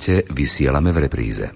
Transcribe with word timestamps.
internete 0.00 0.32
vysielame 0.32 0.90
v 0.96 0.98
repríze. 1.04 1.46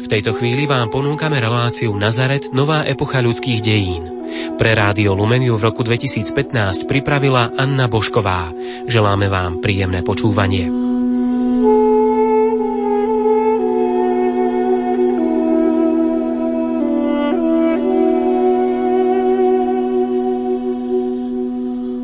V 0.00 0.06
tejto 0.10 0.34
chvíli 0.34 0.66
vám 0.66 0.90
ponúkame 0.90 1.38
reláciu 1.38 1.94
Nazaret– 1.94 2.50
Nová 2.58 2.82
epocha 2.82 3.22
ľudských 3.22 3.62
dejín. 3.62 4.10
Pre 4.58 4.72
Rádio 4.74 5.14
Lumeniu 5.14 5.54
v 5.54 5.70
roku 5.70 5.86
2015 5.86 6.90
pripravila 6.90 7.54
Anna 7.54 7.86
Bošková. 7.86 8.50
Želáme 8.90 9.30
vám 9.30 9.62
príjemné 9.62 10.02
počúvanie. 10.02 10.89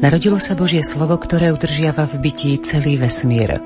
Narodilo 0.06 0.38
sa 0.38 0.54
Božie 0.54 0.86
slovo, 0.86 1.18
ktoré 1.18 1.50
udržiava 1.50 2.06
v 2.06 2.30
bytí 2.30 2.62
celý 2.62 2.94
vesmír. 2.94 3.58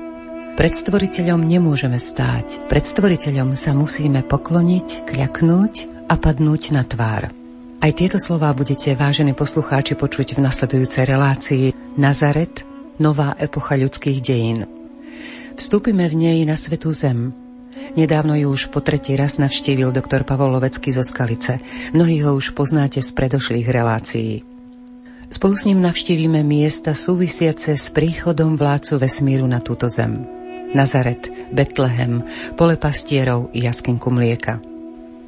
Pred 0.57 0.73
stvoriteľom 0.73 1.37
nemôžeme 1.37 2.01
stáť. 2.01 2.65
Pred 2.65 2.81
stvoriteľom 2.81 3.53
sa 3.53 3.77
musíme 3.77 4.25
pokloniť, 4.25 5.05
kľaknúť 5.05 5.73
a 6.09 6.17
padnúť 6.17 6.73
na 6.73 6.81
tvár. 6.81 7.29
Aj 7.77 7.91
tieto 7.93 8.17
slová 8.17 8.57
budete, 8.57 8.89
vážení 8.97 9.37
poslucháči, 9.37 9.93
počuť 9.93 10.33
v 10.33 10.41
nasledujúcej 10.41 11.05
relácii 11.05 11.65
Nazaret, 12.01 12.65
nová 12.97 13.37
epocha 13.37 13.77
ľudských 13.77 14.17
dejín. 14.25 14.65
Vstúpime 15.53 16.09
v 16.09 16.25
nej 16.25 16.39
na 16.49 16.57
svetú 16.57 16.89
zem. 16.89 17.37
Nedávno 17.93 18.33
ju 18.33 18.49
už 18.49 18.73
po 18.73 18.81
tretí 18.81 19.13
raz 19.13 19.37
navštívil 19.37 19.93
doktor 19.93 20.25
Pavol 20.25 20.57
Lovecký 20.57 20.89
zo 20.89 21.05
Skalice. 21.05 21.61
Mnohí 21.93 22.25
ho 22.25 22.33
už 22.33 22.57
poznáte 22.57 22.97
z 22.97 23.13
predošlých 23.13 23.69
relácií. 23.69 24.50
Spolu 25.31 25.55
s 25.55 25.63
ním 25.63 25.79
navštívime 25.79 26.43
miesta 26.43 26.91
súvisiace 26.91 27.79
s 27.79 27.87
príchodom 27.87 28.59
vládcu 28.59 28.99
vesmíru 28.99 29.47
na 29.47 29.63
túto 29.63 29.87
zem. 29.87 30.27
Nazaret, 30.75 31.31
Betlehem, 31.55 32.19
pole 32.59 32.75
pastierov 32.75 33.47
i 33.55 33.63
jaskinku 33.63 34.11
mlieka. 34.11 34.59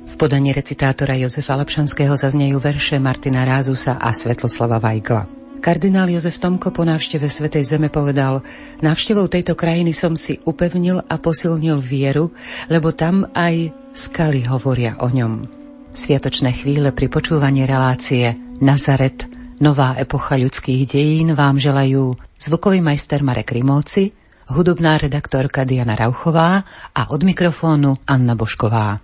V 0.03 0.13
podaní 0.19 0.51
recitátora 0.51 1.15
Jozefa 1.15 1.55
Lepšanského 1.55 2.19
zaznejú 2.19 2.59
verše 2.59 2.99
Martina 2.99 3.47
Rázusa 3.47 3.95
a 3.95 4.11
Svetloslava 4.11 4.83
Vajgla. 4.83 5.23
Kardinál 5.63 6.11
Jozef 6.11 6.35
Tomko 6.35 6.75
po 6.75 6.83
návšteve 6.83 7.31
Svetej 7.31 7.63
Zeme 7.63 7.88
povedal, 7.88 8.43
návštevou 8.83 9.31
tejto 9.31 9.55
krajiny 9.55 9.95
som 9.95 10.19
si 10.19 10.35
upevnil 10.43 10.99
a 10.99 11.15
posilnil 11.15 11.79
vieru, 11.79 12.35
lebo 12.67 12.91
tam 12.91 13.23
aj 13.31 13.71
skaly 13.95 14.43
hovoria 14.51 14.99
o 14.99 15.07
ňom. 15.07 15.47
Sviatočné 15.95 16.51
chvíle 16.51 16.91
pri 16.91 17.07
počúvaní 17.07 17.63
relácie 17.63 18.35
Nazaret– 18.59 19.23
Nová 19.58 19.98
epocha 19.98 20.38
ľudských 20.38 20.86
dejín 20.86 21.34
vám 21.34 21.58
želajú 21.58 22.14
zvukový 22.38 22.78
majster 22.78 23.27
Marek 23.27 23.50
Rimóci, 23.50 24.14
hudobná 24.48 24.96
redaktorka 24.96 25.66
Diana 25.66 25.98
Rauchová 25.98 26.62
a 26.94 27.02
od 27.10 27.20
mikrofónu 27.27 27.98
Anna 28.06 28.38
Bošková. 28.38 29.02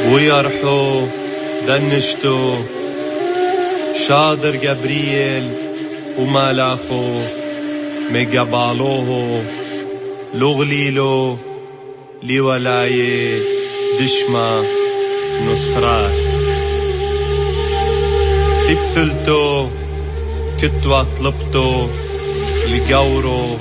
ويرحو 0.00 1.06
دنشتو 1.68 2.54
شادر 4.08 4.56
جبريل 4.56 5.44
وملاخو 6.18 7.22
مجبالوه 8.10 9.42
لغليلو 10.34 11.36
لولاية 12.22 13.38
دشما 14.00 14.62
نصرات 15.43 16.11
سبثلتو 18.67 19.67
كتوا 20.61 21.03
طلبتو 21.03 21.87
لجورو 22.67 23.57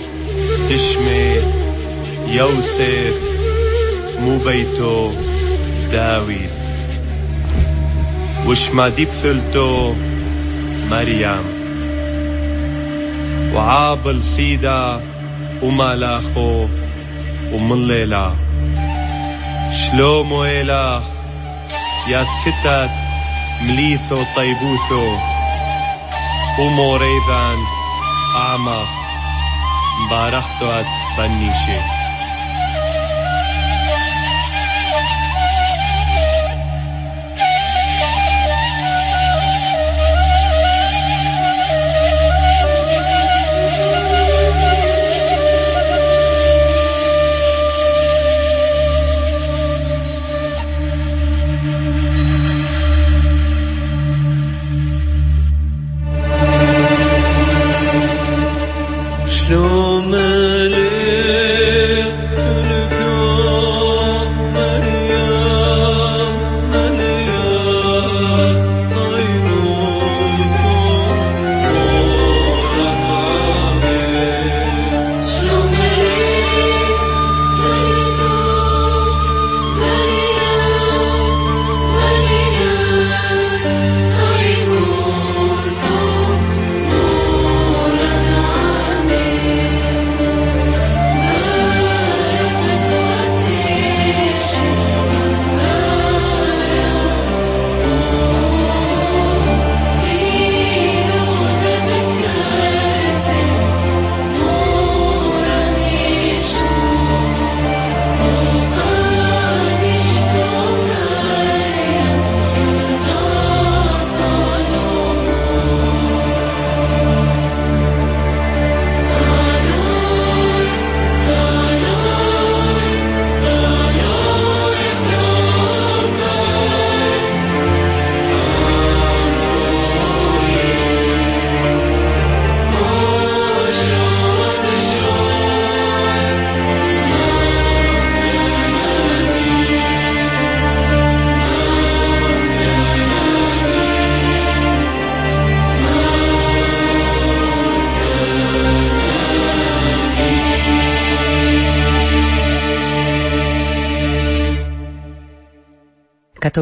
تشمي 0.69 1.37
يوسف 2.29 3.17
مو 4.21 4.39
بيتو 4.39 5.11
داويد. 5.93 6.51
وش 8.47 8.71
ما 8.71 8.89
ديبثلتو 8.89 9.95
مريم. 10.91 11.45
وعابل 13.55 14.23
سيدا 14.23 15.01
ومالاخو 15.63 16.67
ومن 17.53 17.87
ليلة. 17.87 18.37
شلومو 19.71 20.45
إله 20.45 21.14
يا 22.08 22.26
كتات 22.46 22.90
مليثو 23.62 24.24
طيبوثو 24.36 25.18
وموريذان 26.60 27.58
أعمى 28.36 28.86
مبارختو 30.06 30.84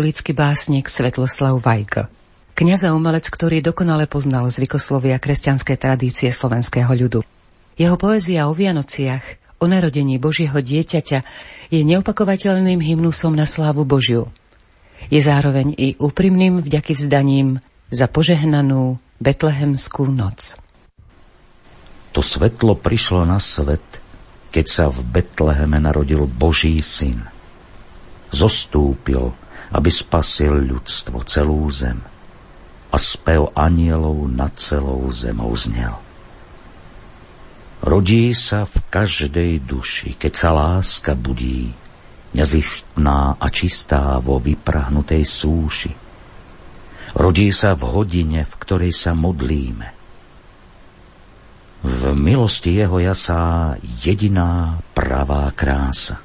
katolícky 0.03 0.35
básnik 0.35 0.91
Svetloslav 0.91 1.63
Vajk. 1.63 2.11
Kňaz 2.59 2.91
a 2.91 2.91
umelec, 2.91 3.23
ktorý 3.31 3.63
dokonale 3.63 4.11
poznal 4.11 4.51
zvykoslovia 4.51 5.23
kresťanskej 5.23 5.79
tradície 5.79 6.27
slovenského 6.35 6.91
ľudu. 6.91 7.23
Jeho 7.79 7.95
poézia 7.95 8.51
o 8.51 8.53
Vianociach, 8.53 9.23
o 9.63 9.71
narodení 9.71 10.19
Božieho 10.19 10.59
dieťaťa 10.59 11.23
je 11.71 11.81
neopakovateľným 11.87 12.83
hymnusom 12.83 13.39
na 13.39 13.47
slávu 13.47 13.87
Božiu. 13.87 14.27
Je 15.07 15.23
zároveň 15.23 15.71
i 15.79 15.95
úprimným 15.95 16.59
vďaky 16.67 16.99
vzdaním 16.99 17.63
za 17.95 18.11
požehnanú 18.11 18.99
betlehemskú 19.23 20.11
noc. 20.11 20.59
To 22.11 22.19
svetlo 22.19 22.75
prišlo 22.75 23.23
na 23.23 23.39
svet, 23.39 24.03
keď 24.51 24.67
sa 24.67 24.85
v 24.91 24.99
Betleheme 25.07 25.79
narodil 25.79 26.27
Boží 26.27 26.75
syn. 26.83 27.23
Zostúpil, 28.35 29.31
aby 29.73 29.91
spasil 29.91 30.53
ľudstvo, 30.69 31.25
celú 31.25 31.65
zem. 31.73 31.99
A 32.93 32.97
spev 33.01 33.49
anielov 33.57 34.29
nad 34.29 34.53
celou 34.61 35.09
zemou 35.09 35.57
znel. 35.57 35.97
Rodí 37.83 38.31
sa 38.37 38.63
v 38.63 38.79
každej 38.93 39.65
duši, 39.65 40.15
keď 40.15 40.33
sa 40.37 40.51
láska 40.55 41.19
budí, 41.19 41.73
nezištná 42.31 43.41
a 43.41 43.47
čistá 43.51 44.23
vo 44.23 44.39
vyprahnutej 44.39 45.25
súši. 45.27 45.93
Rodí 47.19 47.51
sa 47.51 47.75
v 47.75 47.83
hodine, 47.91 48.47
v 48.47 48.55
ktorej 48.61 48.93
sa 48.95 49.13
modlíme. 49.13 49.89
V 51.83 52.01
milosti 52.15 52.79
jeho 52.79 53.03
jasá 53.03 53.75
jediná 53.83 54.79
pravá 54.95 55.51
krása. 55.51 56.23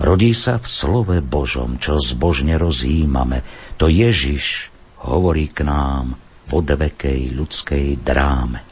Rodí 0.00 0.32
sa 0.32 0.56
v 0.56 0.64
slove 0.64 1.16
Božom, 1.20 1.76
čo 1.76 2.00
zbožne 2.00 2.56
rozjímame. 2.56 3.44
To 3.76 3.84
Ježiš 3.84 4.72
hovorí 5.04 5.52
k 5.52 5.68
nám 5.68 6.16
v 6.48 6.50
odvekej 6.56 7.36
ľudskej 7.36 8.00
dráme. 8.00 8.64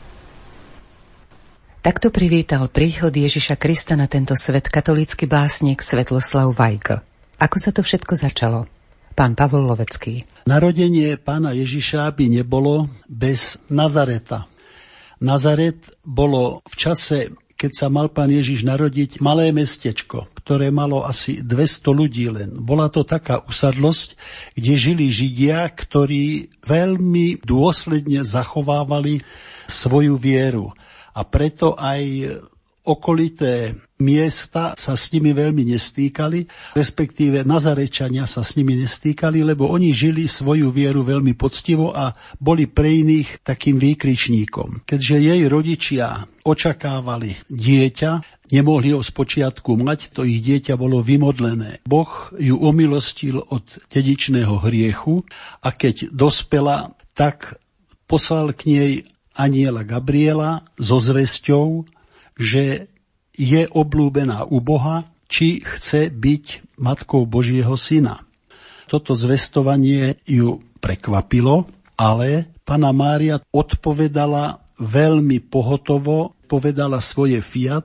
Takto 1.84 2.08
privítal 2.08 2.72
príchod 2.72 3.12
Ježiša 3.12 3.60
Krista 3.60 3.92
na 3.92 4.08
tento 4.08 4.32
svet 4.40 4.72
katolícky 4.72 5.28
básnik 5.28 5.84
Svetloslav 5.84 6.56
Vajk. 6.56 7.04
Ako 7.36 7.56
sa 7.60 7.76
to 7.76 7.84
všetko 7.84 8.16
začalo? 8.16 8.64
Pán 9.12 9.36
Pavol 9.36 9.68
Lovecký. 9.68 10.24
Narodenie 10.48 11.20
pána 11.20 11.52
Ježiša 11.52 12.08
by 12.08 12.40
nebolo 12.40 12.88
bez 13.04 13.60
Nazareta. 13.68 14.48
Nazaret 15.20 15.92
bolo 16.08 16.64
v 16.64 16.74
čase, 16.74 17.36
keď 17.58 17.72
sa 17.74 17.90
mal 17.90 18.06
pán 18.06 18.30
Ježiš 18.30 18.62
narodiť, 18.62 19.18
malé 19.18 19.50
mestečko, 19.50 20.30
ktoré 20.38 20.70
malo 20.70 21.02
asi 21.02 21.42
200 21.42 21.90
ľudí 21.90 22.30
len. 22.30 22.54
Bola 22.54 22.86
to 22.86 23.02
taká 23.02 23.42
usadlosť, 23.42 24.14
kde 24.54 24.72
žili 24.78 25.10
Židia, 25.10 25.66
ktorí 25.66 26.54
veľmi 26.62 27.42
dôsledne 27.42 28.22
zachovávali 28.22 29.26
svoju 29.66 30.14
vieru 30.14 30.70
a 31.10 31.26
preto 31.26 31.74
aj 31.74 32.00
okolité 32.88 33.76
miesta 34.00 34.72
sa 34.78 34.94
s 34.96 35.12
nimi 35.12 35.36
veľmi 35.36 35.68
nestýkali, 35.74 36.72
respektíve 36.72 37.44
Nazarečania 37.44 38.24
sa 38.24 38.40
s 38.40 38.56
nimi 38.56 38.78
nestýkali, 38.80 39.44
lebo 39.44 39.68
oni 39.68 39.92
žili 39.92 40.24
svoju 40.24 40.72
vieru 40.72 41.04
veľmi 41.04 41.36
poctivo 41.36 41.92
a 41.92 42.16
boli 42.40 42.70
pre 42.70 42.88
iných 42.88 43.44
takým 43.44 43.76
výkričníkom. 43.76 44.88
Keďže 44.88 45.16
jej 45.20 45.42
rodičia 45.50 46.24
očakávali 46.46 47.36
dieťa, 47.52 48.10
nemohli 48.54 48.96
ho 48.96 49.04
spočiatku 49.04 49.76
mať, 49.76 50.16
to 50.16 50.24
ich 50.24 50.40
dieťa 50.40 50.80
bolo 50.80 51.04
vymodlené. 51.04 51.84
Boh 51.84 52.32
ju 52.38 52.56
omilostil 52.56 53.42
od 53.42 53.66
dedičného 53.92 54.64
hriechu 54.64 55.26
a 55.60 55.68
keď 55.74 56.08
dospela, 56.14 56.96
tak 57.12 57.60
poslal 58.08 58.56
k 58.56 58.62
nej 58.72 58.92
aniela 59.36 59.86
Gabriela 59.86 60.66
so 60.80 60.98
zväzťou, 60.98 61.97
že 62.38 62.86
je 63.34 63.66
oblúbená 63.68 64.46
u 64.46 64.62
Boha, 64.62 65.06
či 65.28 65.60
chce 65.60 66.08
byť 66.08 66.78
matkou 66.80 67.28
Božieho 67.28 67.76
syna. 67.76 68.24
Toto 68.88 69.12
zvestovanie 69.12 70.16
ju 70.24 70.64
prekvapilo, 70.80 71.68
ale 72.00 72.48
pana 72.64 72.94
Mária 72.94 73.42
odpovedala 73.52 74.64
veľmi 74.80 75.44
pohotovo, 75.44 76.32
povedala 76.48 77.02
svoje 77.04 77.44
fiat, 77.44 77.84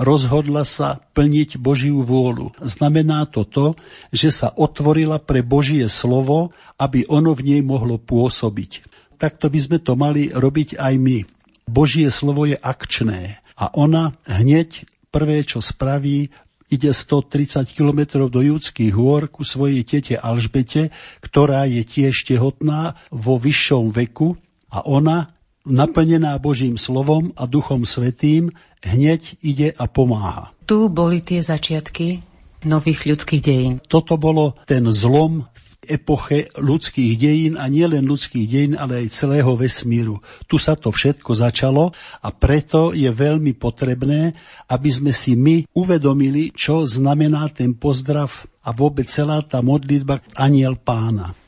rozhodla 0.00 0.66
sa 0.66 0.98
plniť 1.14 1.62
Božiu 1.62 2.02
vôľu. 2.02 2.50
Znamená 2.58 3.30
to 3.30 3.46
to, 3.46 3.78
že 4.10 4.34
sa 4.34 4.48
otvorila 4.50 5.22
pre 5.22 5.46
Božie 5.46 5.86
slovo, 5.86 6.50
aby 6.74 7.06
ono 7.06 7.30
v 7.30 7.54
nej 7.54 7.60
mohlo 7.62 8.02
pôsobiť 8.02 8.92
takto 9.22 9.46
by 9.46 9.60
sme 9.62 9.78
to 9.78 9.94
mali 9.94 10.34
robiť 10.34 10.82
aj 10.82 10.94
my. 10.98 11.22
Božie 11.70 12.10
slovo 12.10 12.42
je 12.42 12.58
akčné 12.58 13.38
a 13.62 13.70
ona 13.78 14.10
hneď 14.26 14.82
prvé, 15.14 15.46
čo 15.46 15.62
spraví, 15.62 16.34
ide 16.66 16.90
130 16.90 17.70
km 17.70 18.26
do 18.26 18.42
Judských 18.42 18.90
hôr 18.90 19.30
ku 19.30 19.46
svojej 19.46 19.86
tete 19.86 20.18
Alžbete, 20.18 20.90
ktorá 21.22 21.68
je 21.70 21.86
tiež 21.86 22.26
tehotná 22.26 22.98
vo 23.14 23.38
vyššom 23.38 23.94
veku 23.94 24.34
a 24.66 24.82
ona, 24.82 25.30
naplnená 25.62 26.34
Božím 26.42 26.74
slovom 26.74 27.30
a 27.38 27.46
Duchom 27.46 27.86
Svetým, 27.86 28.50
hneď 28.82 29.38
ide 29.46 29.70
a 29.78 29.86
pomáha. 29.86 30.50
Tu 30.66 30.90
boli 30.90 31.22
tie 31.22 31.38
začiatky 31.38 32.18
nových 32.66 33.06
ľudských 33.06 33.42
dejín. 33.44 33.74
Toto 33.86 34.18
bolo 34.18 34.58
ten 34.66 34.82
zlom 34.90 35.46
epoche 35.82 36.46
ľudských 36.54 37.18
dejín 37.18 37.54
a 37.58 37.66
nielen 37.66 38.06
ľudských 38.06 38.46
dejín, 38.46 38.74
ale 38.78 39.02
aj 39.02 39.14
celého 39.14 39.50
vesmíru. 39.58 40.22
Tu 40.46 40.56
sa 40.56 40.78
to 40.78 40.94
všetko 40.94 41.34
začalo 41.34 41.90
a 42.22 42.28
preto 42.30 42.94
je 42.94 43.10
veľmi 43.10 43.58
potrebné, 43.58 44.32
aby 44.70 44.90
sme 44.90 45.10
si 45.10 45.34
my 45.34 45.66
uvedomili, 45.74 46.54
čo 46.54 46.86
znamená 46.86 47.50
ten 47.50 47.74
pozdrav 47.74 48.30
a 48.62 48.70
vôbec 48.70 49.10
celá 49.10 49.42
tá 49.42 49.58
modlitba 49.58 50.22
Aniel 50.38 50.78
pána. 50.78 51.41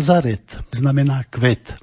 Nazaret 0.00 0.64
znamená 0.72 1.28
kvet. 1.28 1.76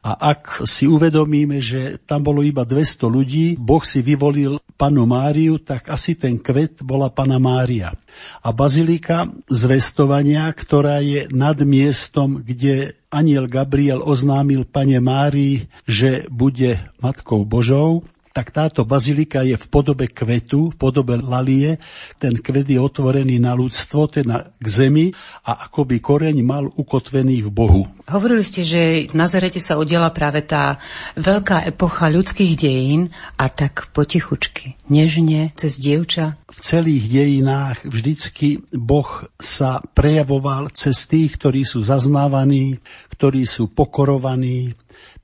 A 0.00 0.32
ak 0.32 0.64
si 0.64 0.88
uvedomíme, 0.88 1.60
že 1.60 2.00
tam 2.08 2.24
bolo 2.24 2.40
iba 2.40 2.64
200 2.64 3.04
ľudí, 3.04 3.60
Boh 3.60 3.84
si 3.84 4.00
vyvolil 4.00 4.56
panu 4.80 5.04
Máriu, 5.04 5.60
tak 5.60 5.92
asi 5.92 6.16
ten 6.16 6.40
kvet 6.40 6.80
bola 6.80 7.12
pana 7.12 7.36
Mária. 7.36 7.92
A 8.40 8.48
bazilika 8.48 9.28
zvestovania, 9.52 10.48
ktorá 10.56 11.04
je 11.04 11.28
nad 11.28 11.60
miestom, 11.60 12.40
kde 12.40 12.96
aniel 13.12 13.44
Gabriel 13.44 14.00
oznámil 14.00 14.64
pane 14.64 14.96
Márii, 15.04 15.68
že 15.84 16.24
bude 16.32 16.80
Matkou 17.04 17.44
Božou, 17.44 18.00
tak 18.40 18.56
táto 18.56 18.88
bazilika 18.88 19.44
je 19.44 19.52
v 19.52 19.66
podobe 19.68 20.08
kvetu, 20.08 20.72
v 20.72 20.76
podobe 20.80 21.20
lalie. 21.20 21.76
Ten 22.16 22.40
kvet 22.40 22.72
je 22.72 22.80
otvorený 22.80 23.36
na 23.36 23.52
ľudstvo, 23.52 24.08
teda 24.08 24.56
k 24.56 24.64
zemi 24.64 25.12
a 25.44 25.68
akoby 25.68 26.00
koreň 26.00 26.40
mal 26.40 26.64
ukotvený 26.72 27.44
v 27.44 27.50
Bohu. 27.52 27.84
Hovorili 28.08 28.40
ste, 28.40 28.64
že 28.64 29.12
v 29.12 29.14
Nazarete 29.14 29.60
sa 29.60 29.76
udiela 29.76 30.08
práve 30.16 30.40
tá 30.48 30.80
veľká 31.20 31.68
epocha 31.68 32.08
ľudských 32.08 32.56
dejín 32.56 33.12
a 33.36 33.52
tak 33.52 33.92
potichučky, 33.92 34.80
nežne, 34.88 35.52
cez 35.60 35.76
dievča. 35.76 36.40
V 36.48 36.60
celých 36.64 37.12
dejinách 37.12 37.84
vždycky 37.84 38.64
Boh 38.72 39.28
sa 39.36 39.84
prejavoval 39.92 40.72
cez 40.72 41.04
tých, 41.04 41.36
ktorí 41.36 41.68
sú 41.68 41.84
zaznávaní, 41.84 42.80
ktorí 43.12 43.44
sú 43.44 43.68
pokorovaní, 43.68 44.72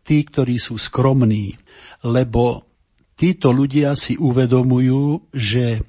tí, 0.05 0.21
ktorí 0.21 0.61
sú 0.61 0.77
skromní 0.77 1.57
lebo 2.07 2.63
Títo 3.17 3.49
ľudia 3.49 3.97
si 3.97 4.21
uvedomujú, 4.21 5.33
že 5.33 5.81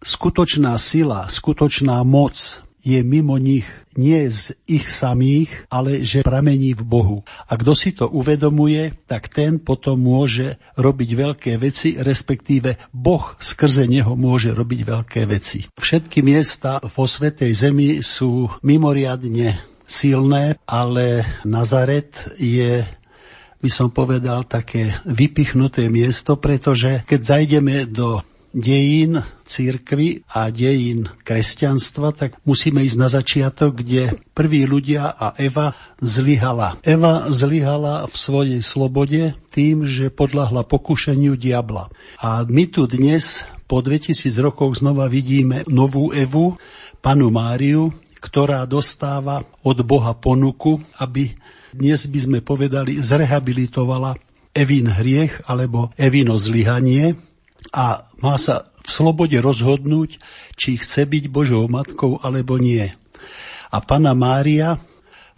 skutočná 0.00 0.80
sila, 0.80 1.28
skutočná 1.28 2.00
moc 2.08 2.64
je 2.80 3.04
mimo 3.04 3.36
nich, 3.36 3.68
nie 4.00 4.24
z 4.32 4.56
ich 4.64 4.88
samých, 4.88 5.68
ale 5.68 6.00
že 6.08 6.24
pramení 6.24 6.72
v 6.72 6.88
Bohu. 6.88 7.18
A 7.52 7.52
kto 7.52 7.76
si 7.76 7.92
to 7.92 8.08
uvedomuje, 8.08 8.96
tak 9.04 9.28
ten 9.28 9.60
potom 9.60 10.00
môže 10.00 10.56
robiť 10.80 11.10
veľké 11.12 11.52
veci, 11.60 12.00
respektíve 12.00 12.80
Boh 12.96 13.36
skrze 13.36 13.84
neho 13.84 14.16
môže 14.16 14.56
robiť 14.56 14.80
veľké 14.88 15.28
veci. 15.28 15.68
Všetky 15.76 16.24
miesta 16.24 16.80
vo 16.80 17.04
Svetej 17.04 17.52
Zemi 17.52 18.00
sú 18.00 18.48
mimoriadne 18.64 19.60
silné, 19.84 20.56
ale 20.64 21.28
Nazaret 21.44 22.40
je 22.40 22.88
by 23.58 23.70
som 23.70 23.90
povedal, 23.90 24.46
také 24.46 24.94
vypichnuté 25.02 25.90
miesto, 25.90 26.38
pretože 26.38 27.02
keď 27.06 27.20
zajdeme 27.20 27.90
do 27.90 28.22
dejín 28.54 29.20
církvy 29.44 30.24
a 30.32 30.48
dejín 30.48 31.08
kresťanstva, 31.24 32.16
tak 32.16 32.30
musíme 32.48 32.80
ísť 32.80 32.98
na 32.98 33.08
začiatok, 33.12 33.84
kde 33.84 34.16
prví 34.32 34.64
ľudia 34.64 35.12
a 35.12 35.36
Eva 35.36 35.76
zlyhala. 36.00 36.80
Eva 36.80 37.28
zlyhala 37.28 38.08
v 38.08 38.14
svojej 38.16 38.60
slobode 38.64 39.36
tým, 39.52 39.84
že 39.84 40.08
podľahla 40.08 40.64
pokušeniu 40.64 41.36
diabla. 41.36 41.92
A 42.24 42.42
my 42.48 42.64
tu 42.72 42.88
dnes 42.88 43.44
po 43.68 43.84
2000 43.84 44.32
rokoch 44.40 44.80
znova 44.80 45.12
vidíme 45.12 45.62
novú 45.68 46.10
Evu, 46.16 46.56
panu 47.04 47.30
Máriu, 47.30 47.92
ktorá 48.18 48.66
dostáva 48.66 49.46
od 49.62 49.78
Boha 49.86 50.16
ponuku, 50.16 50.82
aby 50.98 51.36
dnes 51.72 52.08
by 52.08 52.20
sme 52.20 52.38
povedali, 52.40 53.00
zrehabilitovala 53.00 54.16
Evin 54.56 54.88
hriech 54.88 55.44
alebo 55.46 55.92
Evino 55.94 56.40
zlyhanie 56.40 57.14
a 57.74 58.08
má 58.24 58.34
sa 58.40 58.70
v 58.82 58.88
slobode 58.88 59.36
rozhodnúť, 59.36 60.18
či 60.56 60.80
chce 60.80 61.04
byť 61.04 61.24
Božou 61.28 61.68
matkou 61.68 62.16
alebo 62.24 62.56
nie. 62.56 62.88
A 63.68 63.78
pana 63.84 64.16
Mária 64.16 64.80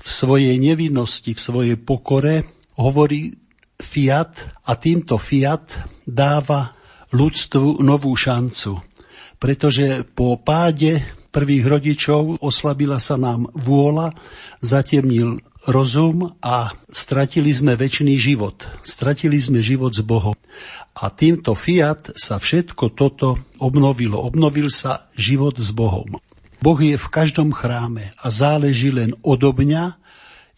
v 0.00 0.08
svojej 0.08 0.54
nevinnosti, 0.56 1.34
v 1.34 1.40
svojej 1.40 1.76
pokore 1.76 2.46
hovorí 2.78 3.34
fiat 3.80 4.62
a 4.64 4.78
týmto 4.78 5.18
fiat 5.18 5.66
dáva 6.06 6.72
ľudstvu 7.10 7.82
novú 7.82 8.14
šancu. 8.14 8.78
Pretože 9.40 10.06
po 10.06 10.38
páde 10.38 11.19
prvých 11.30 11.64
rodičov 11.66 12.42
oslabila 12.42 12.98
sa 12.98 13.14
nám 13.14 13.48
vôľa, 13.54 14.12
zatemnil 14.60 15.38
rozum 15.70 16.34
a 16.42 16.74
stratili 16.90 17.54
sme 17.54 17.78
väčší 17.78 18.18
život. 18.18 18.66
Stratili 18.82 19.38
sme 19.38 19.62
život 19.62 19.94
s 19.94 20.02
Bohom. 20.02 20.36
A 20.98 21.08
týmto 21.08 21.54
fiat 21.54 22.12
sa 22.18 22.42
všetko 22.42 22.92
toto 22.92 23.38
obnovilo. 23.62 24.18
Obnovil 24.20 24.68
sa 24.68 25.08
život 25.14 25.56
s 25.56 25.70
Bohom. 25.70 26.18
Boh 26.60 26.76
je 26.76 27.00
v 27.00 27.08
každom 27.08 27.56
chráme 27.56 28.12
a 28.20 28.26
záleží 28.28 28.92
len 28.92 29.16
odo 29.24 29.56
mňa, 29.56 29.96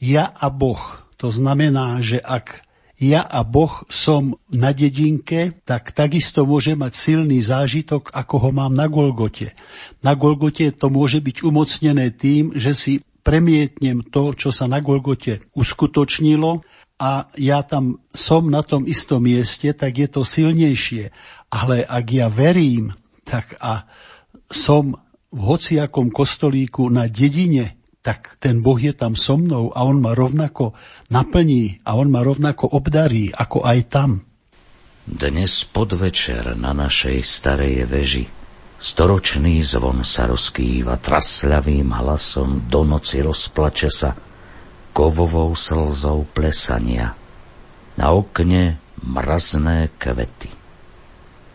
ja 0.02 0.34
a 0.34 0.50
Boh. 0.50 0.82
To 1.22 1.30
znamená, 1.30 2.02
že 2.02 2.18
ak 2.18 2.66
ja 3.02 3.26
a 3.26 3.42
Boh 3.42 3.82
som 3.90 4.38
na 4.48 4.70
dedinke, 4.70 5.58
tak 5.66 5.90
takisto 5.90 6.46
môže 6.46 6.78
mať 6.78 6.94
silný 6.94 7.42
zážitok, 7.42 8.14
ako 8.14 8.34
ho 8.38 8.50
mám 8.54 8.72
na 8.72 8.86
Golgote. 8.86 9.58
Na 10.06 10.14
Golgote 10.14 10.70
to 10.70 10.86
môže 10.86 11.18
byť 11.18 11.42
umocnené 11.42 12.14
tým, 12.14 12.54
že 12.54 12.72
si 12.72 12.92
premietnem 13.26 14.06
to, 14.06 14.34
čo 14.34 14.54
sa 14.54 14.70
na 14.70 14.78
Golgote 14.78 15.42
uskutočnilo 15.54 16.62
a 17.02 17.26
ja 17.34 17.66
tam 17.66 17.98
som 18.14 18.46
na 18.46 18.62
tom 18.62 18.86
istom 18.86 19.26
mieste, 19.26 19.74
tak 19.74 19.98
je 19.98 20.06
to 20.06 20.22
silnejšie. 20.22 21.10
Ale 21.50 21.82
ak 21.82 22.06
ja 22.14 22.30
verím, 22.30 22.94
tak 23.26 23.58
a 23.58 23.86
som 24.46 24.94
v 25.32 25.40
hociakom 25.40 26.12
kostolíku 26.12 26.86
na 26.92 27.08
dedine, 27.08 27.81
tak 28.02 28.36
ten 28.42 28.60
Boh 28.60 28.78
je 28.78 28.92
tam 28.92 29.14
so 29.14 29.38
mnou 29.38 29.70
a 29.70 29.86
on 29.86 30.02
ma 30.02 30.12
rovnako 30.12 30.74
naplní 31.08 31.86
a 31.86 31.94
on 31.94 32.10
ma 32.10 32.26
rovnako 32.26 32.74
obdarí, 32.74 33.30
ako 33.30 33.62
aj 33.62 33.78
tam. 33.88 34.10
Dnes 35.02 35.66
podvečer 35.66 36.54
na 36.58 36.74
našej 36.74 37.18
starej 37.22 37.86
veži 37.86 38.26
Storočný 38.82 39.62
zvon 39.62 40.02
sa 40.02 40.26
rozkýva 40.26 40.98
trasľavým 40.98 41.94
hlasom, 41.94 42.66
do 42.66 42.82
noci 42.82 43.22
rozplače 43.22 43.86
sa 43.86 44.10
kovovou 44.90 45.54
slzou 45.54 46.26
plesania. 46.26 47.14
Na 47.94 48.10
okne 48.10 48.82
mrazné 49.06 49.86
kvety. 50.02 50.50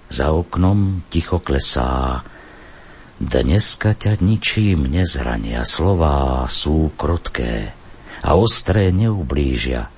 Za 0.08 0.32
oknom 0.32 1.04
ticho 1.12 1.44
klesá. 1.44 2.24
Dneska 3.18 3.98
ťa 3.98 4.22
ničím 4.22 4.86
nezhrania, 4.86 5.66
slová 5.66 6.46
sú 6.46 6.94
krotké 6.94 7.74
a 8.22 8.38
ostré 8.38 8.94
neublížia. 8.94 9.90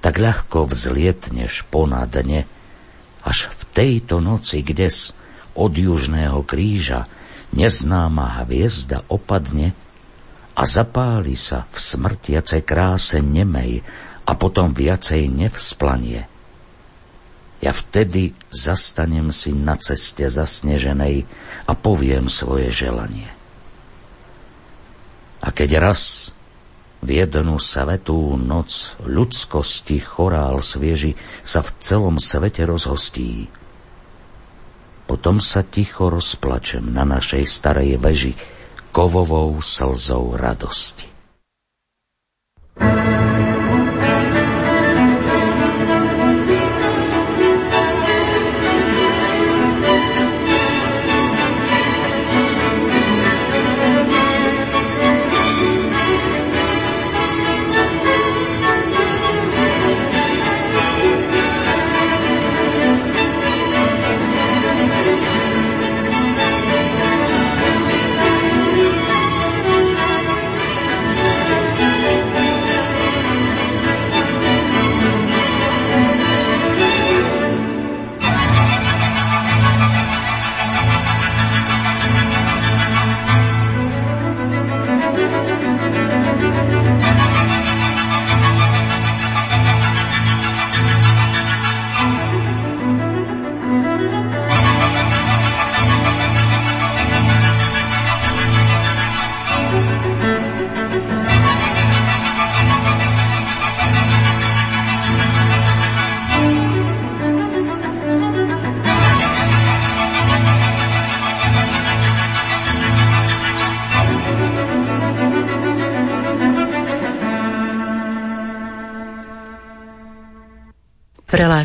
Tak 0.00 0.16
ľahko 0.16 0.64
vzlietneš 0.64 1.68
ponadne, 1.68 2.48
až 3.20 3.52
v 3.52 3.62
tejto 3.68 4.24
noci, 4.24 4.64
kdes 4.64 5.12
od 5.60 5.76
južného 5.76 6.40
kríža 6.40 7.04
neznáma 7.52 8.48
hviezda 8.48 9.04
opadne 9.12 9.76
a 10.56 10.62
zapáli 10.64 11.36
sa 11.36 11.68
v 11.68 11.76
smrtiacej 11.76 12.62
kráse 12.64 13.20
nemej 13.20 13.84
a 14.24 14.32
potom 14.40 14.72
viacej 14.72 15.28
nevsplanie. 15.28 16.32
Ja 17.64 17.72
vtedy 17.72 18.36
zastanem 18.52 19.32
si 19.32 19.56
na 19.56 19.80
ceste 19.80 20.28
zasneženej 20.28 21.24
a 21.64 21.72
poviem 21.72 22.28
svoje 22.28 22.68
želanie. 22.68 23.32
A 25.40 25.48
keď 25.54 25.80
raz 25.80 26.32
v 27.00 27.22
jednu 27.22 27.56
svetú 27.56 28.36
noc 28.36 28.98
ľudskosti 29.04 30.02
chorál 30.02 30.60
svieži 30.60 31.16
sa 31.40 31.62
v 31.64 31.70
celom 31.80 32.16
svete 32.20 32.66
rozhostí, 32.66 33.48
potom 35.06 35.38
sa 35.38 35.62
ticho 35.62 36.10
rozplačem 36.10 36.82
na 36.82 37.06
našej 37.06 37.46
starej 37.46 37.96
veži 38.02 38.34
kovovou 38.90 39.54
slzou 39.62 40.34
radosti. 40.34 41.15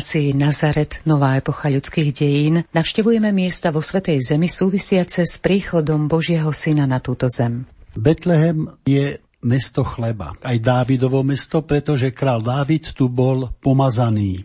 Relácii 0.02 0.34
Nazaret, 0.34 0.98
nová 1.06 1.38
epocha 1.38 1.70
ľudských 1.70 2.10
dejín, 2.10 2.66
navštevujeme 2.74 3.30
miesta 3.30 3.70
vo 3.70 3.78
Svetej 3.78 4.34
Zemi 4.34 4.50
súvisiace 4.50 5.22
s 5.22 5.38
príchodom 5.38 6.10
Božieho 6.10 6.50
Syna 6.50 6.90
na 6.90 6.98
túto 6.98 7.30
zem. 7.30 7.70
Betlehem 7.94 8.66
je 8.82 9.22
mesto 9.46 9.86
chleba. 9.86 10.34
Aj 10.42 10.58
Dávidovo 10.58 11.22
mesto, 11.22 11.62
pretože 11.62 12.10
král 12.10 12.42
Dávid 12.42 12.98
tu 12.98 13.06
bol 13.06 13.54
pomazaný. 13.62 14.42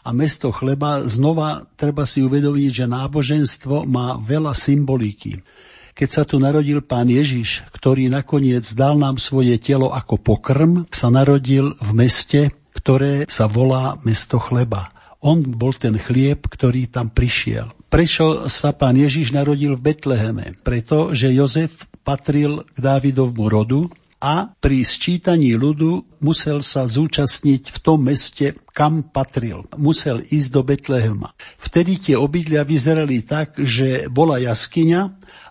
A 0.00 0.16
mesto 0.16 0.48
chleba 0.48 1.04
znova 1.04 1.68
treba 1.76 2.08
si 2.08 2.24
uvedomiť, 2.24 2.70
že 2.72 2.86
náboženstvo 2.88 3.84
má 3.84 4.16
veľa 4.16 4.56
symboliky. 4.56 5.44
Keď 5.92 6.08
sa 6.08 6.24
tu 6.24 6.40
narodil 6.40 6.80
pán 6.80 7.12
Ježiš, 7.12 7.68
ktorý 7.68 8.08
nakoniec 8.08 8.64
dal 8.72 8.96
nám 8.96 9.20
svoje 9.20 9.60
telo 9.60 9.92
ako 9.92 10.16
pokrm, 10.16 10.88
sa 10.88 11.12
narodil 11.12 11.76
v 11.84 11.90
meste, 11.92 12.48
ktoré 12.86 13.26
sa 13.26 13.50
volá 13.50 13.98
mesto 14.06 14.38
chleba. 14.38 14.94
On 15.18 15.42
bol 15.42 15.74
ten 15.74 15.98
chlieb, 15.98 16.46
ktorý 16.46 16.86
tam 16.86 17.10
prišiel. 17.10 17.74
Prečo 17.90 18.46
sa 18.46 18.70
pán 18.70 18.94
Ježiš 18.94 19.34
narodil 19.34 19.74
v 19.74 19.90
Betleheme? 19.90 20.54
Preto, 20.62 21.10
že 21.10 21.34
Jozef 21.34 21.90
patril 22.06 22.62
k 22.62 22.78
Dávidovmu 22.78 23.50
rodu 23.50 23.90
a 24.22 24.54
pri 24.62 24.86
sčítaní 24.86 25.58
ľudu 25.58 26.22
musel 26.22 26.62
sa 26.62 26.86
zúčastniť 26.86 27.74
v 27.74 27.78
tom 27.82 28.06
meste, 28.06 28.54
kam 28.70 29.02
patril. 29.02 29.66
Musel 29.74 30.22
ísť 30.22 30.48
do 30.54 30.62
Betlehema. 30.62 31.34
Vtedy 31.58 31.98
tie 31.98 32.14
obydlia 32.14 32.62
vyzerali 32.62 33.26
tak, 33.26 33.58
že 33.58 34.06
bola 34.06 34.38
jaskyňa 34.38 35.00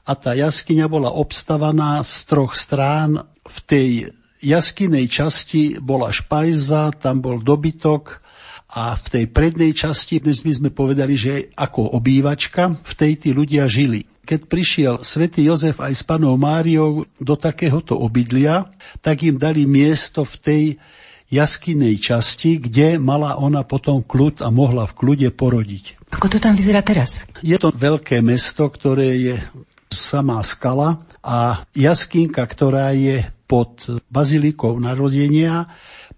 a 0.08 0.12
tá 0.16 0.32
jaskyňa 0.40 0.88
bola 0.88 1.12
obstavaná 1.12 2.00
z 2.00 2.16
troch 2.32 2.56
strán 2.56 3.28
v 3.44 3.58
tej 3.68 3.90
jaskinej 4.46 5.10
časti 5.10 5.82
bola 5.82 6.14
špajza, 6.14 6.94
tam 6.94 7.26
bol 7.26 7.42
dobytok 7.42 8.22
a 8.78 8.94
v 8.94 9.08
tej 9.10 9.26
prednej 9.34 9.74
časti, 9.74 10.22
dnes 10.22 10.46
by 10.46 10.54
sme 10.54 10.70
povedali, 10.70 11.18
že 11.18 11.50
ako 11.58 11.98
obývačka, 11.98 12.78
v 12.78 12.94
tej 12.94 13.14
tí 13.18 13.30
ľudia 13.34 13.66
žili. 13.66 14.06
Keď 14.26 14.40
prišiel 14.46 14.96
svätý 15.02 15.46
Jozef 15.46 15.82
aj 15.82 15.94
s 15.94 16.04
panou 16.06 16.38
Máriou 16.38 17.06
do 17.18 17.36
takéhoto 17.38 17.98
obydlia, 17.98 18.70
tak 19.02 19.26
im 19.26 19.38
dali 19.38 19.70
miesto 19.70 20.26
v 20.26 20.36
tej 20.42 20.64
jaskinej 21.30 21.98
časti, 21.98 22.62
kde 22.62 23.02
mala 23.02 23.38
ona 23.38 23.66
potom 23.66 24.06
kľud 24.06 24.46
a 24.46 24.50
mohla 24.54 24.86
v 24.86 24.94
kľude 24.94 25.30
porodiť. 25.34 26.06
Ako 26.14 26.30
to 26.30 26.38
tam 26.38 26.54
vyzerá 26.54 26.86
teraz? 26.86 27.26
Je 27.42 27.58
to 27.58 27.74
veľké 27.74 28.22
mesto, 28.22 28.70
ktoré 28.70 29.10
je 29.18 29.36
samá 29.90 30.42
skala 30.46 31.02
a 31.26 31.66
jaskinka, 31.74 32.42
ktorá 32.46 32.94
je 32.94 33.26
pod 33.46 34.02
bazilikou 34.10 34.78
narodenia, 34.82 35.70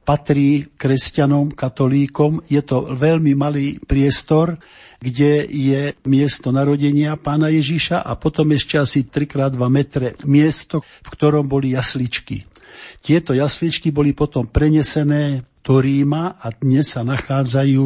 patrí 0.07 0.71
kresťanom, 0.79 1.51
katolíkom. 1.51 2.43
Je 2.47 2.63
to 2.63 2.95
veľmi 2.95 3.35
malý 3.35 3.75
priestor, 3.83 4.55
kde 5.03 5.45
je 5.45 5.93
miesto 6.07 6.49
narodenia 6.49 7.19
pána 7.19 7.51
Ježiša 7.51 8.01
a 8.01 8.15
potom 8.15 8.49
ešte 8.55 8.79
asi 8.79 9.05
3x2 9.05 9.59
metre 9.67 10.07
miesto, 10.23 10.81
v 10.81 11.07
ktorom 11.11 11.45
boli 11.45 11.75
jasličky. 11.75 12.47
Tieto 13.03 13.35
jasličky 13.35 13.91
boli 13.91 14.15
potom 14.15 14.47
prenesené 14.47 15.43
do 15.61 15.83
Ríma 15.83 16.39
a 16.39 16.47
dnes 16.55 16.95
sa 16.95 17.03
nachádzajú 17.03 17.85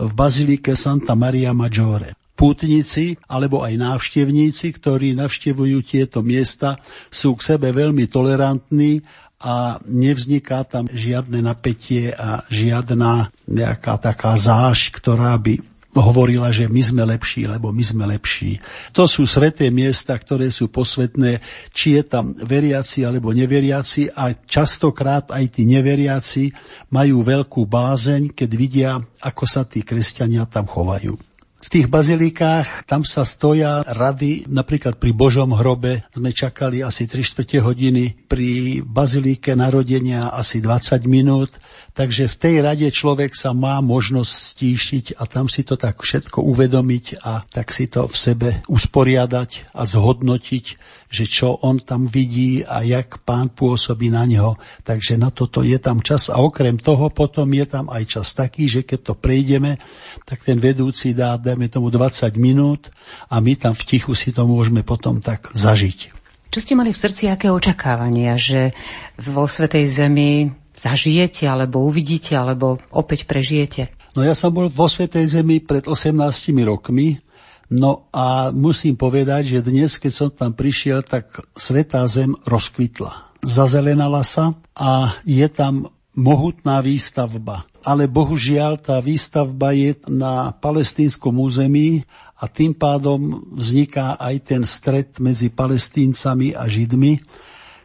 v 0.00 0.10
bazilike 0.16 0.72
Santa 0.72 1.12
Maria 1.12 1.52
Maggiore 1.52 2.19
pútnici 2.40 3.20
alebo 3.28 3.60
aj 3.60 3.76
návštevníci, 3.76 4.72
ktorí 4.80 5.12
navštevujú 5.12 5.84
tieto 5.84 6.24
miesta, 6.24 6.80
sú 7.12 7.36
k 7.36 7.52
sebe 7.52 7.68
veľmi 7.68 8.08
tolerantní 8.08 9.04
a 9.40 9.76
nevzniká 9.84 10.64
tam 10.64 10.88
žiadne 10.88 11.44
napätie 11.44 12.16
a 12.16 12.48
žiadna 12.48 13.28
nejaká 13.44 14.00
taká 14.00 14.36
záž, 14.40 14.88
ktorá 14.92 15.36
by 15.36 15.60
hovorila, 15.96 16.54
že 16.54 16.70
my 16.70 16.82
sme 16.84 17.02
lepší, 17.02 17.50
lebo 17.50 17.74
my 17.74 17.82
sme 17.82 18.04
lepší. 18.06 18.62
To 18.94 19.10
sú 19.10 19.26
sveté 19.26 19.74
miesta, 19.74 20.14
ktoré 20.14 20.46
sú 20.52 20.70
posvetné, 20.70 21.42
či 21.74 21.98
je 21.98 22.02
tam 22.06 22.30
veriaci 22.36 23.02
alebo 23.02 23.34
neveriaci 23.34 24.14
a 24.14 24.30
častokrát 24.32 25.34
aj 25.34 25.60
tí 25.60 25.66
neveriaci 25.66 26.54
majú 26.94 27.26
veľkú 27.26 27.66
bázeň, 27.66 28.30
keď 28.30 28.50
vidia, 28.54 28.92
ako 29.18 29.44
sa 29.50 29.66
tí 29.66 29.82
kresťania 29.82 30.46
tam 30.46 30.70
chovajú. 30.70 31.29
V 31.60 31.68
tých 31.68 31.92
bazilikách 31.92 32.88
tam 32.88 33.04
sa 33.04 33.20
stoja 33.28 33.84
rady, 33.84 34.48
napríklad 34.48 34.96
pri 34.96 35.12
Božom 35.12 35.52
hrobe 35.52 36.08
sme 36.08 36.32
čakali 36.32 36.80
asi 36.80 37.04
3 37.04 37.20
čtvrte 37.20 37.60
hodiny, 37.60 38.16
pri 38.24 38.80
bazilíke 38.80 39.52
narodenia 39.52 40.32
asi 40.32 40.64
20 40.64 41.04
minút, 41.04 41.52
takže 41.94 42.30
v 42.30 42.36
tej 42.36 42.54
rade 42.62 42.88
človek 42.88 43.34
sa 43.34 43.50
má 43.50 43.78
možnosť 43.82 44.32
stíšiť 44.32 45.04
a 45.18 45.26
tam 45.26 45.50
si 45.50 45.66
to 45.66 45.74
tak 45.74 46.02
všetko 46.02 46.42
uvedomiť 46.42 47.22
a 47.22 47.44
tak 47.48 47.74
si 47.74 47.90
to 47.90 48.06
v 48.06 48.16
sebe 48.16 48.48
usporiadať 48.70 49.74
a 49.74 49.82
zhodnotiť, 49.86 50.64
že 51.10 51.24
čo 51.26 51.58
on 51.60 51.82
tam 51.82 52.06
vidí 52.06 52.62
a 52.62 52.86
jak 52.86 53.22
pán 53.26 53.50
pôsobí 53.50 54.08
na 54.08 54.22
neho. 54.24 54.58
Takže 54.86 55.18
na 55.18 55.34
toto 55.34 55.66
je 55.66 55.76
tam 55.78 56.02
čas 56.02 56.30
a 56.30 56.38
okrem 56.38 56.78
toho 56.78 57.10
potom 57.10 57.50
je 57.50 57.66
tam 57.66 57.90
aj 57.90 58.18
čas 58.18 58.32
taký, 58.34 58.70
že 58.70 58.86
keď 58.86 59.00
to 59.10 59.14
prejdeme, 59.18 59.76
tak 60.24 60.46
ten 60.46 60.58
vedúci 60.62 61.12
dá 61.12 61.34
dajme 61.36 61.66
tomu 61.66 61.90
20 61.90 62.30
minút 62.38 62.94
a 63.26 63.42
my 63.42 63.58
tam 63.58 63.74
v 63.74 63.82
tichu 63.86 64.14
si 64.14 64.30
to 64.30 64.46
môžeme 64.46 64.86
potom 64.86 65.18
tak 65.18 65.50
zažiť. 65.52 66.20
Čo 66.50 66.58
ste 66.58 66.74
mali 66.74 66.90
v 66.90 66.98
srdci, 66.98 67.30
aké 67.30 67.46
očakávania, 67.46 68.34
že 68.34 68.74
vo 69.22 69.46
Svetej 69.46 69.86
Zemi 69.86 70.50
zažijete, 70.74 71.46
alebo 71.46 71.84
uvidíte, 71.84 72.34
alebo 72.34 72.78
opäť 72.90 73.26
prežijete? 73.26 73.90
No 74.14 74.26
ja 74.26 74.34
som 74.34 74.50
bol 74.50 74.66
vo 74.66 74.90
Svetej 74.90 75.38
Zemi 75.38 75.62
pred 75.62 75.86
18 75.86 76.18
rokmi, 76.66 77.22
no 77.70 78.10
a 78.10 78.50
musím 78.50 78.98
povedať, 78.98 79.58
že 79.58 79.66
dnes, 79.66 79.98
keď 80.02 80.12
som 80.12 80.28
tam 80.28 80.50
prišiel, 80.54 81.06
tak 81.06 81.46
Svetá 81.54 82.02
Zem 82.10 82.34
rozkvitla. 82.42 83.30
Zazelenala 83.40 84.26
sa 84.26 84.52
a 84.76 85.14
je 85.22 85.46
tam 85.48 85.88
mohutná 86.18 86.82
výstavba 86.82 87.70
ale 87.84 88.08
bohužiaľ 88.08 88.76
tá 88.80 89.00
výstavba 89.00 89.72
je 89.72 89.96
na 90.08 90.52
palestínskom 90.52 91.32
území 91.40 92.04
a 92.40 92.48
tým 92.48 92.76
pádom 92.76 93.44
vzniká 93.56 94.16
aj 94.20 94.34
ten 94.44 94.62
stret 94.64 95.16
medzi 95.20 95.48
palestíncami 95.52 96.56
a 96.56 96.68
židmi, 96.68 97.20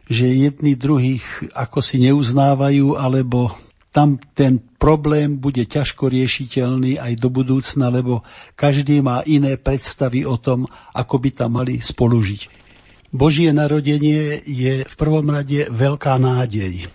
že 0.05 0.29
jedni 0.29 0.77
druhých 0.77 1.25
ako 1.57 1.79
si 1.81 2.01
neuznávajú, 2.05 2.97
alebo 2.97 3.53
tam 3.95 4.19
ten 4.35 4.59
problém 4.75 5.39
bude 5.39 5.63
ťažko 5.63 6.11
riešiteľný 6.11 6.99
aj 6.99 7.15
do 7.15 7.31
budúcna, 7.31 7.87
lebo 7.87 8.27
každý 8.59 8.99
má 8.99 9.23
iné 9.23 9.55
predstavy 9.55 10.27
o 10.27 10.35
tom, 10.35 10.67
ako 10.91 11.15
by 11.15 11.29
tam 11.31 11.63
mali 11.63 11.79
spolužiť. 11.79 12.67
Božie 13.15 13.55
narodenie 13.55 14.43
je 14.43 14.83
v 14.83 14.95
prvom 14.99 15.23
rade 15.31 15.71
veľká 15.71 16.19
nádej. 16.19 16.91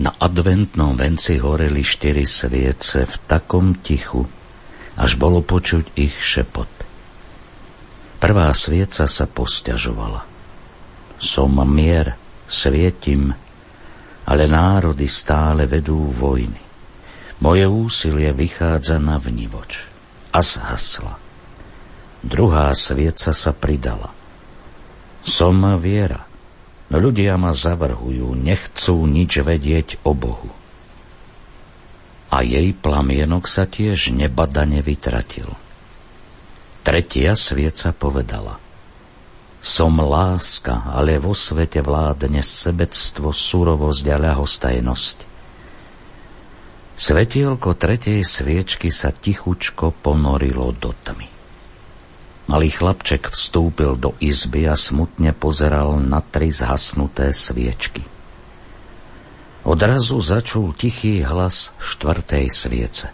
Na 0.00 0.08
adventnom 0.16 0.96
venci 0.96 1.36
horeli 1.36 1.84
štyri 1.84 2.24
sviece 2.24 3.04
v 3.04 3.14
takom 3.28 3.76
tichu, 3.84 4.24
až 4.96 5.20
bolo 5.20 5.44
počuť 5.44 5.92
ich 6.00 6.16
šepot. 6.16 6.70
Prvá 8.16 8.48
svieca 8.56 9.04
sa 9.04 9.28
posťažovala. 9.28 10.24
Som 11.20 11.60
mier, 11.68 12.16
svietim, 12.52 13.32
ale 14.28 14.44
národy 14.44 15.08
stále 15.08 15.64
vedú 15.64 16.12
vojny. 16.12 16.60
Moje 17.40 17.64
úsilie 17.64 18.30
vychádza 18.36 19.00
na 19.00 19.16
vnivoč 19.16 19.88
a 20.30 20.44
zhasla. 20.44 21.16
Druhá 22.22 22.70
svieca 22.76 23.32
sa 23.32 23.50
pridala. 23.50 24.14
Som 25.24 25.64
viera, 25.80 26.28
No 26.92 27.00
ľudia 27.00 27.40
ma 27.40 27.56
zavrhujú, 27.56 28.36
nechcú 28.36 29.08
nič 29.08 29.40
vedieť 29.40 30.04
o 30.04 30.12
Bohu. 30.12 30.52
A 32.28 32.44
jej 32.44 32.76
plamienok 32.76 33.48
sa 33.48 33.64
tiež 33.64 34.12
nebadane 34.12 34.84
vytratil. 34.84 35.48
Tretia 36.84 37.32
svieca 37.32 37.96
povedala. 37.96 38.60
Som 39.62 40.02
láska, 40.02 40.90
ale 40.90 41.22
vo 41.22 41.38
svete 41.38 41.86
vládne 41.86 42.42
sebectvo, 42.42 43.30
surovosť 43.30 44.04
a 44.10 44.16
ľahostajnosť. 44.18 45.18
Svetielko 46.98 47.78
tretej 47.78 48.26
sviečky 48.26 48.90
sa 48.90 49.14
tichučko 49.14 49.94
ponorilo 50.02 50.74
do 50.74 50.90
tmy. 50.90 51.30
Malý 52.50 52.74
chlapček 52.74 53.30
vstúpil 53.30 53.94
do 53.94 54.18
izby 54.18 54.66
a 54.66 54.74
smutne 54.74 55.30
pozeral 55.30 56.02
na 56.02 56.18
tri 56.18 56.50
zhasnuté 56.50 57.30
sviečky. 57.30 58.02
Odrazu 59.62 60.18
začul 60.18 60.74
tichý 60.74 61.22
hlas 61.22 61.70
štvrtej 61.78 62.46
sviece. 62.50 63.06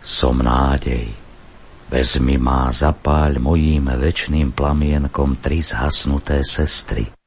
Som 0.00 0.40
nádej, 0.40 1.12
vezmi 1.90 2.38
má 2.38 2.70
zapáľ 2.70 3.42
mojím 3.42 3.90
večným 3.90 4.54
plamienkom 4.54 5.42
tri 5.42 5.58
zhasnuté 5.58 6.46
sestry. 6.46 7.19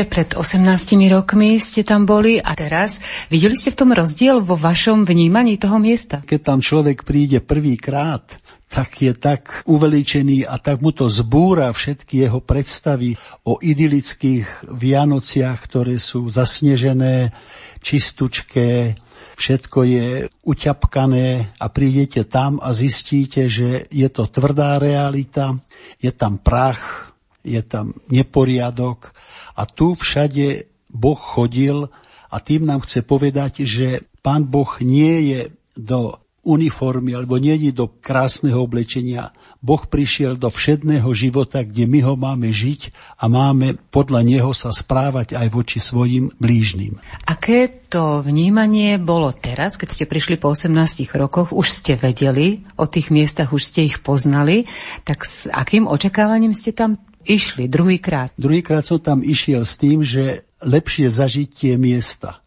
Je? 0.00 0.08
Pred 0.08 0.32
18 0.32 1.12
rokmi 1.12 1.60
ste 1.60 1.84
tam 1.84 2.08
boli 2.08 2.40
a 2.40 2.56
teraz 2.56 3.04
videli 3.28 3.52
ste 3.52 3.68
v 3.68 3.84
tom 3.84 3.90
rozdiel 3.92 4.40
vo 4.40 4.56
vašom 4.56 5.04
vnímaní 5.04 5.60
toho 5.60 5.76
miesta? 5.76 6.24
Keď 6.24 6.40
tam 6.40 6.64
človek 6.64 7.04
príde 7.04 7.44
prvýkrát, 7.44 8.24
tak 8.72 8.96
je 9.04 9.12
tak 9.12 9.60
uveličený 9.68 10.48
a 10.48 10.56
tak 10.56 10.80
mu 10.80 10.96
to 10.96 11.12
zbúra 11.12 11.68
všetky 11.68 12.24
jeho 12.24 12.40
predstavy 12.40 13.20
o 13.44 13.60
idylických 13.60 14.72
Vianociach, 14.72 15.60
ktoré 15.68 16.00
sú 16.00 16.32
zasnežené, 16.32 17.36
čistučké, 17.84 18.96
všetko 19.36 19.78
je 19.84 20.08
uťapkané 20.48 21.60
a 21.60 21.66
prídete 21.68 22.24
tam 22.24 22.56
a 22.56 22.72
zistíte, 22.72 23.52
že 23.52 23.84
je 23.92 24.08
to 24.08 24.24
tvrdá 24.32 24.80
realita, 24.80 25.60
je 26.00 26.08
tam 26.08 26.40
prach, 26.40 27.09
je 27.46 27.60
tam 27.64 27.96
neporiadok 28.12 29.12
a 29.56 29.64
tu 29.64 29.96
všade 29.96 30.68
Boh 30.90 31.18
chodil 31.18 31.88
a 32.30 32.36
tým 32.38 32.66
nám 32.66 32.86
chce 32.86 33.02
povedať, 33.02 33.66
že 33.66 34.06
Pán 34.20 34.46
Boh 34.46 34.68
nie 34.84 35.32
je 35.32 35.40
do 35.78 36.20
uniformy 36.40 37.12
alebo 37.12 37.36
nie 37.36 37.52
do 37.68 37.88
krásneho 38.00 38.64
oblečenia. 38.64 39.36
Boh 39.60 39.84
prišiel 39.84 40.40
do 40.40 40.48
všedného 40.48 41.04
života, 41.12 41.60
kde 41.60 41.84
my 41.84 42.00
ho 42.00 42.14
máme 42.16 42.48
žiť 42.48 42.96
a 43.20 43.28
máme 43.28 43.76
podľa 43.92 44.24
neho 44.24 44.56
sa 44.56 44.72
správať 44.72 45.36
aj 45.36 45.46
voči 45.52 45.84
svojim 45.84 46.32
blížnym. 46.40 46.96
Aké 47.28 47.68
to 47.68 48.24
vnímanie 48.24 48.96
bolo 48.96 49.36
teraz, 49.36 49.76
keď 49.76 49.88
ste 49.92 50.04
prišli 50.08 50.40
po 50.40 50.56
18 50.56 50.72
rokoch, 51.12 51.52
už 51.52 51.68
ste 51.68 52.00
vedeli 52.00 52.64
o 52.80 52.88
tých 52.88 53.12
miestach, 53.12 53.52
už 53.52 53.60
ste 53.60 53.84
ich 53.84 54.00
poznali, 54.00 54.64
tak 55.04 55.28
s 55.28 55.44
akým 55.44 55.84
očakávaním 55.84 56.56
ste 56.56 56.72
tam 56.72 56.96
išli 57.24 57.66
druhýkrát? 57.66 58.36
Druhýkrát 58.36 58.84
som 58.84 59.00
tam 59.00 59.20
išiel 59.24 59.64
s 59.64 59.76
tým, 59.80 60.04
že 60.04 60.44
lepšie 60.60 61.08
zažiť 61.08 61.48
tie 61.48 61.74
miesta 61.80 62.40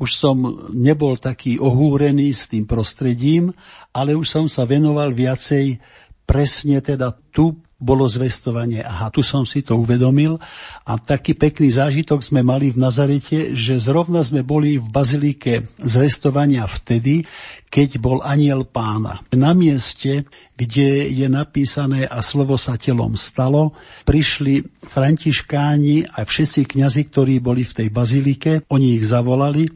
už 0.00 0.16
som 0.16 0.36
nebol 0.72 1.20
taký 1.20 1.60
ohúrený 1.60 2.32
s 2.32 2.48
tým 2.48 2.64
prostredím, 2.64 3.52
ale 3.92 4.16
už 4.16 4.32
som 4.32 4.44
sa 4.48 4.64
venoval 4.64 5.12
viacej 5.12 5.76
presne 6.24 6.80
teda 6.80 7.12
tu 7.34 7.60
bolo 7.80 8.04
zvestovanie. 8.04 8.84
Aha, 8.84 9.08
tu 9.08 9.24
som 9.24 9.42
si 9.48 9.64
to 9.64 9.80
uvedomil 9.80 10.36
a 10.84 10.92
taký 11.00 11.32
pekný 11.32 11.72
zážitok 11.72 12.20
sme 12.20 12.44
mali 12.44 12.68
v 12.68 12.76
Nazarete, 12.76 13.56
že 13.56 13.80
zrovna 13.80 14.20
sme 14.20 14.44
boli 14.44 14.76
v 14.76 14.84
bazilike 14.84 15.66
zvestovania 15.80 16.68
vtedy, 16.68 17.24
keď 17.72 17.96
bol 17.96 18.20
aniel 18.20 18.68
pána. 18.68 19.24
Na 19.32 19.56
mieste, 19.56 20.28
kde 20.60 21.08
je 21.08 21.24
napísané 21.32 22.04
a 22.04 22.20
slovo 22.20 22.60
sa 22.60 22.76
telom 22.76 23.16
stalo, 23.16 23.72
prišli 24.04 24.84
františkáni 24.84 26.12
a 26.12 26.20
všetci 26.20 26.76
kňazi, 26.76 27.08
ktorí 27.08 27.40
boli 27.40 27.64
v 27.64 27.76
tej 27.80 27.88
bazilike, 27.88 28.52
oni 28.68 29.00
ich 29.00 29.08
zavolali, 29.08 29.72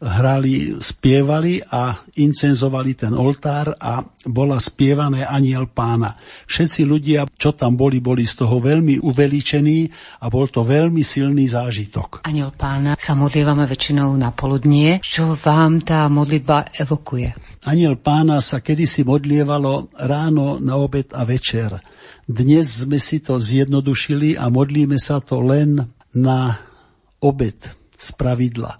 hrali, 0.00 0.80
spievali 0.80 1.60
a 1.60 1.92
incenzovali 2.16 2.96
ten 2.96 3.12
oltár 3.12 3.76
a 3.76 4.00
bola 4.24 4.56
spievané 4.56 5.28
aniel 5.28 5.68
pána. 5.68 6.16
Všetci 6.48 6.88
ľudia, 6.88 7.28
čo 7.36 7.52
tam 7.52 7.76
boli, 7.76 8.00
boli 8.00 8.24
z 8.24 8.40
toho 8.40 8.56
veľmi 8.62 9.02
uveličení 9.02 9.78
a 10.24 10.32
bol 10.32 10.48
to 10.48 10.64
veľmi 10.64 11.04
silný 11.04 11.44
zážitok. 11.50 12.24
Aniel 12.24 12.54
pána 12.56 12.96
sa 12.96 13.12
modlívame 13.12 13.68
väčšinou 13.68 14.16
na 14.16 14.32
poludnie. 14.32 15.04
Čo 15.04 15.36
vám 15.36 15.84
tá 15.84 16.08
modlitba 16.08 16.72
evokuje? 16.80 17.36
Aniel 17.68 18.00
pána 18.00 18.40
sa 18.40 18.64
kedysi 18.64 19.04
modlievalo 19.04 19.92
ráno, 20.20 20.60
na 20.60 20.76
obed 20.76 21.08
a 21.16 21.24
večer. 21.24 21.80
Dnes 22.28 22.84
sme 22.84 23.00
si 23.00 23.24
to 23.24 23.40
zjednodušili 23.40 24.36
a 24.36 24.52
modlíme 24.52 25.00
sa 25.00 25.24
to 25.24 25.40
len 25.40 25.88
na 26.12 26.60
obed 27.24 27.56
z 27.96 28.08
pravidla. 28.12 28.76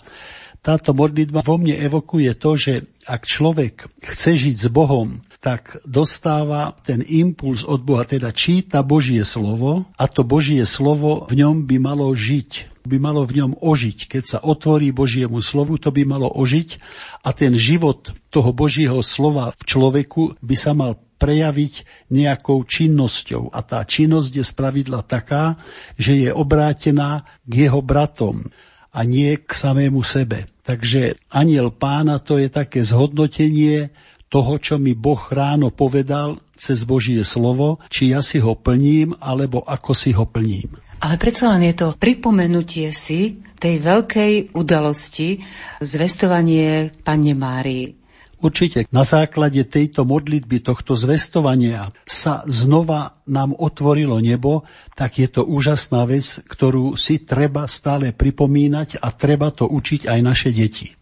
Táto 0.61 0.93
modlitba 0.93 1.41
vo 1.41 1.57
mne 1.57 1.73
evokuje 1.81 2.37
to, 2.37 2.53
že 2.61 2.85
ak 3.09 3.25
človek 3.25 3.89
chce 4.05 4.37
žiť 4.37 4.57
s 4.61 4.69
Bohom, 4.69 5.25
tak 5.41 5.81
dostáva 5.89 6.77
ten 6.85 7.01
impuls 7.01 7.65
od 7.65 7.81
Boha, 7.81 8.05
teda 8.05 8.29
číta 8.37 8.85
Božie 8.85 9.25
slovo 9.25 9.89
a 9.97 10.05
to 10.05 10.21
Božie 10.21 10.69
slovo 10.69 11.25
v 11.33 11.41
ňom 11.41 11.65
by 11.65 11.81
malo 11.81 12.13
žiť 12.13 12.69
by 12.81 12.97
malo 12.97 13.29
v 13.29 13.45
ňom 13.45 13.61
ožiť. 13.61 14.09
Keď 14.09 14.23
sa 14.25 14.39
otvorí 14.41 14.89
Božiemu 14.91 15.45
slovu, 15.45 15.77
to 15.77 15.93
by 15.93 16.09
malo 16.09 16.33
ožiť 16.33 16.81
a 17.21 17.31
ten 17.37 17.53
život 17.57 18.13
toho 18.33 18.51
Božieho 18.57 19.05
slova 19.05 19.53
v 19.61 19.63
človeku 19.69 20.41
by 20.41 20.57
sa 20.57 20.73
mal 20.73 20.97
prejaviť 21.21 22.09
nejakou 22.09 22.65
činnosťou. 22.65 23.53
A 23.53 23.61
tá 23.61 23.85
činnosť 23.85 24.33
je 24.41 24.45
spravidla 24.45 25.05
taká, 25.05 25.61
že 26.01 26.17
je 26.17 26.31
obrátená 26.33 27.29
k 27.45 27.69
jeho 27.69 27.85
bratom 27.85 28.49
a 28.91 29.05
nie 29.05 29.37
k 29.37 29.51
samému 29.53 30.01
sebe. 30.01 30.49
Takže 30.65 31.21
aniel 31.29 31.69
pána 31.69 32.19
to 32.19 32.41
je 32.41 32.49
také 32.49 32.81
zhodnotenie 32.81 33.93
toho, 34.33 34.57
čo 34.57 34.79
mi 34.81 34.97
Boh 34.97 35.21
ráno 35.29 35.69
povedal 35.69 36.41
cez 36.55 36.87
Božie 36.87 37.27
slovo, 37.27 37.83
či 37.91 38.15
ja 38.15 38.23
si 38.23 38.39
ho 38.39 38.55
plním, 38.55 39.13
alebo 39.19 39.61
ako 39.67 39.93
si 39.93 40.15
ho 40.15 40.25
plním. 40.25 40.79
Ale 41.01 41.17
predsa 41.17 41.51
len 41.57 41.65
je 41.65 41.75
to 41.75 41.97
pripomenutie 41.97 42.93
si 42.93 43.41
tej 43.61 43.81
veľkej 43.81 44.57
udalosti 44.57 45.41
zvestovanie 45.81 46.93
Panne 47.05 47.35
Márii. 47.37 48.00
Určite 48.41 48.89
na 48.89 49.05
základe 49.05 49.61
tejto 49.69 50.09
modlitby, 50.09 50.65
tohto 50.65 50.97
zvestovania 50.97 51.93
sa 52.09 52.41
znova 52.49 53.21
nám 53.29 53.53
otvorilo 53.53 54.17
nebo, 54.17 54.65
tak 54.97 55.21
je 55.21 55.29
to 55.29 55.45
úžasná 55.45 56.09
vec, 56.09 56.41
ktorú 56.49 56.97
si 56.97 57.21
treba 57.21 57.69
stále 57.69 58.17
pripomínať 58.17 59.01
a 59.01 59.13
treba 59.13 59.53
to 59.53 59.69
učiť 59.69 60.09
aj 60.09 60.19
naše 60.25 60.51
deti. 60.57 61.00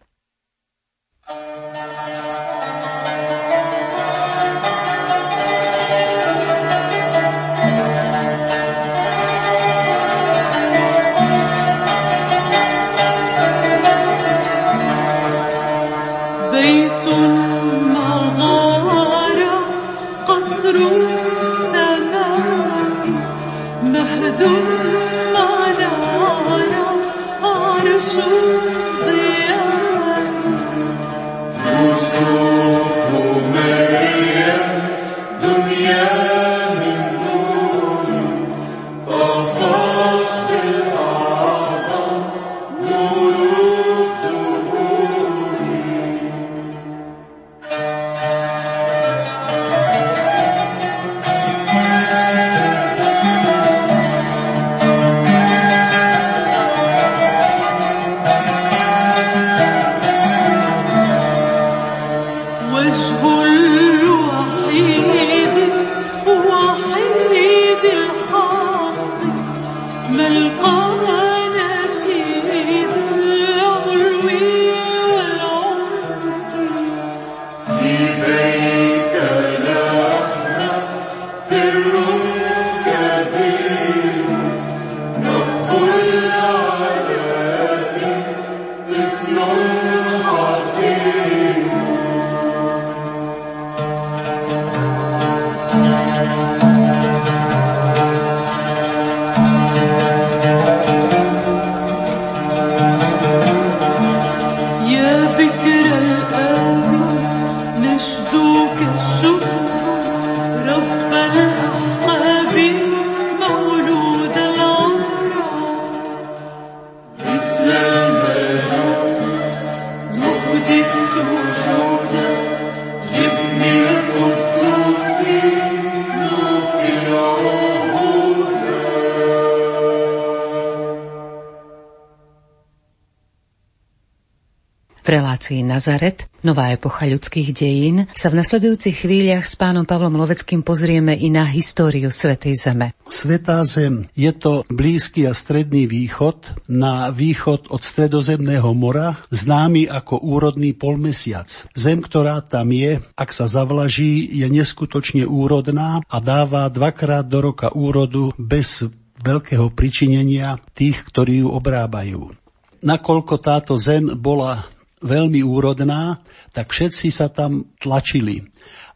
Nazaret, 135.78 136.26
nová 136.42 136.74
epocha 136.74 137.06
ľudských 137.06 137.54
dejín, 137.54 138.10
sa 138.10 138.34
v 138.34 138.42
nasledujúcich 138.42 139.06
chvíľach 139.06 139.46
s 139.46 139.54
pánom 139.54 139.86
Pavlom 139.86 140.18
Loveckým 140.18 140.66
pozrieme 140.66 141.14
i 141.14 141.30
na 141.30 141.46
históriu 141.46 142.10
Svetej 142.10 142.58
Zeme. 142.58 142.98
Svetá 143.06 143.62
Zem 143.62 144.10
je 144.18 144.34
to 144.34 144.66
blízky 144.66 145.30
a 145.30 145.30
stredný 145.30 145.86
východ 145.86 146.66
na 146.66 147.14
východ 147.14 147.70
od 147.70 147.78
Stredozemného 147.78 148.74
mora, 148.74 149.22
známy 149.30 149.86
ako 149.86 150.18
úrodný 150.18 150.74
polmesiac. 150.74 151.46
Zem, 151.78 152.02
ktorá 152.02 152.42
tam 152.42 152.74
je, 152.74 152.98
ak 153.14 153.30
sa 153.30 153.46
zavlaží, 153.46 154.26
je 154.34 154.50
neskutočne 154.50 155.30
úrodná 155.30 156.02
a 156.10 156.18
dáva 156.18 156.66
dvakrát 156.74 157.22
do 157.22 157.54
roka 157.54 157.70
úrodu 157.70 158.34
bez 158.34 158.82
veľkého 159.22 159.70
pričinenia 159.70 160.58
tých, 160.74 161.06
ktorí 161.06 161.46
ju 161.46 161.54
obrábajú. 161.54 162.34
Nakoľko 162.82 163.34
táto 163.38 163.78
zem 163.78 164.10
bola 164.18 164.66
veľmi 165.02 165.42
úrodná, 165.44 166.22
tak 166.52 166.70
všetci 166.70 167.08
sa 167.12 167.30
tam 167.30 167.66
tlačili. 167.78 168.46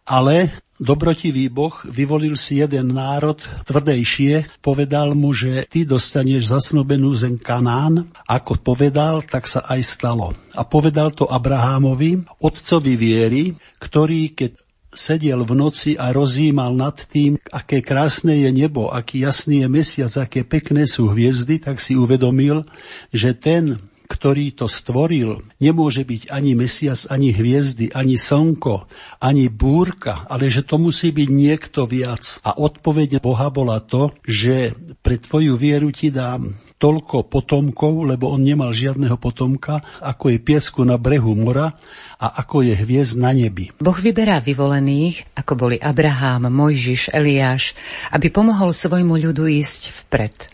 Ale 0.03 0.51
dobrotivý 0.83 1.47
Boh 1.47 1.79
vyvolil 1.87 2.35
si 2.35 2.59
jeden 2.59 2.99
národ 2.99 3.39
tvrdejšie, 3.71 4.59
povedal 4.59 5.15
mu, 5.15 5.31
že 5.31 5.63
ty 5.71 5.87
dostaneš 5.87 6.51
zasnobenú 6.51 7.15
zem 7.15 7.39
Kanán. 7.39 8.11
Ako 8.27 8.59
povedal, 8.59 9.23
tak 9.23 9.47
sa 9.47 9.63
aj 9.71 9.81
stalo. 9.87 10.35
A 10.59 10.67
povedal 10.67 11.15
to 11.15 11.31
Abrahámovi, 11.31 12.27
otcovi 12.43 12.95
viery, 12.99 13.55
ktorý, 13.79 14.35
keď 14.35 14.59
sedel 14.93 15.41
v 15.49 15.53
noci 15.57 15.97
a 15.97 16.13
rozímal 16.13 16.77
nad 16.77 16.99
tým, 16.99 17.41
aké 17.49 17.81
krásne 17.81 18.37
je 18.45 18.51
nebo, 18.53 18.93
aký 18.93 19.25
jasný 19.25 19.65
je 19.65 19.69
mesiac, 19.73 20.13
aké 20.21 20.45
pekné 20.45 20.85
sú 20.85 21.09
hviezdy, 21.09 21.63
tak 21.63 21.81
si 21.81 21.97
uvedomil, 21.97 22.69
že 23.09 23.33
ten, 23.33 23.81
ktorý 24.13 24.53
to 24.53 24.69
stvoril, 24.69 25.41
nemôže 25.57 26.05
byť 26.05 26.29
ani 26.29 26.53
mesiac, 26.53 27.01
ani 27.09 27.33
hviezdy, 27.33 27.97
ani 27.97 28.21
slnko, 28.21 28.85
ani 29.25 29.49
búrka, 29.49 30.29
ale 30.29 30.53
že 30.53 30.61
to 30.61 30.77
musí 30.77 31.09
byť 31.09 31.29
niekto 31.33 31.89
viac. 31.89 32.45
A 32.45 32.53
odpoveď 32.53 33.25
Boha 33.25 33.49
bola 33.49 33.81
to, 33.81 34.13
že 34.29 34.77
pre 35.01 35.17
tvoju 35.17 35.57
vieru 35.57 35.89
ti 35.89 36.13
dám 36.13 36.53
toľko 36.77 37.31
potomkov, 37.31 38.11
lebo 38.11 38.35
on 38.35 38.43
nemal 38.43 38.75
žiadneho 38.75 39.15
potomka, 39.15 39.81
ako 40.03 40.35
je 40.35 40.39
piesku 40.43 40.83
na 40.83 40.99
brehu 40.99 41.33
mora 41.39 41.79
a 42.19 42.27
ako 42.43 42.67
je 42.67 42.75
hviezd 42.75 43.17
na 43.17 43.31
nebi. 43.31 43.71
Boh 43.79 43.95
vyberá 43.95 44.43
vyvolených, 44.43 45.31
ako 45.39 45.53
boli 45.55 45.77
Abraham, 45.79 46.51
Mojžiš, 46.51 47.15
Eliáš, 47.15 47.79
aby 48.11 48.35
pomohol 48.35 48.75
svojmu 48.75 49.15
ľudu 49.15 49.47
ísť 49.47 49.95
vpred. 50.05 50.52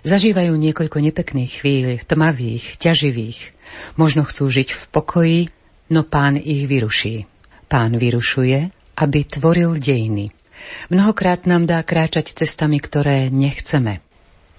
Zažívajú 0.00 0.56
niekoľko 0.56 0.98
nepekných 1.00 1.52
chvíľ, 1.60 2.00
tmavých, 2.04 2.80
ťaživých. 2.80 3.38
Možno 4.00 4.24
chcú 4.24 4.48
žiť 4.48 4.68
v 4.72 4.82
pokoji, 4.90 5.40
no 5.92 6.02
pán 6.06 6.40
ich 6.40 6.64
vyruší. 6.64 7.28
Pán 7.70 7.94
vyrušuje, 7.94 8.72
aby 8.96 9.18
tvoril 9.24 9.76
dejiny. 9.78 10.32
Mnohokrát 10.92 11.48
nám 11.48 11.64
dá 11.64 11.80
kráčať 11.80 12.36
cestami, 12.36 12.80
ktoré 12.80 13.32
nechceme. 13.32 14.04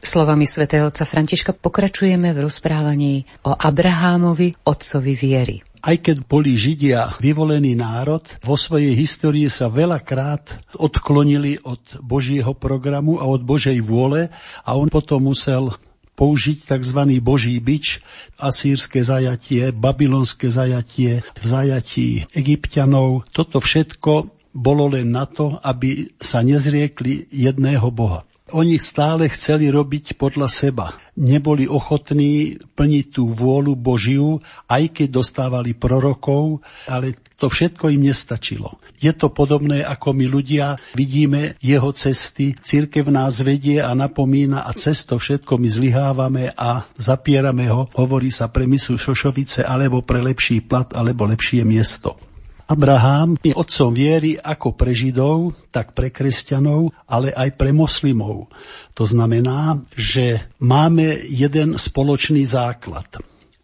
Slovami 0.02 0.50
svätého 0.50 0.90
otca 0.90 1.06
Františka 1.06 1.54
pokračujeme 1.54 2.34
v 2.34 2.42
rozprávaní 2.42 3.30
o 3.46 3.54
Abrahámovi, 3.54 4.58
otcovi 4.66 5.14
viery. 5.14 5.62
Aj 5.82 5.98
keď 5.98 6.22
boli 6.30 6.54
Židia 6.54 7.18
vyvolený 7.18 7.74
národ, 7.74 8.22
vo 8.46 8.54
svojej 8.54 8.94
histórii 8.94 9.50
sa 9.50 9.66
veľakrát 9.66 10.62
odklonili 10.78 11.58
od 11.66 11.82
Božieho 12.06 12.54
programu 12.54 13.18
a 13.18 13.26
od 13.26 13.42
Božej 13.42 13.82
vôle 13.82 14.30
a 14.62 14.70
on 14.78 14.94
potom 14.94 15.34
musel 15.34 15.74
použiť 16.14 16.70
tzv. 16.70 17.00
boží 17.18 17.58
bič, 17.58 17.98
asýrske 18.38 19.02
zajatie, 19.02 19.74
babylonské 19.74 20.54
zajatie, 20.54 21.26
v 21.42 21.46
zajatí 21.46 22.30
egyptianov. 22.38 23.26
Toto 23.34 23.58
všetko 23.58 24.30
bolo 24.54 24.86
len 24.94 25.10
na 25.10 25.26
to, 25.26 25.58
aby 25.66 26.14
sa 26.22 26.46
nezriekli 26.46 27.26
jedného 27.34 27.90
Boha. 27.90 28.22
Oni 28.52 28.76
stále 28.76 29.32
chceli 29.32 29.72
robiť 29.72 30.20
podľa 30.20 30.48
seba. 30.52 30.96
Neboli 31.16 31.68
ochotní 31.68 32.60
plniť 32.76 33.06
tú 33.12 33.32
vôľu 33.32 33.76
Božiu, 33.80 34.40
aj 34.68 34.92
keď 34.92 35.08
dostávali 35.24 35.76
prorokov, 35.76 36.64
ale 36.88 37.16
to 37.42 37.50
všetko 37.50 37.90
im 37.90 38.06
nestačilo. 38.06 38.78
Je 39.02 39.10
to 39.18 39.34
podobné, 39.34 39.82
ako 39.82 40.14
my 40.14 40.30
ľudia 40.30 40.78
vidíme 40.94 41.58
jeho 41.58 41.90
cesty, 41.90 42.54
církev 42.54 43.10
nás 43.10 43.42
vedie 43.42 43.82
a 43.82 43.98
napomína 43.98 44.62
a 44.62 44.72
cez 44.78 45.02
to 45.10 45.18
všetko 45.18 45.58
my 45.58 45.66
zlyhávame 45.66 46.54
a 46.54 46.86
zapierame 47.02 47.66
ho, 47.74 47.90
hovorí 47.98 48.30
sa 48.30 48.54
pre 48.54 48.70
misu 48.70 48.94
Šošovice, 48.94 49.66
alebo 49.66 50.06
pre 50.06 50.22
lepší 50.22 50.62
plat, 50.62 50.94
alebo 50.94 51.26
lepšie 51.26 51.66
miesto. 51.66 52.31
Abraham 52.68 53.40
je 53.42 53.56
otcom 53.56 53.96
viery 53.96 54.36
ako 54.36 54.76
pre 54.76 54.92
Židov, 54.92 55.56
tak 55.72 55.96
pre 55.96 56.12
kresťanov, 56.12 56.94
ale 57.08 57.32
aj 57.32 57.56
pre 57.56 57.72
moslimov. 57.72 58.52
To 58.94 59.08
znamená, 59.08 59.80
že 59.96 60.52
máme 60.60 61.26
jeden 61.32 61.80
spoločný 61.80 62.44
základ. 62.44 63.08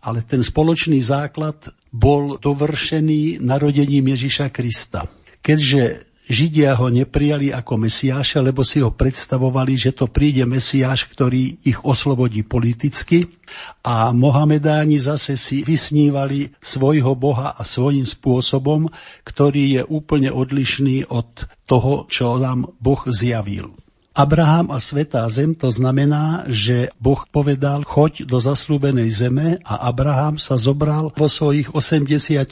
Ale 0.02 0.24
ten 0.24 0.40
spoločný 0.40 1.04
základ 1.04 1.60
bol 1.92 2.40
dovršený 2.40 3.44
narodením 3.44 4.16
Ježiša 4.16 4.48
Krista. 4.56 5.04
Keďže 5.44 6.07
Židia 6.28 6.76
ho 6.76 6.92
neprijali 6.92 7.56
ako 7.56 7.88
Mesiáša, 7.88 8.44
lebo 8.44 8.60
si 8.68 8.84
ho 8.84 8.92
predstavovali, 8.92 9.80
že 9.80 9.96
to 9.96 10.12
príde 10.12 10.44
Mesiáš, 10.44 11.08
ktorý 11.08 11.64
ich 11.64 11.80
oslobodí 11.88 12.44
politicky 12.44 13.32
a 13.80 14.12
Mohamedáni 14.12 15.00
zase 15.00 15.40
si 15.40 15.64
vysnívali 15.64 16.52
svojho 16.60 17.16
Boha 17.16 17.56
a 17.56 17.64
svojím 17.64 18.04
spôsobom, 18.04 18.92
ktorý 19.24 19.80
je 19.80 19.82
úplne 19.88 20.28
odlišný 20.28 21.08
od 21.08 21.48
toho, 21.64 22.04
čo 22.12 22.36
nám 22.36 22.76
Boh 22.84 23.08
zjavil. 23.08 23.72
Abraham 24.18 24.74
a 24.74 24.82
Svetá 24.84 25.24
zem 25.32 25.54
to 25.54 25.70
znamená, 25.72 26.50
že 26.52 26.92
Boh 27.00 27.24
povedal, 27.30 27.86
choď 27.86 28.26
do 28.26 28.42
zaslúbenej 28.42 29.14
zeme 29.14 29.62
a 29.62 29.88
Abraham 29.88 30.42
sa 30.42 30.58
zobral 30.58 31.14
vo 31.14 31.30
svojich 31.30 31.72
85 31.72 32.52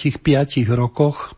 rokoch 0.72 1.34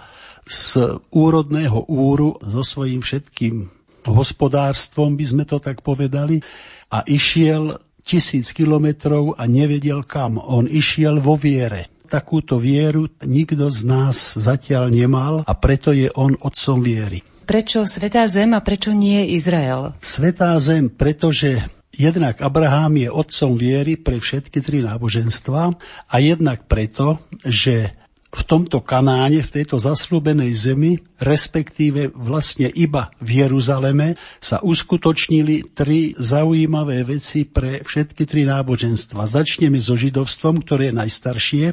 z 0.47 0.99
úrodného 1.11 1.85
úru 1.91 2.39
so 2.41 2.63
svojím 2.63 3.03
všetkým 3.03 3.67
hospodárstvom, 4.07 5.19
by 5.19 5.25
sme 5.27 5.43
to 5.43 5.59
tak 5.59 5.83
povedali, 5.83 6.39
a 6.87 7.03
išiel 7.03 7.83
tisíc 8.07 8.55
kilometrov 8.55 9.35
a 9.35 9.43
nevedel 9.43 10.07
kam. 10.07 10.39
On 10.39 10.63
išiel 10.63 11.19
vo 11.19 11.35
viere. 11.35 11.91
Takúto 12.07 12.55
vieru 12.55 13.11
nikto 13.27 13.67
z 13.67 13.83
nás 13.83 14.39
zatiaľ 14.39 14.87
nemal 14.87 15.43
a 15.43 15.51
preto 15.59 15.91
je 15.91 16.07
on 16.15 16.39
otcom 16.39 16.79
viery. 16.79 17.19
Prečo 17.43 17.83
Svetá 17.83 18.23
Zem 18.31 18.55
a 18.55 18.63
prečo 18.63 18.95
nie 18.95 19.35
Izrael? 19.35 19.91
Svetá 19.99 20.55
Zem, 20.63 20.87
pretože 20.87 21.67
Jednak 21.97 22.45
Abraham 22.45 22.93
je 22.93 23.09
otcom 23.09 23.57
viery 23.57 23.97
pre 23.97 24.21
všetky 24.21 24.61
tri 24.61 24.85
náboženstva 24.85 25.61
a 26.05 26.15
jednak 26.21 26.69
preto, 26.69 27.17
že 27.41 27.96
v 28.27 28.41
tomto 28.43 28.83
Kanáne, 28.83 29.39
v 29.39 29.53
tejto 29.61 29.79
zaslúbenej 29.79 30.51
zemi, 30.51 30.99
respektíve 31.17 32.11
vlastne 32.11 32.67
iba 32.67 33.09
v 33.23 33.47
Jeruzaleme, 33.47 34.19
sa 34.43 34.59
uskutočnili 34.59 35.71
tri 35.71 36.11
zaujímavé 36.15 37.07
veci 37.07 37.47
pre 37.47 37.81
všetky 37.81 38.27
tri 38.27 38.43
náboženstva. 38.43 39.23
Začneme 39.23 39.79
so 39.79 39.95
židovstvom, 39.95 40.61
ktoré 40.67 40.91
je 40.91 40.99
najstaršie. 40.99 41.65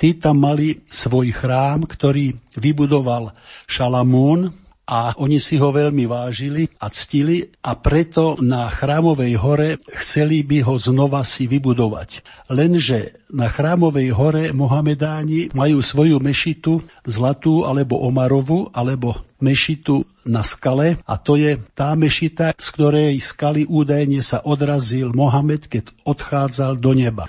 Tí 0.00 0.08
tam 0.16 0.40
mali 0.40 0.80
svoj 0.88 1.30
chrám, 1.30 1.84
ktorý 1.84 2.34
vybudoval 2.56 3.36
Šalamún, 3.68 4.67
a 4.88 5.12
oni 5.20 5.36
si 5.36 5.60
ho 5.60 5.68
veľmi 5.68 6.08
vážili 6.08 6.72
a 6.80 6.88
ctili 6.88 7.44
a 7.60 7.76
preto 7.76 8.40
na 8.40 8.72
chrámovej 8.72 9.32
hore 9.36 9.68
chceli 10.00 10.40
by 10.40 10.64
ho 10.64 10.80
znova 10.80 11.20
si 11.28 11.44
vybudovať. 11.44 12.24
Lenže 12.48 13.20
na 13.28 13.52
chrámovej 13.52 14.08
hore 14.16 14.44
Mohamedáni 14.56 15.52
majú 15.52 15.84
svoju 15.84 16.16
mešitu 16.24 16.80
zlatú 17.04 17.68
alebo 17.68 18.00
omarovú 18.00 18.72
alebo 18.72 19.20
mešitu 19.44 20.08
na 20.24 20.40
skale 20.40 20.96
a 21.04 21.20
to 21.20 21.36
je 21.36 21.60
tá 21.76 21.92
mešita, 21.92 22.56
z 22.56 22.66
ktorej 22.72 23.20
skaly 23.20 23.68
údajne 23.68 24.24
sa 24.24 24.40
odrazil 24.40 25.12
Mohamed, 25.12 25.68
keď 25.68 25.92
odchádzal 26.08 26.80
do 26.80 26.96
neba. 26.96 27.28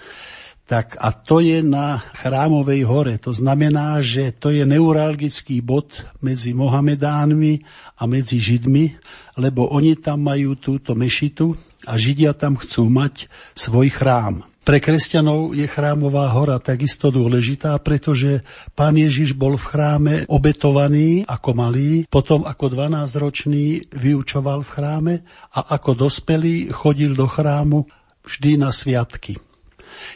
Tak 0.70 1.02
a 1.02 1.10
to 1.10 1.42
je 1.42 1.66
na 1.66 1.98
chrámovej 2.14 2.86
hore. 2.86 3.18
To 3.26 3.34
znamená, 3.34 4.06
že 4.06 4.30
to 4.30 4.54
je 4.54 4.62
neuralgický 4.70 5.66
bod 5.66 6.06
medzi 6.22 6.54
Mohamedánmi 6.54 7.66
a 7.98 8.06
medzi 8.06 8.38
Židmi, 8.38 8.94
lebo 9.42 9.66
oni 9.74 9.98
tam 9.98 10.30
majú 10.30 10.54
túto 10.54 10.94
mešitu 10.94 11.58
a 11.90 11.98
Židia 11.98 12.38
tam 12.38 12.54
chcú 12.54 12.86
mať 12.86 13.26
svoj 13.58 13.90
chrám. 13.90 14.46
Pre 14.62 14.78
kresťanov 14.78 15.58
je 15.58 15.66
chrámová 15.66 16.30
hora 16.30 16.62
takisto 16.62 17.10
dôležitá, 17.10 17.74
pretože 17.82 18.46
pán 18.78 18.94
Ježiš 18.94 19.34
bol 19.34 19.58
v 19.58 19.66
chráme 19.74 20.14
obetovaný 20.30 21.26
ako 21.26 21.50
malý, 21.58 22.06
potom 22.06 22.46
ako 22.46 22.78
12-ročný 22.78 23.90
vyučoval 23.90 24.62
v 24.62 24.70
chráme 24.70 25.14
a 25.50 25.74
ako 25.74 26.06
dospelý 26.06 26.70
chodil 26.70 27.18
do 27.18 27.26
chrámu 27.26 27.90
vždy 28.22 28.62
na 28.62 28.70
sviatky. 28.70 29.49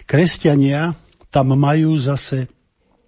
Kresťania 0.05 0.95
tam 1.33 1.57
majú 1.57 1.97
zase 1.97 2.47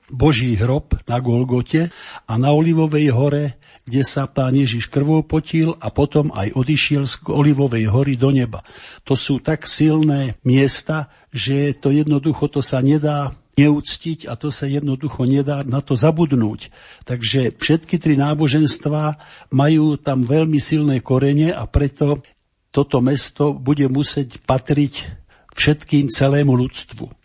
Boží 0.10 0.54
hrob 0.58 0.98
na 1.10 1.18
Golgote 1.18 1.90
a 2.30 2.34
na 2.38 2.54
Olivovej 2.54 3.10
hore, 3.10 3.58
kde 3.86 4.02
sa 4.02 4.26
pán 4.26 4.54
Ježiš 4.54 4.90
krvou 4.90 5.22
potil 5.26 5.74
a 5.78 5.94
potom 5.94 6.34
aj 6.34 6.54
odišiel 6.58 7.06
z 7.06 7.22
Olivovej 7.30 7.86
hory 7.90 8.18
do 8.18 8.34
neba. 8.34 8.66
To 9.06 9.14
sú 9.14 9.42
tak 9.42 9.70
silné 9.70 10.38
miesta, 10.42 11.10
že 11.30 11.74
to 11.78 11.94
jednoducho 11.94 12.50
to 12.50 12.62
sa 12.66 12.82
nedá 12.82 13.34
neúctiť 13.56 14.28
a 14.28 14.36
to 14.36 14.52
sa 14.52 14.68
jednoducho 14.68 15.24
nedá 15.26 15.64
na 15.64 15.80
to 15.80 15.96
zabudnúť. 15.96 16.70
Takže 17.08 17.56
všetky 17.56 17.98
tri 17.98 18.20
náboženstvá 18.20 19.18
majú 19.54 19.96
tam 19.96 20.28
veľmi 20.28 20.60
silné 20.60 21.00
korene 21.00 21.56
a 21.56 21.64
preto 21.66 22.22
toto 22.70 23.00
mesto 23.00 23.56
bude 23.56 23.88
musieť 23.88 24.44
patriť 24.44 25.25
všetkým 25.56 26.12
celému 26.12 26.54
ľudstvu. 26.56 27.25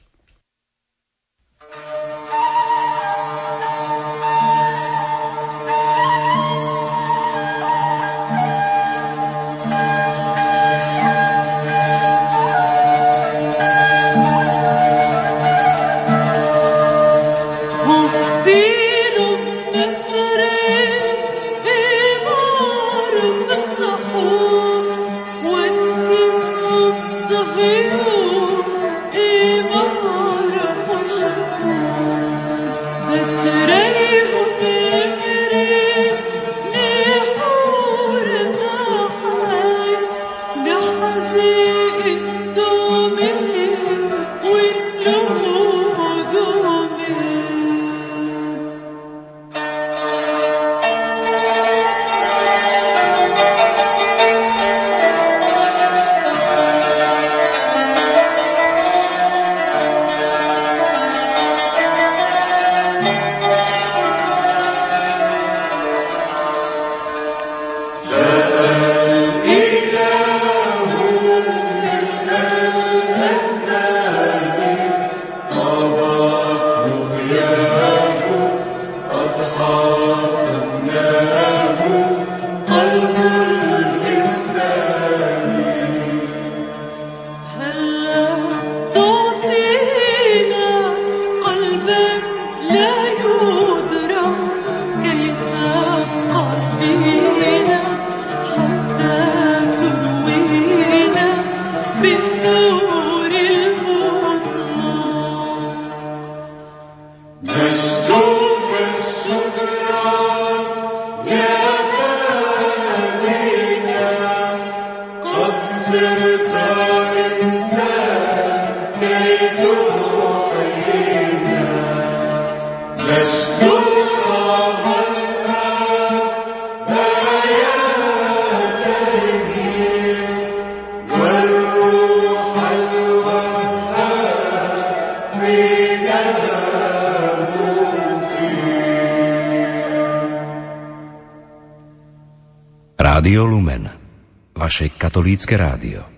Katolícke 145.11 145.57
rádio. 145.59 146.10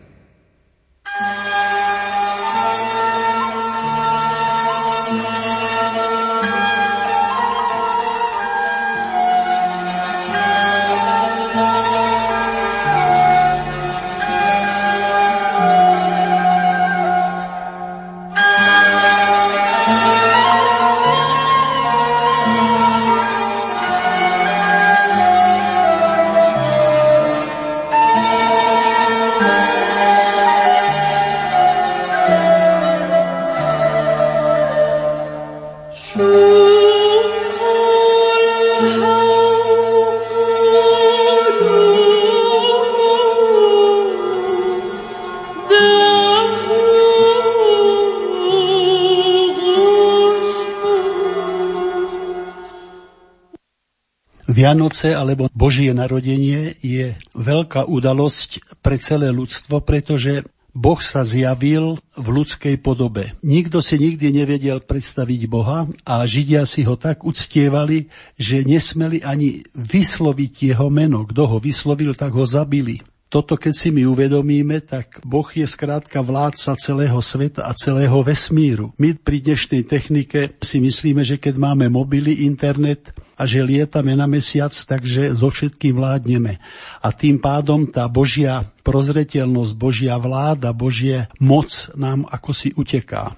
Vianoce 54.73 55.13
alebo 55.13 55.53
Božie 55.53 55.93
narodenie 55.93 56.81
je 56.81 57.13
veľká 57.37 57.85
udalosť 57.93 58.81
pre 58.81 58.97
celé 58.97 59.29
ľudstvo, 59.29 59.85
pretože 59.85 60.49
Boh 60.73 60.97
sa 60.97 61.29
zjavil 61.29 62.01
v 62.17 62.27
ľudskej 62.41 62.81
podobe. 62.81 63.37
Nikto 63.45 63.85
si 63.85 64.01
nikdy 64.01 64.33
nevedel 64.33 64.81
predstaviť 64.81 65.41
Boha 65.45 65.93
a 66.09 66.25
Židia 66.25 66.65
si 66.65 66.89
ho 66.89 66.97
tak 66.97 67.21
uctievali, 67.21 68.09
že 68.41 68.65
nesmeli 68.65 69.21
ani 69.21 69.61
vysloviť 69.77 70.73
jeho 70.73 70.89
meno. 70.89 71.29
Kto 71.29 71.53
ho 71.53 71.59
vyslovil, 71.61 72.17
tak 72.17 72.33
ho 72.33 72.49
zabili. 72.49 73.05
Toto 73.29 73.61
keď 73.61 73.77
si 73.77 73.93
my 73.93 74.09
uvedomíme, 74.09 74.81
tak 74.81 75.21
Boh 75.21 75.49
je 75.53 75.69
skrátka 75.69 76.25
vládca 76.25 76.81
celého 76.81 77.21
sveta 77.21 77.69
a 77.69 77.77
celého 77.77 78.25
vesmíru. 78.25 78.97
My 78.97 79.13
pri 79.13 79.45
dnešnej 79.45 79.85
technike 79.85 80.57
si 80.65 80.81
myslíme, 80.81 81.21
že 81.21 81.37
keď 81.37 81.61
máme 81.61 81.93
mobily, 81.93 82.49
internet 82.49 83.13
a 83.43 83.49
že 83.51 83.67
lietame 83.67 84.15
na 84.15 84.31
mesiac, 84.31 84.71
takže 84.71 85.35
so 85.35 85.51
všetkým 85.51 85.99
vládneme. 85.99 86.63
A 87.03 87.11
tým 87.11 87.43
pádom 87.43 87.91
tá 87.91 88.07
Božia 88.07 88.63
prozretelnosť, 88.87 89.73
Božia 89.75 90.15
vláda, 90.15 90.71
Božie 90.71 91.27
moc 91.43 91.91
nám 91.99 92.23
ako 92.31 92.55
si 92.55 92.71
uteká. 92.79 93.35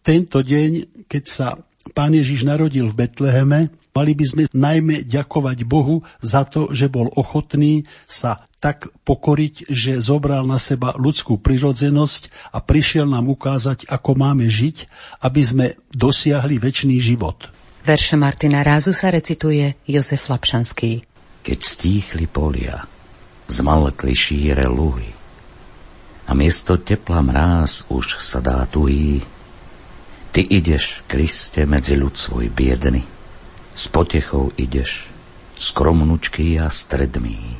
Tento 0.00 0.40
deň, 0.40 1.04
keď 1.04 1.24
sa 1.28 1.60
Pán 1.92 2.16
Ježiš 2.16 2.48
narodil 2.48 2.88
v 2.88 3.04
Betleheme, 3.04 3.74
mali 3.92 4.16
by 4.16 4.24
sme 4.24 4.42
najmä 4.56 5.04
ďakovať 5.04 5.58
Bohu 5.68 6.00
za 6.24 6.48
to, 6.48 6.72
že 6.72 6.88
bol 6.88 7.12
ochotný 7.12 7.84
sa 8.08 8.48
tak 8.62 8.88
pokoriť, 9.02 9.66
že 9.68 9.98
zobral 9.98 10.46
na 10.46 10.56
seba 10.62 10.94
ľudskú 10.94 11.42
prirodzenosť 11.42 12.54
a 12.54 12.62
prišiel 12.62 13.10
nám 13.10 13.28
ukázať, 13.28 13.90
ako 13.90 14.10
máme 14.14 14.46
žiť, 14.46 14.86
aby 15.26 15.42
sme 15.42 15.66
dosiahli 15.90 16.62
väčší 16.62 17.02
život. 17.02 17.50
Verše 17.82 18.14
Martina 18.14 18.62
Rázu 18.62 18.94
sa 18.94 19.10
recituje 19.10 19.74
Jozef 19.90 20.30
Lapšanský. 20.30 21.02
Keď 21.42 21.58
stíchli 21.66 22.30
polia, 22.30 22.78
zmalkli 23.50 24.14
šíre 24.14 24.70
luhy, 24.70 25.10
a 26.22 26.32
miesto 26.38 26.78
tepla 26.78 27.26
mráz 27.26 27.90
už 27.90 28.22
sa 28.22 28.38
dá 28.38 28.62
tuhý, 28.70 29.26
Ty 30.30 30.46
ideš, 30.46 31.02
Kriste, 31.10 31.66
medzi 31.66 31.98
ľud 31.98 32.14
svoj 32.14 32.54
biedny, 32.54 33.02
s 33.74 33.90
potechou 33.90 34.54
ideš, 34.54 35.10
skromnučký 35.58 36.62
a 36.62 36.70
stredmý. 36.70 37.58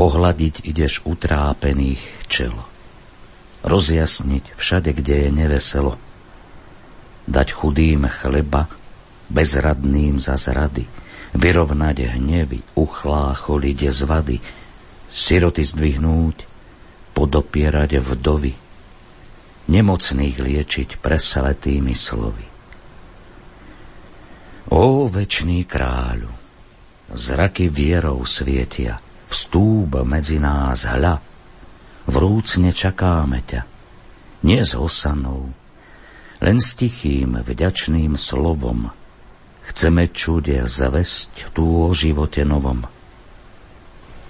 Pohľadiť 0.00 0.64
ideš 0.64 1.04
utrápených 1.04 2.00
čelo, 2.26 2.64
rozjasniť 3.68 4.56
všade, 4.56 4.96
kde 4.96 5.28
je 5.28 5.30
neveselo, 5.30 6.00
dať 7.26 7.48
chudým 7.52 8.06
chleba, 8.06 8.70
bezradným 9.26 10.22
za 10.22 10.38
zrady, 10.38 10.86
vyrovnať 11.34 12.16
hnevy, 12.16 12.62
uchlácholiť 12.78 13.78
zvady, 13.90 14.38
siroty 15.10 15.62
zdvihnúť, 15.66 16.36
podopierať 17.12 17.98
vdovy, 17.98 18.54
nemocných 19.66 20.36
liečiť 20.38 20.88
presvetými 21.02 21.94
slovy. 21.96 22.46
Ó, 24.70 25.06
večný 25.06 25.62
kráľu, 25.62 26.30
zraky 27.14 27.70
vierou 27.70 28.22
svietia, 28.26 28.98
vstúp 29.30 30.02
medzi 30.02 30.42
nás 30.42 30.86
hľa, 30.86 31.22
vrúcne 32.10 32.70
čakáme 32.74 33.42
ťa, 33.46 33.62
nie 34.42 34.62
s 34.62 34.74
hosanou, 34.74 35.50
len 36.40 36.60
s 36.60 36.76
tichým 36.76 37.40
vďačným 37.40 38.16
slovom 38.16 38.92
chceme 39.66 40.06
čudia 40.14 40.64
zavesť 40.68 41.50
tu 41.50 41.66
o 41.66 41.90
živote 41.90 42.46
novom. 42.46 42.86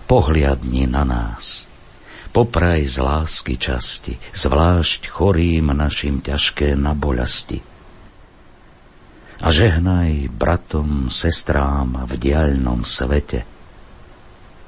Pohliadni 0.06 0.86
na 0.86 1.02
nás, 1.02 1.66
popraj 2.30 2.86
z 2.86 2.96
lásky 3.02 3.58
časti, 3.58 4.16
zvlášť 4.32 5.10
chorým 5.10 5.74
našim 5.74 6.22
ťažké 6.22 6.78
na 6.78 6.94
boľasti. 6.94 7.58
A 9.36 9.52
žehnaj 9.52 10.32
bratom, 10.32 11.12
sestrám 11.12 12.08
v 12.08 12.12
diaľnom 12.16 12.86
svete, 12.86 13.44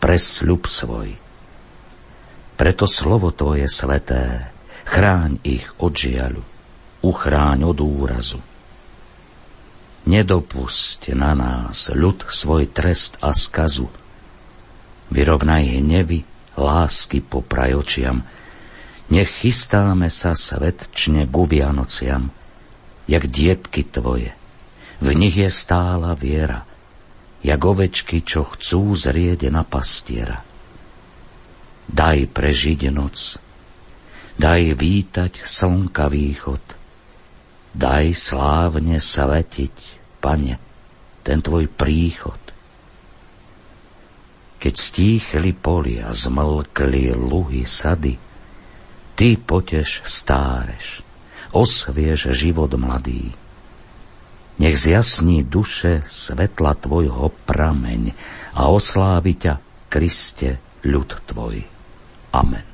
presľub 0.02 0.68
svoj. 0.68 1.16
Preto 2.58 2.84
slovo 2.84 3.32
to 3.32 3.56
je 3.56 3.64
sveté, 3.70 4.52
chráň 4.84 5.40
ich 5.46 5.64
od 5.80 5.94
žiaľu, 5.94 6.42
uchráň 7.02 7.68
od 7.68 7.78
úrazu. 7.80 8.40
Nedopusť 10.08 11.12
na 11.12 11.36
nás 11.36 11.92
ľud 11.92 12.24
svoj 12.26 12.72
trest 12.72 13.20
a 13.20 13.36
skazu, 13.36 13.92
vyrovnaj 15.12 15.64
hnevy, 15.78 16.24
lásky 16.56 17.20
po 17.20 17.44
prajočiam. 17.44 18.24
Nech 19.08 19.30
chystáme 19.44 20.12
sa 20.12 20.32
svetčne 20.36 21.28
ku 21.28 21.48
Vianociam, 21.48 22.32
jak 23.08 23.24
dietky 23.28 23.84
tvoje. 23.84 24.32
V 24.98 25.08
nich 25.14 25.36
je 25.38 25.48
stála 25.48 26.12
viera, 26.12 26.66
jak 27.40 27.60
ovečky, 27.62 28.20
čo 28.24 28.44
chcú 28.44 28.92
zrieť 28.92 29.48
na 29.48 29.62
pastiera. 29.62 30.42
Daj 31.88 32.28
prežiť 32.32 32.92
noc, 32.92 33.40
daj 34.36 34.76
vítať 34.76 35.40
slnka 35.40 36.12
východ, 36.12 36.77
daj 37.78 38.10
slávne 38.10 38.98
svetiť, 38.98 39.76
pane, 40.18 40.58
ten 41.22 41.38
tvoj 41.38 41.70
príchod 41.70 42.48
keď 44.58 44.74
stíchli 44.74 45.54
polia, 45.54 46.10
zmlkli 46.10 47.14
luhy 47.14 47.62
sady, 47.62 48.18
ty 49.14 49.38
poteš 49.38 50.02
stáreš, 50.02 51.06
osviež 51.54 52.34
život 52.34 52.74
mladý. 52.74 53.30
Nech 54.58 54.74
zjasní 54.74 55.46
duše 55.46 56.02
svetla 56.02 56.74
tvojho 56.74 57.30
prameň 57.46 58.10
a 58.58 58.66
oslávi 58.74 59.38
ťa, 59.38 59.54
Kriste, 59.88 60.58
ľud 60.84 61.10
tvoj. 61.24 61.62
Amen. 62.34 62.67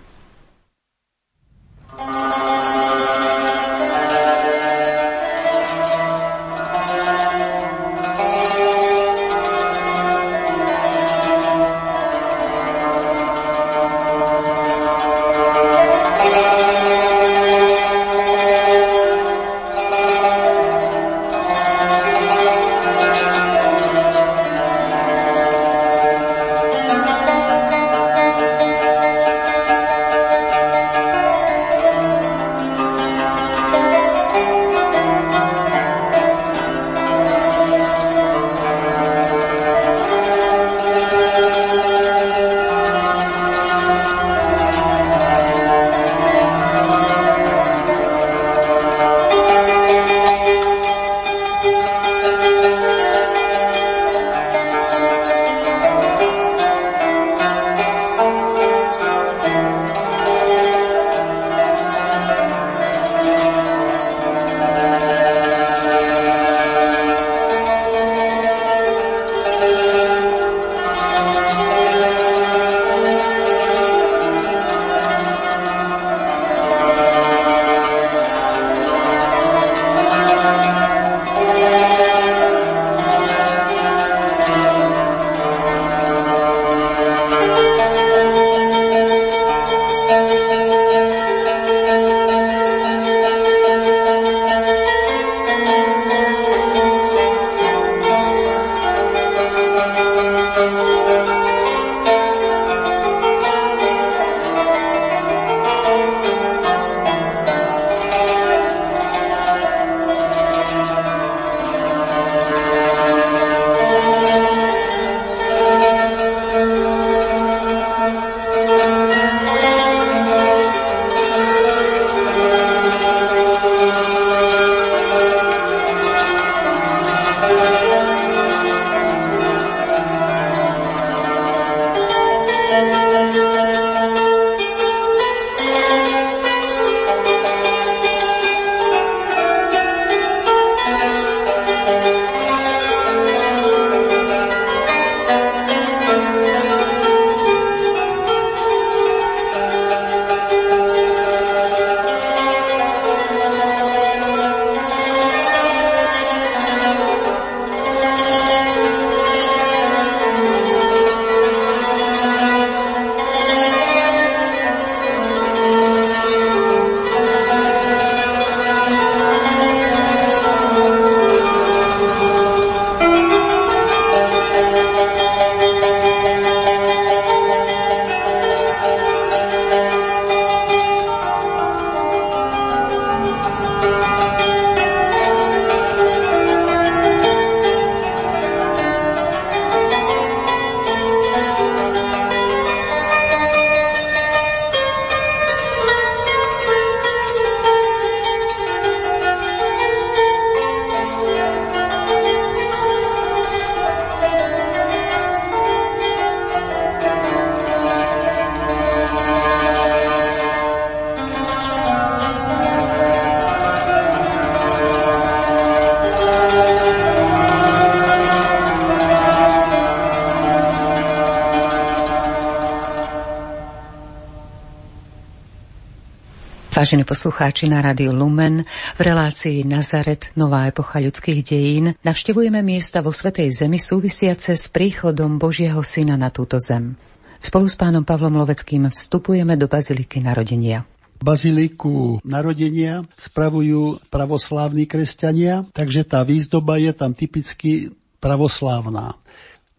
Vážení 226.85 227.09
poslucháči 227.09 227.65
na 227.65 227.81
rádiu 227.81 228.13
Lumen, 228.13 228.61
v 228.69 229.01
relácii 229.01 229.65
Nazaret, 229.65 230.29
nová 230.37 230.69
epocha 230.69 231.01
ľudských 231.01 231.41
dejín, 231.41 231.97
navštevujeme 232.05 232.61
miesta 232.61 233.01
vo 233.01 233.09
Svetej 233.09 233.57
Zemi 233.57 233.81
súvisiace 233.81 234.53
s 234.53 234.69
príchodom 234.69 235.41
Božieho 235.41 235.81
Syna 235.81 236.21
na 236.21 236.29
túto 236.29 236.61
zem. 236.61 236.93
Spolu 237.41 237.73
s 237.73 237.81
pánom 237.81 238.05
Pavlom 238.05 238.37
Loveckým 238.37 238.93
vstupujeme 238.93 239.57
do 239.57 239.65
Baziliky 239.65 240.21
narodenia. 240.21 240.85
Baziliku 241.25 242.21
narodenia 242.21 243.09
spravujú 243.17 244.05
pravoslávni 244.13 244.85
kresťania, 244.85 245.65
takže 245.73 246.05
tá 246.05 246.21
výzdoba 246.21 246.77
je 246.77 246.93
tam 246.93 247.17
typicky 247.17 247.97
pravoslávna. 248.21 249.17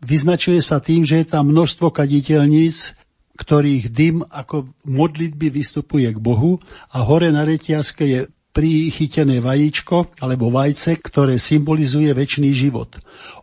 Vyznačuje 0.01 0.57
sa 0.57 0.81
tým, 0.81 1.05
že 1.05 1.21
je 1.21 1.29
tam 1.29 1.53
množstvo 1.53 1.85
kaditeľníc, 1.93 2.97
ktorých 3.45 3.93
dym 3.93 4.25
ako 4.25 4.73
modlitby 4.89 5.53
vystupuje 5.53 6.09
k 6.09 6.17
Bohu 6.17 6.57
a 6.89 7.05
hore 7.05 7.29
na 7.29 7.45
reťazke 7.45 8.03
je 8.09 8.21
prichytené 8.55 9.43
vajíčko 9.43 10.17
alebo 10.17 10.49
vajce, 10.49 10.97
ktoré 10.97 11.37
symbolizuje 11.37 12.09
väčší 12.09 12.49
život. 12.55 12.97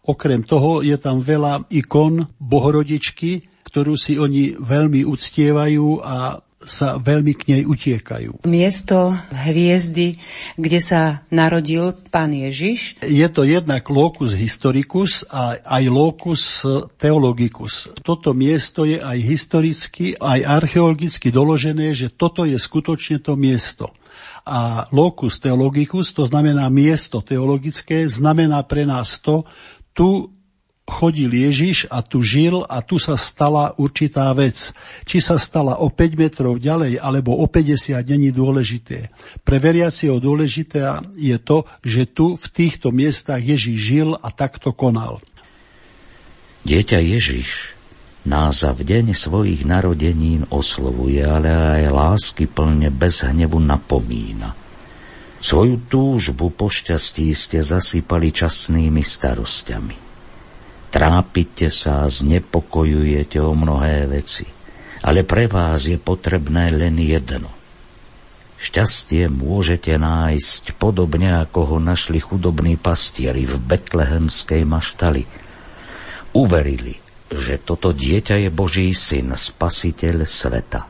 Okrem 0.08 0.42
toho 0.42 0.82
je 0.82 0.98
tam 0.98 1.22
veľa 1.22 1.70
ikon 1.70 2.26
bohorodičky, 2.40 3.46
ktorú 3.62 3.94
si 3.94 4.18
oni 4.18 4.58
veľmi 4.58 5.06
uctievajú 5.06 6.02
a 6.02 6.42
sa 6.64 6.98
veľmi 6.98 7.32
k 7.36 7.42
nej 7.52 7.62
utiekajú. 7.66 8.46
Miesto 8.46 9.14
hviezdy, 9.32 10.18
kde 10.56 10.80
sa 10.82 11.26
narodil 11.28 11.94
pán 12.10 12.32
Ježiš. 12.34 12.98
Je 13.02 13.26
to 13.30 13.46
jednak 13.46 13.86
locus 13.90 14.34
historicus 14.34 15.26
a 15.28 15.58
aj 15.58 15.84
locus 15.90 16.66
theologicus. 16.98 17.90
Toto 18.02 18.32
miesto 18.32 18.86
je 18.86 18.98
aj 18.98 19.18
historicky, 19.22 20.14
aj 20.18 20.42
archeologicky 20.42 21.28
doložené, 21.34 21.94
že 21.94 22.10
toto 22.12 22.46
je 22.46 22.58
skutočne 22.58 23.22
to 23.22 23.34
miesto. 23.38 23.90
A 24.42 24.90
locus 24.90 25.38
theologicus, 25.38 26.10
to 26.10 26.26
znamená 26.26 26.66
miesto 26.66 27.22
teologické, 27.22 28.10
znamená 28.10 28.66
pre 28.66 28.82
nás 28.82 29.22
to, 29.22 29.46
tu 29.94 30.34
chodil 30.82 31.30
Ježiš 31.30 31.86
a 31.88 32.02
tu 32.02 32.20
žil 32.22 32.66
a 32.66 32.82
tu 32.82 32.98
sa 32.98 33.14
stala 33.14 33.74
určitá 33.78 34.30
vec. 34.34 34.74
Či 35.06 35.22
sa 35.22 35.38
stala 35.38 35.78
o 35.78 35.88
5 35.88 36.18
metrov 36.18 36.58
ďalej 36.58 36.98
alebo 36.98 37.38
o 37.38 37.46
50 37.46 38.02
není 38.02 38.34
dôležité. 38.34 39.14
Pre 39.46 39.58
veriacieho 39.62 40.18
dôležité 40.18 40.82
je 41.14 41.38
to, 41.38 41.64
že 41.86 42.10
tu 42.10 42.34
v 42.34 42.46
týchto 42.50 42.90
miestach 42.90 43.38
Ježiš 43.38 43.78
žil 43.78 44.08
a 44.18 44.28
takto 44.34 44.74
konal. 44.74 45.22
Dieťa 46.62 46.98
Ježiš 46.98 47.74
nás 48.22 48.62
v 48.62 48.86
deň 48.86 49.18
svojich 49.18 49.66
narodenín 49.66 50.46
oslovuje, 50.54 51.26
ale 51.26 51.50
aj 51.50 51.82
lásky 51.90 52.46
plne 52.46 52.94
bez 52.94 53.26
hnevu 53.26 53.58
napomína. 53.58 54.54
Svoju 55.42 55.90
túžbu 55.90 56.54
po 56.54 56.70
šťastí 56.70 57.34
ste 57.34 57.66
zasypali 57.66 58.30
časnými 58.30 59.02
starostiami. 59.02 60.11
Trápite 60.92 61.72
sa, 61.72 62.04
znepokojujete 62.04 63.40
o 63.40 63.56
mnohé 63.56 64.04
veci, 64.12 64.44
ale 65.08 65.24
pre 65.24 65.48
vás 65.48 65.88
je 65.88 65.96
potrebné 65.96 66.68
len 66.68 67.00
jedno. 67.00 67.48
Šťastie 68.60 69.32
môžete 69.32 69.96
nájsť 69.96 70.76
podobne, 70.76 71.32
ako 71.34 71.60
ho 71.74 71.76
našli 71.80 72.20
chudobní 72.20 72.76
pastieri 72.76 73.48
v 73.48 73.56
betlehemskej 73.58 74.62
maštali. 74.68 75.24
Uverili, 76.36 76.94
že 77.32 77.58
toto 77.58 77.96
dieťa 77.96 78.46
je 78.46 78.50
Boží 78.52 78.92
syn, 78.92 79.32
spasiteľ 79.32 80.28
sveta. 80.28 80.86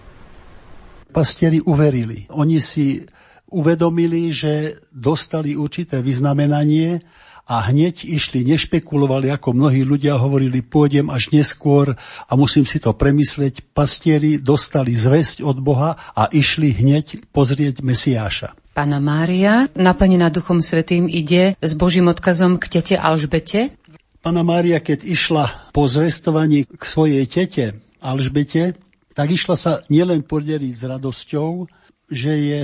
Pastieri 1.15 1.63
uverili. 1.63 2.27
Oni 2.35 2.59
si 2.59 3.07
uvedomili, 3.55 4.35
že 4.35 4.83
dostali 4.91 5.55
určité 5.55 6.03
vyznamenanie 6.03 6.99
a 7.47 7.69
hneď 7.69 8.07
išli, 8.07 8.47
nešpekulovali, 8.47 9.29
ako 9.35 9.53
mnohí 9.53 9.83
ľudia 9.83 10.15
hovorili, 10.17 10.63
pôjdem 10.63 11.11
až 11.11 11.35
neskôr 11.35 11.99
a 11.99 12.33
musím 12.39 12.65
si 12.65 12.79
to 12.79 12.95
premyslieť. 12.95 13.75
Pastieri 13.75 14.39
dostali 14.39 14.95
zväzť 14.95 15.43
od 15.43 15.59
Boha 15.59 15.99
a 16.15 16.31
išli 16.31 16.71
hneď 16.71 17.29
pozrieť 17.35 17.83
Mesiáša. 17.83 18.55
Pána 18.73 19.05
Mária, 19.05 19.69
naplnená 19.77 20.33
Duchom 20.33 20.65
Svetým, 20.65 21.05
ide 21.05 21.61
s 21.61 21.77
Božím 21.77 22.09
odkazom 22.09 22.57
k 22.57 22.81
tete 22.81 22.95
Alžbete? 22.97 23.77
Pána 24.23 24.47
Mária, 24.47 24.81
keď 24.81 25.05
išla 25.05 25.75
po 25.75 25.91
zvestovaní 25.91 26.65
k 26.65 26.83
svojej 26.87 27.27
tete 27.29 27.77
Alžbete, 28.01 28.79
tak 29.13 29.29
išla 29.29 29.57
sa 29.61 29.73
nielen 29.93 30.25
podeliť 30.25 30.73
s 30.73 30.83
radosťou, 30.89 31.69
že 32.09 32.33
je 32.33 32.61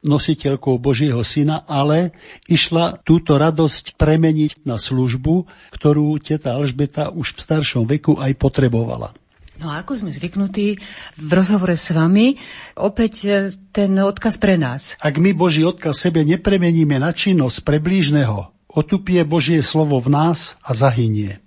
nositeľkou 0.00 0.80
Božieho 0.80 1.20
syna, 1.20 1.64
ale 1.68 2.16
išla 2.48 3.00
túto 3.04 3.36
radosť 3.36 4.00
premeniť 4.00 4.64
na 4.64 4.80
službu, 4.80 5.44
ktorú 5.76 6.16
teta 6.20 6.56
Alžbeta 6.56 7.12
už 7.12 7.36
v 7.36 7.40
staršom 7.40 7.84
veku 7.84 8.16
aj 8.16 8.32
potrebovala. 8.40 9.12
No 9.60 9.68
a 9.68 9.84
ako 9.84 9.92
sme 9.92 10.08
zvyknutí 10.08 10.80
v 11.20 11.30
rozhovore 11.36 11.76
s 11.76 11.92
vami, 11.92 12.40
opäť 12.80 13.14
e, 13.28 13.30
ten 13.76 13.92
odkaz 13.92 14.40
pre 14.40 14.56
nás. 14.56 14.96
Ak 15.04 15.20
my 15.20 15.36
Boží 15.36 15.60
odkaz 15.60 16.00
sebe 16.00 16.24
nepremeníme 16.24 16.96
na 16.96 17.12
činnosť 17.12 17.60
pre 17.60 17.76
blížneho, 17.76 18.56
otupie 18.72 19.20
Božie 19.28 19.60
slovo 19.60 20.00
v 20.00 20.16
nás 20.16 20.56
a 20.64 20.72
zahynie. 20.72 21.44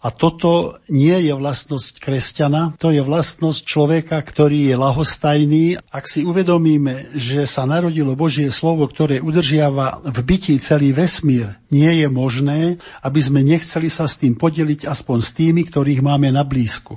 A 0.00 0.08
toto 0.08 0.80
nie 0.88 1.12
je 1.28 1.36
vlastnosť 1.36 2.00
kresťana, 2.00 2.80
to 2.80 2.88
je 2.88 3.04
vlastnosť 3.04 3.60
človeka, 3.68 4.16
ktorý 4.16 4.72
je 4.72 4.76
lahostajný. 4.80 5.64
Ak 5.92 6.08
si 6.08 6.24
uvedomíme, 6.24 7.12
že 7.12 7.44
sa 7.44 7.68
narodilo 7.68 8.16
Božie 8.16 8.48
slovo, 8.48 8.88
ktoré 8.88 9.20
udržiava 9.20 10.00
v 10.00 10.18
byti 10.24 10.56
celý 10.56 10.96
vesmír, 10.96 11.60
nie 11.68 12.00
je 12.00 12.08
možné, 12.08 12.80
aby 13.04 13.20
sme 13.20 13.44
nechceli 13.44 13.92
sa 13.92 14.08
s 14.08 14.16
tým 14.16 14.40
podeliť 14.40 14.88
aspoň 14.88 15.18
s 15.20 15.30
tými, 15.36 15.68
ktorých 15.68 16.00
máme 16.00 16.32
na 16.32 16.48
blízku. 16.48 16.96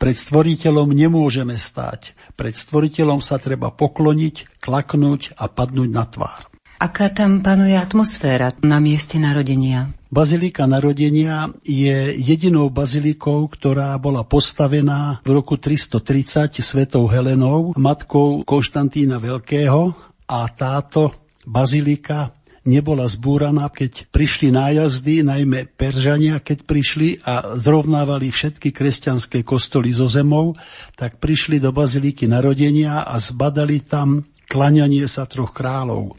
Pred 0.00 0.16
stvoriteľom 0.16 0.90
nemôžeme 0.90 1.54
stáť. 1.54 2.16
Pred 2.34 2.56
stvoriteľom 2.56 3.20
sa 3.20 3.36
treba 3.36 3.68
pokloniť, 3.68 4.58
klaknúť 4.58 5.36
a 5.36 5.46
padnúť 5.46 5.90
na 5.92 6.08
tvár. 6.08 6.48
Aká 6.80 7.12
tam 7.12 7.44
panuje 7.44 7.76
atmosféra 7.76 8.56
na 8.64 8.80
mieste 8.80 9.20
narodenia? 9.20 9.92
Bazilika 10.10 10.66
narodenia 10.66 11.54
je 11.62 12.18
jedinou 12.18 12.66
bazilikou, 12.66 13.46
ktorá 13.46 13.94
bola 13.94 14.26
postavená 14.26 15.22
v 15.22 15.38
roku 15.38 15.54
330 15.54 16.58
svetou 16.58 17.06
Helenou, 17.06 17.70
matkou 17.78 18.42
Konštantína 18.42 19.22
Veľkého. 19.22 19.94
A 20.26 20.50
táto 20.50 21.14
bazilika 21.46 22.34
nebola 22.66 23.06
zbúraná, 23.06 23.70
keď 23.70 24.10
prišli 24.10 24.50
nájazdy, 24.50 25.22
najmä 25.22 25.70
Peržania, 25.78 26.42
keď 26.42 26.66
prišli 26.66 27.22
a 27.22 27.54
zrovnávali 27.54 28.34
všetky 28.34 28.74
kresťanské 28.74 29.46
kostoly 29.46 29.94
zo 29.94 30.10
zemou, 30.10 30.58
tak 30.98 31.22
prišli 31.22 31.62
do 31.62 31.70
baziliky 31.70 32.26
narodenia 32.26 33.06
a 33.06 33.14
zbadali 33.14 33.78
tam 33.86 34.26
klaňanie 34.50 35.06
sa 35.06 35.22
troch 35.30 35.54
kráľov 35.54 36.18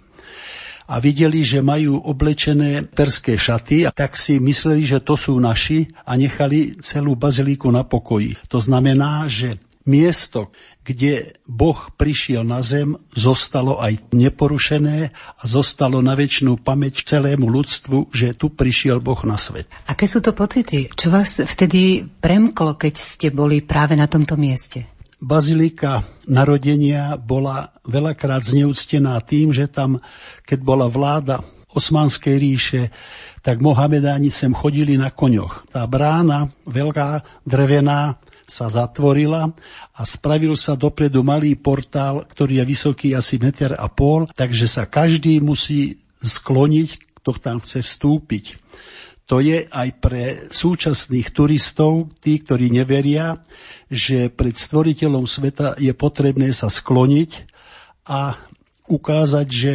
a 0.91 0.99
videli, 0.99 1.47
že 1.47 1.63
majú 1.63 2.03
oblečené 2.03 2.83
perské 2.83 3.39
šaty 3.39 3.87
tak 3.95 4.19
si 4.19 4.43
mysleli, 4.43 4.83
že 4.83 4.99
to 4.99 5.15
sú 5.15 5.39
naši 5.39 5.87
a 6.03 6.19
nechali 6.19 6.75
celú 6.83 7.15
bazilíku 7.15 7.71
na 7.71 7.87
pokoji. 7.87 8.35
To 8.51 8.59
znamená, 8.59 9.31
že 9.31 9.55
miesto, 9.87 10.51
kde 10.81 11.37
Boh 11.45 11.77
prišiel 11.95 12.43
na 12.43 12.65
zem, 12.65 12.97
zostalo 13.13 13.77
aj 13.77 14.13
neporušené 14.13 15.13
a 15.13 15.43
zostalo 15.45 16.01
na 16.01 16.17
väčšinu 16.17 16.59
pamäť 16.61 17.05
celému 17.05 17.47
ľudstvu, 17.49 18.11
že 18.11 18.33
tu 18.33 18.49
prišiel 18.51 18.99
Boh 18.99 19.21
na 19.23 19.37
svet. 19.37 19.69
Aké 19.87 20.09
sú 20.09 20.19
to 20.19 20.33
pocity? 20.33 20.89
Čo 20.91 21.13
vás 21.13 21.41
vtedy 21.41 22.05
premklo, 22.05 22.77
keď 22.77 22.93
ste 22.97 23.27
boli 23.29 23.61
práve 23.61 23.93
na 23.93 24.09
tomto 24.09 24.37
mieste? 24.37 25.00
Bazilika 25.21 26.01
narodenia 26.25 27.15
bola 27.15 27.69
veľakrát 27.85 28.41
zneúctená 28.41 29.21
tým, 29.21 29.53
že 29.53 29.69
tam, 29.69 30.01
keď 30.43 30.59
bola 30.65 30.89
vláda 30.89 31.45
Osmanskej 31.71 32.35
ríše, 32.35 32.81
tak 33.39 33.63
Mohamedáni 33.63 34.27
sem 34.33 34.51
chodili 34.51 34.99
na 34.99 35.13
koňoch. 35.13 35.71
Tá 35.71 35.87
brána, 35.87 36.51
veľká, 36.67 37.23
drevená, 37.47 38.19
sa 38.51 38.67
zatvorila 38.67 39.47
a 39.95 40.01
spravil 40.03 40.59
sa 40.59 40.75
dopredu 40.75 41.23
malý 41.23 41.55
portál, 41.55 42.27
ktorý 42.27 42.59
je 42.59 42.65
vysoký 42.67 43.07
asi 43.15 43.39
meter 43.39 43.71
a 43.79 43.87
pol, 43.87 44.27
takže 44.35 44.67
sa 44.67 44.83
každý 44.83 45.39
musí 45.39 46.03
skloniť, 46.19 47.15
kto 47.23 47.31
tam 47.39 47.63
chce 47.63 47.79
vstúpiť 47.79 48.59
to 49.31 49.39
je 49.39 49.63
aj 49.63 49.89
pre 50.03 50.51
súčasných 50.51 51.31
turistov, 51.31 52.11
tí, 52.19 52.43
ktorí 52.43 52.67
neveria, 52.67 53.39
že 53.87 54.27
pred 54.27 54.51
stvoriteľom 54.51 55.23
sveta 55.23 55.79
je 55.79 55.95
potrebné 55.95 56.51
sa 56.51 56.67
skloniť 56.67 57.47
a 58.11 58.35
ukázať, 58.91 59.47
že 59.47 59.73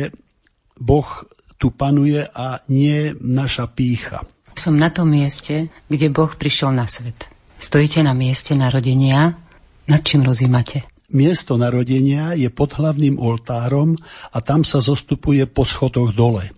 Boh 0.77 1.09
tu 1.57 1.73
panuje 1.73 2.21
a 2.21 2.61
nie 2.69 3.17
naša 3.17 3.73
pícha. 3.73 4.29
Som 4.53 4.77
na 4.77 4.93
tom 4.93 5.09
mieste, 5.09 5.73
kde 5.89 6.13
Boh 6.13 6.37
prišiel 6.37 6.77
na 6.77 6.85
svet. 6.85 7.33
Stojíte 7.57 8.05
na 8.05 8.13
mieste 8.13 8.53
narodenia. 8.53 9.41
Nad 9.89 10.05
čím 10.05 10.21
rozímate? 10.21 10.85
Miesto 11.17 11.57
narodenia 11.57 12.37
je 12.37 12.53
pod 12.53 12.77
hlavným 12.77 13.17
oltárom 13.17 13.97
a 14.37 14.39
tam 14.45 14.69
sa 14.69 14.85
zostupuje 14.85 15.49
po 15.49 15.65
schodoch 15.65 16.13
dole. 16.13 16.53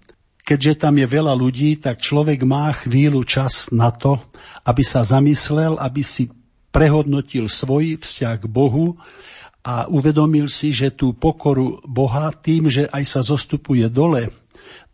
Keďže 0.48 0.80
tam 0.80 0.96
je 0.96 1.04
veľa 1.04 1.36
ľudí, 1.36 1.76
tak 1.76 2.00
človek 2.00 2.40
má 2.48 2.72
chvíľu 2.72 3.20
čas 3.28 3.68
na 3.68 3.92
to, 3.92 4.16
aby 4.64 4.80
sa 4.80 5.04
zamyslel, 5.04 5.76
aby 5.76 6.00
si 6.00 6.32
prehodnotil 6.72 7.52
svoj 7.52 8.00
vzťah 8.00 8.36
k 8.40 8.46
Bohu 8.48 8.96
a 9.60 9.84
uvedomil 9.92 10.48
si, 10.48 10.72
že 10.72 10.88
tú 10.88 11.12
pokoru 11.12 11.84
Boha 11.84 12.32
tým, 12.32 12.72
že 12.72 12.88
aj 12.88 13.04
sa 13.04 13.20
zostupuje 13.20 13.84
dole, 13.92 14.32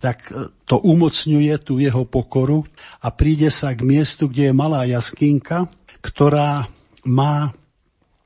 tak 0.03 0.27
e, 0.35 0.51
to 0.67 0.83
umocňuje 0.83 1.55
tú 1.63 1.79
jeho 1.79 2.03
pokoru 2.03 2.67
a 2.99 3.15
príde 3.15 3.47
sa 3.47 3.71
k 3.79 3.87
miestu, 3.87 4.27
kde 4.27 4.51
je 4.51 4.55
malá 4.59 4.83
jaskinka, 4.91 5.71
ktorá 6.03 6.67
má 7.07 7.55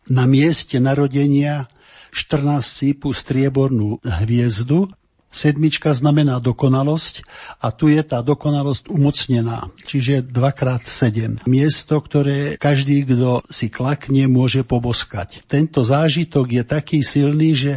na 0.09 0.25
mieste 0.25 0.81
narodenia 0.81 1.69
14 2.17 2.65
sípu 2.65 3.13
striebornú 3.13 4.01
hviezdu. 4.01 4.89
Sedmička 5.29 5.93
znamená 5.93 6.41
dokonalosť 6.41 7.21
a 7.61 7.69
tu 7.69 7.93
je 7.93 8.01
tá 8.01 8.25
dokonalosť 8.25 8.89
umocnená, 8.89 9.69
čiže 9.85 10.25
2x7. 10.25 11.45
Miesto, 11.45 12.01
ktoré 12.01 12.57
každý, 12.57 13.05
kto 13.05 13.45
si 13.53 13.69
klakne, 13.69 14.25
môže 14.25 14.65
poboskať. 14.65 15.45
Tento 15.45 15.85
zážitok 15.85 16.49
je 16.49 16.63
taký 16.65 16.99
silný, 17.05 17.53
že 17.53 17.73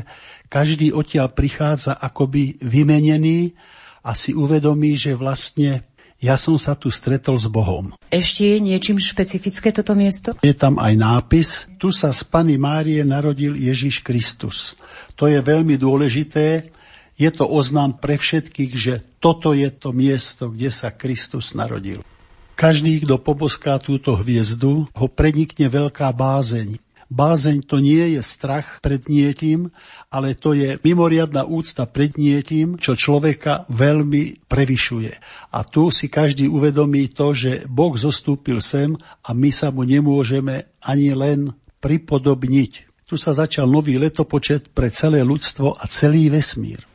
každý 0.48 0.96
odtiaľ 0.96 1.32
prichádza 1.36 1.92
akoby 2.00 2.56
vymenený 2.64 3.52
a 4.00 4.16
si 4.16 4.32
uvedomí, 4.32 4.96
že 4.96 5.20
vlastne 5.20 5.84
ja 6.22 6.38
som 6.38 6.56
sa 6.56 6.78
tu 6.78 6.88
stretol 6.94 7.36
s 7.36 7.50
Bohom. 7.50 7.98
Ešte 8.14 8.46
je 8.46 8.58
niečím 8.62 9.02
špecifické 9.02 9.74
toto 9.74 9.98
miesto? 9.98 10.38
Je 10.46 10.54
tam 10.54 10.78
aj 10.78 10.94
nápis, 10.94 11.66
tu 11.82 11.90
sa 11.90 12.14
z 12.14 12.22
Pany 12.30 12.62
Márie 12.62 13.02
narodil 13.02 13.58
Ježiš 13.58 14.06
Kristus. 14.06 14.78
To 15.18 15.26
je 15.26 15.42
veľmi 15.42 15.82
dôležité, 15.82 16.70
je 17.22 17.30
to 17.30 17.46
oznám 17.46 18.02
pre 18.02 18.18
všetkých, 18.18 18.74
že 18.74 18.94
toto 19.22 19.54
je 19.54 19.70
to 19.70 19.94
miesto, 19.94 20.50
kde 20.50 20.74
sa 20.74 20.90
Kristus 20.90 21.54
narodil. 21.54 22.02
Každý, 22.58 23.06
kto 23.06 23.22
poboská 23.22 23.78
túto 23.78 24.18
hviezdu, 24.18 24.90
ho 24.90 25.08
prenikne 25.10 25.70
veľká 25.70 26.10
bázeň. 26.18 26.82
Bázeň 27.12 27.68
to 27.68 27.84
nie 27.84 28.16
je 28.16 28.22
strach 28.24 28.80
pred 28.80 29.04
niekým, 29.06 29.68
ale 30.08 30.32
to 30.32 30.56
je 30.56 30.80
mimoriadná 30.80 31.44
úcta 31.44 31.84
pred 31.84 32.16
niekým, 32.16 32.80
čo 32.80 32.96
človeka 32.96 33.68
veľmi 33.68 34.48
prevyšuje. 34.48 35.12
A 35.52 35.60
tu 35.68 35.92
si 35.92 36.08
každý 36.08 36.48
uvedomí 36.48 37.12
to, 37.12 37.36
že 37.36 37.68
Boh 37.68 37.92
zostúpil 38.00 38.64
sem 38.64 38.96
a 39.28 39.36
my 39.36 39.52
sa 39.52 39.76
mu 39.76 39.84
nemôžeme 39.84 40.72
ani 40.80 41.12
len 41.12 41.52
pripodobniť. 41.84 42.88
Tu 43.12 43.20
sa 43.20 43.36
začal 43.36 43.68
nový 43.68 44.00
letopočet 44.00 44.72
pre 44.72 44.88
celé 44.88 45.20
ľudstvo 45.20 45.76
a 45.76 45.84
celý 45.92 46.32
vesmír. 46.32 46.91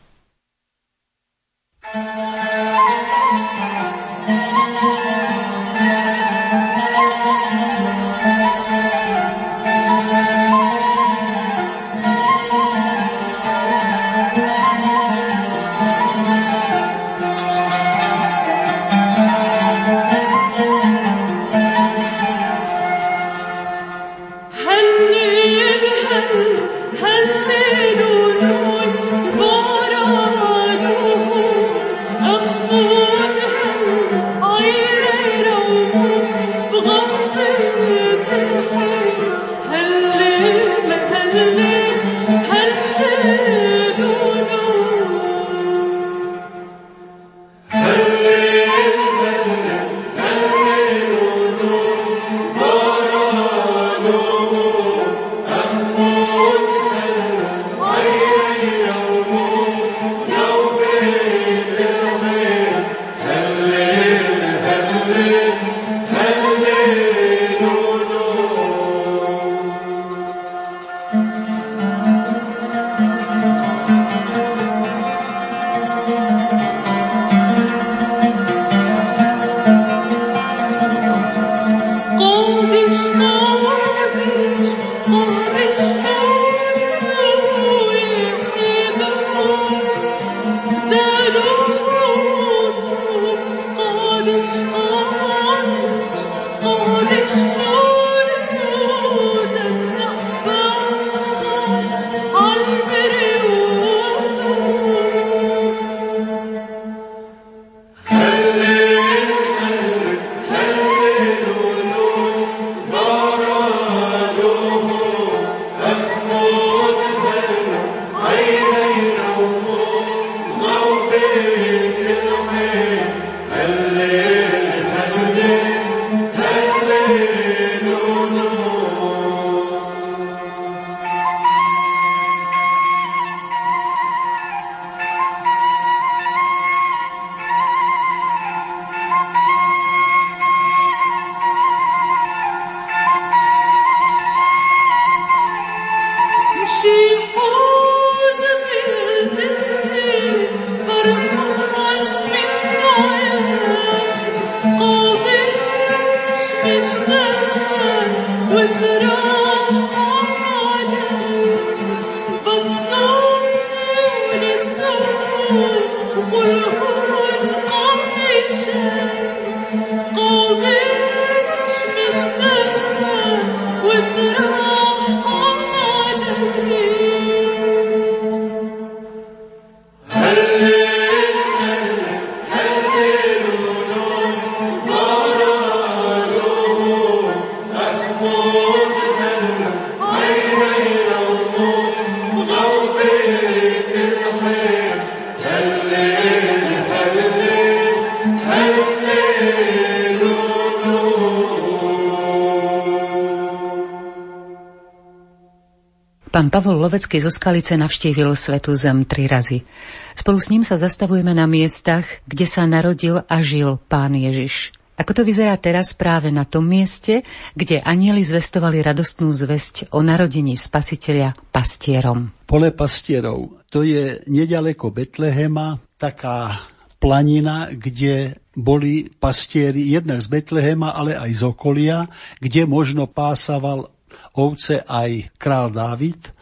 Pavol 206.56 206.80
Lovecký 206.80 207.20
zo 207.20 207.28
Skalice 207.28 207.76
navštívil 207.76 208.32
Svetú 208.32 208.72
zem 208.80 209.04
tri 209.04 209.28
razy. 209.28 209.68
Spolu 210.16 210.40
s 210.40 210.48
ním 210.48 210.64
sa 210.64 210.80
zastavujeme 210.80 211.36
na 211.36 211.44
miestach, 211.44 212.08
kde 212.24 212.48
sa 212.48 212.64
narodil 212.64 213.20
a 213.20 213.44
žil 213.44 213.76
Pán 213.76 214.16
Ježiš. 214.16 214.72
Ako 214.96 215.12
to 215.12 215.22
vyzerá 215.28 215.52
teraz 215.60 215.92
práve 215.92 216.32
na 216.32 216.48
tom 216.48 216.64
mieste, 216.64 217.28
kde 217.52 217.84
anieli 217.84 218.24
zvestovali 218.24 218.80
radostnú 218.80 219.28
zväzť 219.36 219.92
o 219.92 220.00
narodení 220.00 220.56
spasiteľa 220.56 221.36
pastierom? 221.52 222.32
Pole 222.48 222.72
pastierov, 222.72 223.60
to 223.68 223.84
je 223.84 224.24
nedaleko 224.24 224.88
Betlehema, 224.88 225.76
taká 226.00 226.56
planina, 226.96 227.68
kde 227.68 228.40
boli 228.56 229.12
pastieri 229.12 229.92
jednak 229.92 230.24
z 230.24 230.32
Betlehema, 230.32 230.96
ale 230.96 231.20
aj 231.20 231.36
z 231.36 231.42
okolia, 231.52 232.08
kde 232.40 232.64
možno 232.64 233.04
pásaval 233.04 233.92
ovce 234.36 234.84
aj 234.84 235.36
král 235.40 235.72
Dávid, 235.72 236.32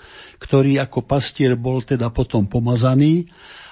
ktorý 0.43 0.83
ako 0.83 1.07
pastier 1.07 1.55
bol 1.57 1.81
teda 1.81 2.11
potom 2.11 2.45
pomazaný, 2.45 3.27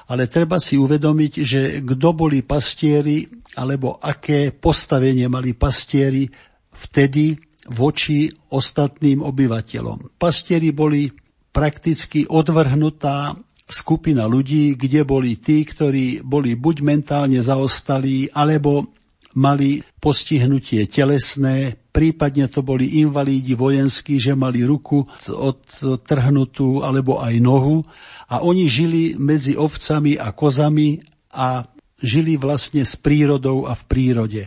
ale 0.08 0.28
treba 0.28 0.58
si 0.58 0.76
uvedomiť, 0.76 1.32
že 1.40 1.60
kto 1.80 2.08
boli 2.12 2.44
pastieri, 2.44 3.24
alebo 3.56 3.96
aké 3.96 4.52
postavenie 4.52 5.24
mali 5.30 5.56
pastieri 5.56 6.28
vtedy 6.72 7.38
voči 7.70 8.28
ostatným 8.50 9.22
obyvateľom. 9.22 10.18
Pastieri 10.18 10.74
boli 10.74 11.08
prakticky 11.54 12.26
odvrhnutá 12.26 13.36
skupina 13.68 14.28
ľudí, 14.28 14.74
kde 14.76 15.06
boli 15.06 15.38
tí, 15.38 15.64
ktorí 15.64 16.20
boli 16.20 16.58
buď 16.58 16.76
mentálne 16.84 17.40
zaostalí, 17.40 18.28
alebo 18.34 18.90
mali 19.34 19.84
postihnutie 20.00 20.88
telesné, 20.88 21.76
prípadne 21.92 22.48
to 22.48 22.64
boli 22.64 23.00
invalídi 23.00 23.52
vojenskí, 23.52 24.16
že 24.16 24.36
mali 24.36 24.64
ruku 24.64 25.04
odtrhnutú 25.28 26.84
alebo 26.84 27.20
aj 27.20 27.34
nohu 27.40 27.84
a 28.28 28.40
oni 28.40 28.64
žili 28.68 29.02
medzi 29.16 29.56
ovcami 29.56 30.16
a 30.16 30.32
kozami 30.32 31.00
a 31.32 31.64
žili 32.02 32.36
vlastne 32.36 32.82
s 32.82 32.98
prírodou 32.98 33.68
a 33.68 33.72
v 33.78 33.82
prírode. 33.86 34.42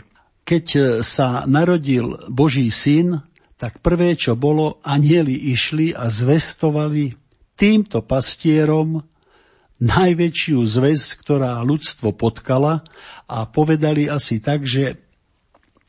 Keď 0.45 1.01
sa 1.01 1.49
narodil 1.49 2.29
Boží 2.29 2.69
syn, 2.69 3.25
tak 3.55 3.79
prvé, 3.81 4.13
čo 4.19 4.35
bolo, 4.37 4.83
anieli 4.85 5.33
išli 5.55 5.95
a 5.95 6.11
zvestovali 6.11 7.15
týmto 7.55 8.03
pastierom 8.03 9.01
najväčšiu 9.83 10.59
zväz, 10.63 11.19
ktorá 11.19 11.59
ľudstvo 11.63 12.15
potkala 12.15 12.85
a 13.27 13.43
povedali 13.43 14.07
asi 14.07 14.39
tak, 14.39 14.63
že 14.63 14.99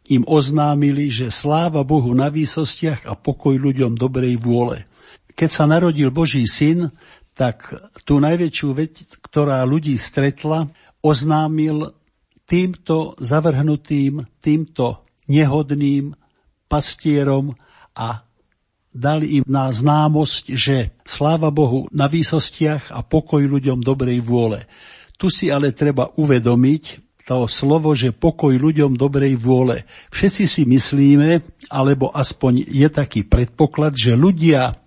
im 0.07 0.22
oznámili, 0.26 1.11
že 1.11 1.34
sláva 1.34 1.82
Bohu 1.82 2.11
na 2.14 2.30
výsostiach 2.30 3.07
a 3.07 3.18
pokoj 3.18 3.59
ľuďom 3.59 3.99
dobrej 3.99 4.39
vôle. 4.39 4.87
Keď 5.34 5.51
sa 5.51 5.64
narodil 5.66 6.11
Boží 6.14 6.47
syn, 6.47 6.95
tak 7.37 7.68
tú 8.09 8.16
najväčšiu 8.22 8.68
vec, 8.72 9.03
ktorá 9.20 9.61
ľudí 9.68 9.95
stretla, 10.01 10.72
oznámil 11.05 11.93
týmto 12.49 13.18
zavrhnutým, 13.20 14.24
týmto 14.41 15.05
nehodným 15.26 16.14
pastierom 16.70 17.55
a 17.95 18.26
dali 18.97 19.41
im 19.41 19.45
na 19.45 19.69
známosť, 19.69 20.45
že 20.57 20.97
sláva 21.05 21.53
Bohu 21.53 21.85
na 21.93 22.09
výsostiach 22.09 22.91
a 22.91 23.05
pokoj 23.05 23.45
ľuďom 23.45 23.85
dobrej 23.85 24.25
vôle. 24.25 24.65
Tu 25.21 25.29
si 25.29 25.53
ale 25.53 25.77
treba 25.77 26.09
uvedomiť 26.17 27.05
to 27.27 27.51
slovo, 27.51 27.93
že 27.93 28.15
pokoj 28.15 28.55
ľuďom 28.55 28.95
dobrej 28.95 29.35
vôle. 29.37 29.83
Všetci 30.15 30.45
si 30.47 30.63
myslíme, 30.63 31.43
alebo 31.69 32.09
aspoň 32.15 32.71
je 32.71 32.89
taký 32.89 33.27
predpoklad, 33.27 33.99
že 33.99 34.15
ľudia 34.15 34.79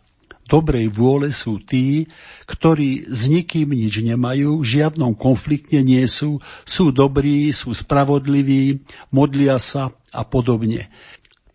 dobrej 0.49 0.89
vôle 0.89 1.29
sú 1.29 1.61
tí, 1.61 2.09
ktorí 2.49 3.05
s 3.05 3.29
nikým 3.29 3.69
nič 3.69 4.01
nemajú, 4.01 4.63
v 4.63 4.65
žiadnom 4.65 5.13
konflikte 5.13 5.83
nie 5.85 6.01
sú, 6.09 6.41
sú 6.65 6.89
dobrí, 6.89 7.53
sú 7.53 7.75
spravodliví, 7.75 8.81
modlia 9.13 9.61
sa 9.61 9.93
a 10.09 10.25
podobne. 10.25 10.89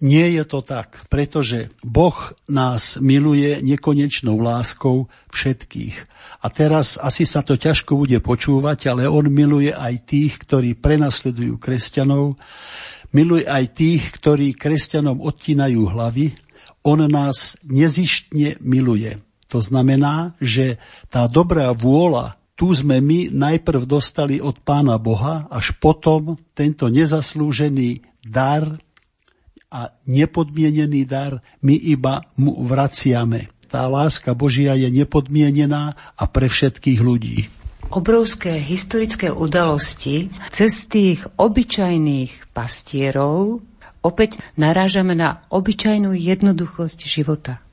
Nie 0.04 0.28
je 0.36 0.44
to 0.44 0.60
tak, 0.60 1.08
pretože 1.08 1.72
Boh 1.80 2.36
nás 2.44 3.00
miluje 3.00 3.64
nekonečnou 3.64 4.36
láskou 4.36 5.08
všetkých. 5.32 5.96
A 6.44 6.52
teraz 6.52 7.00
asi 7.00 7.24
sa 7.24 7.40
to 7.40 7.56
ťažko 7.56 7.96
bude 7.96 8.20
počúvať, 8.20 8.92
ale 8.92 9.08
On 9.08 9.24
miluje 9.24 9.72
aj 9.72 10.04
tých, 10.04 10.36
ktorí 10.44 10.76
prenasledujú 10.76 11.56
kresťanov, 11.56 12.36
miluje 13.16 13.48
aj 13.48 13.64
tých, 13.72 14.12
ktorí 14.20 14.52
kresťanom 14.52 15.24
odtínajú 15.24 15.88
hlavy. 15.88 16.36
On 16.84 17.00
nás 17.00 17.56
nezištne 17.64 18.60
miluje. 18.60 19.24
To 19.48 19.64
znamená, 19.64 20.36
že 20.36 20.76
tá 21.08 21.24
dobrá 21.24 21.72
vôľa 21.72 22.36
tu 22.54 22.70
sme 22.70 23.02
my 23.02 23.34
najprv 23.34 23.82
dostali 23.82 24.38
od 24.38 24.62
Pána 24.62 24.94
Boha, 24.94 25.50
až 25.50 25.74
potom 25.82 26.38
tento 26.54 26.86
nezaslúžený 26.86 28.06
dar 28.22 28.78
a 29.74 29.90
nepodmienený 30.06 31.02
dar 31.02 31.42
my 31.58 31.74
iba 31.74 32.22
mu 32.38 32.54
vraciame. 32.62 33.50
Tá 33.66 33.90
láska 33.90 34.38
Božia 34.38 34.78
je 34.78 34.86
nepodmienená 34.86 35.98
a 36.14 36.24
pre 36.30 36.46
všetkých 36.46 37.00
ľudí. 37.02 37.50
Obrovské 37.90 38.54
historické 38.54 39.34
udalosti 39.34 40.30
cez 40.54 40.86
tých 40.86 41.26
obyčajných 41.34 42.54
pastierov 42.54 43.66
opäť 43.98 44.38
narážame 44.54 45.18
na 45.18 45.42
obyčajnú 45.50 46.14
jednoduchosť 46.14 46.98
života. 47.02 47.63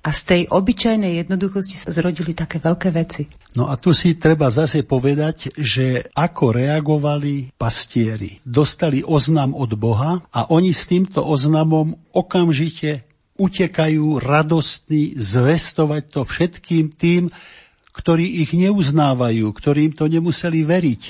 A 0.00 0.16
z 0.16 0.20
tej 0.24 0.42
obyčajnej 0.48 1.20
jednoduchosti 1.20 1.76
sa 1.76 1.92
zrodili 1.92 2.32
také 2.32 2.56
veľké 2.56 2.88
veci. 2.88 3.28
No 3.52 3.68
a 3.68 3.76
tu 3.76 3.92
si 3.92 4.16
treba 4.16 4.48
zase 4.48 4.80
povedať, 4.88 5.52
že 5.60 6.08
ako 6.16 6.56
reagovali 6.56 7.52
pastieri. 7.60 8.40
Dostali 8.40 9.04
oznam 9.04 9.52
od 9.52 9.76
Boha 9.76 10.24
a 10.32 10.48
oni 10.48 10.72
s 10.72 10.88
týmto 10.88 11.20
oznamom 11.20 12.00
okamžite 12.16 13.04
utekajú 13.36 14.20
radostní 14.20 15.20
zvestovať 15.20 16.02
to 16.12 16.20
všetkým 16.24 16.92
tým, 16.92 17.28
ktorí 17.92 18.44
ich 18.44 18.56
neuznávajú, 18.56 19.48
ktorým 19.52 19.92
to 19.92 20.08
nemuseli 20.08 20.64
veriť. 20.64 21.02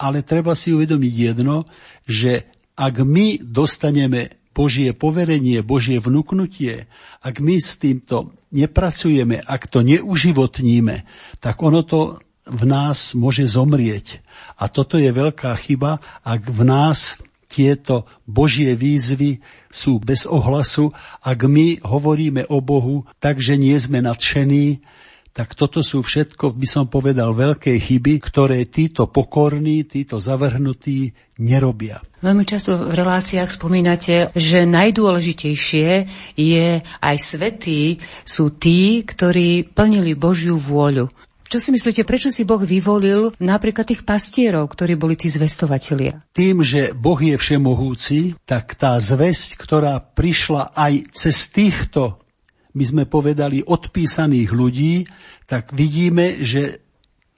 Ale 0.00 0.26
treba 0.26 0.56
si 0.58 0.74
uvedomiť 0.74 1.14
jedno, 1.14 1.68
že 2.08 2.48
ak 2.74 3.04
my 3.04 3.44
dostaneme 3.44 4.39
Božie 4.50 4.90
poverenie, 4.90 5.62
Božie 5.62 6.02
vnúknutie, 6.02 6.90
ak 7.22 7.38
my 7.38 7.56
s 7.56 7.78
týmto 7.78 8.34
nepracujeme, 8.50 9.38
ak 9.46 9.70
to 9.70 9.86
neuživotníme, 9.86 11.06
tak 11.38 11.62
ono 11.62 11.86
to 11.86 12.18
v 12.50 12.62
nás 12.66 13.14
môže 13.14 13.46
zomrieť. 13.46 14.18
A 14.58 14.66
toto 14.66 14.98
je 14.98 15.14
veľká 15.14 15.54
chyba, 15.54 16.02
ak 16.26 16.50
v 16.50 16.60
nás 16.66 17.20
tieto 17.50 18.06
Božie 18.26 18.78
výzvy 18.78 19.42
sú 19.70 19.98
bez 19.98 20.26
ohlasu, 20.26 20.94
ak 21.22 21.46
my 21.46 21.82
hovoríme 21.82 22.46
o 22.46 22.62
Bohu, 22.62 23.06
takže 23.18 23.58
nie 23.58 23.74
sme 23.78 24.02
nadšení, 24.02 24.82
tak 25.30 25.54
toto 25.54 25.78
sú 25.80 26.02
všetko, 26.02 26.58
by 26.58 26.66
som 26.66 26.84
povedal, 26.90 27.30
veľké 27.30 27.78
chyby, 27.78 28.18
ktoré 28.18 28.66
títo 28.66 29.06
pokorní, 29.06 29.86
títo 29.86 30.18
zavrhnutí 30.18 31.14
nerobia. 31.38 32.02
Veľmi 32.20 32.44
často 32.44 32.76
v 32.76 32.92
reláciách 32.92 33.48
spomínate, 33.48 34.34
že 34.34 34.66
najdôležitejšie 34.66 35.88
je 36.34 36.68
aj 36.82 37.16
svetí 37.16 38.02
sú 38.26 38.52
tí, 38.58 39.06
ktorí 39.06 39.70
plnili 39.70 40.18
Božiu 40.18 40.58
vôľu. 40.58 41.08
Čo 41.50 41.58
si 41.58 41.74
myslíte, 41.74 42.06
prečo 42.06 42.30
si 42.30 42.46
Boh 42.46 42.62
vyvolil 42.62 43.34
napríklad 43.42 43.82
tých 43.82 44.06
pastierov, 44.06 44.70
ktorí 44.70 44.94
boli 44.94 45.18
tí 45.18 45.26
zvestovatelia? 45.26 46.22
Tým, 46.30 46.62
že 46.62 46.94
Boh 46.94 47.18
je 47.18 47.34
všemohúci, 47.34 48.38
tak 48.46 48.78
tá 48.78 48.94
zväzť, 48.94 49.58
ktorá 49.58 49.98
prišla 49.98 50.70
aj 50.78 51.10
cez 51.10 51.50
týchto 51.50 52.19
by 52.70 52.84
sme 52.84 53.04
povedali 53.06 53.66
odpísaných 53.66 54.50
ľudí, 54.54 54.94
tak 55.50 55.74
vidíme, 55.74 56.42
že 56.42 56.82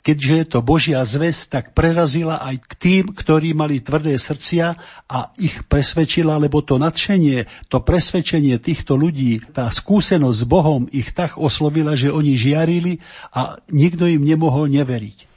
keďže 0.02 0.32
je 0.34 0.46
to 0.50 0.60
Božia 0.60 1.00
zväz, 1.06 1.46
tak 1.46 1.72
prerazila 1.72 2.42
aj 2.42 2.56
k 2.66 2.72
tým, 2.76 3.04
ktorí 3.14 3.54
mali 3.54 3.78
tvrdé 3.78 4.18
srdcia 4.18 4.74
a 5.06 5.18
ich 5.38 5.62
presvedčila, 5.70 6.36
lebo 6.42 6.60
to 6.60 6.76
nadšenie, 6.76 7.46
to 7.70 7.78
presvedčenie 7.80 8.58
týchto 8.58 8.98
ľudí, 8.98 9.40
tá 9.54 9.70
skúsenosť 9.70 10.38
s 10.42 10.44
Bohom 10.44 10.90
ich 10.90 11.14
tak 11.14 11.38
oslovila, 11.38 11.94
že 11.94 12.10
oni 12.10 12.34
žiarili 12.34 12.98
a 13.32 13.62
nikto 13.70 14.10
im 14.10 14.26
nemohol 14.26 14.66
neveriť. 14.68 15.30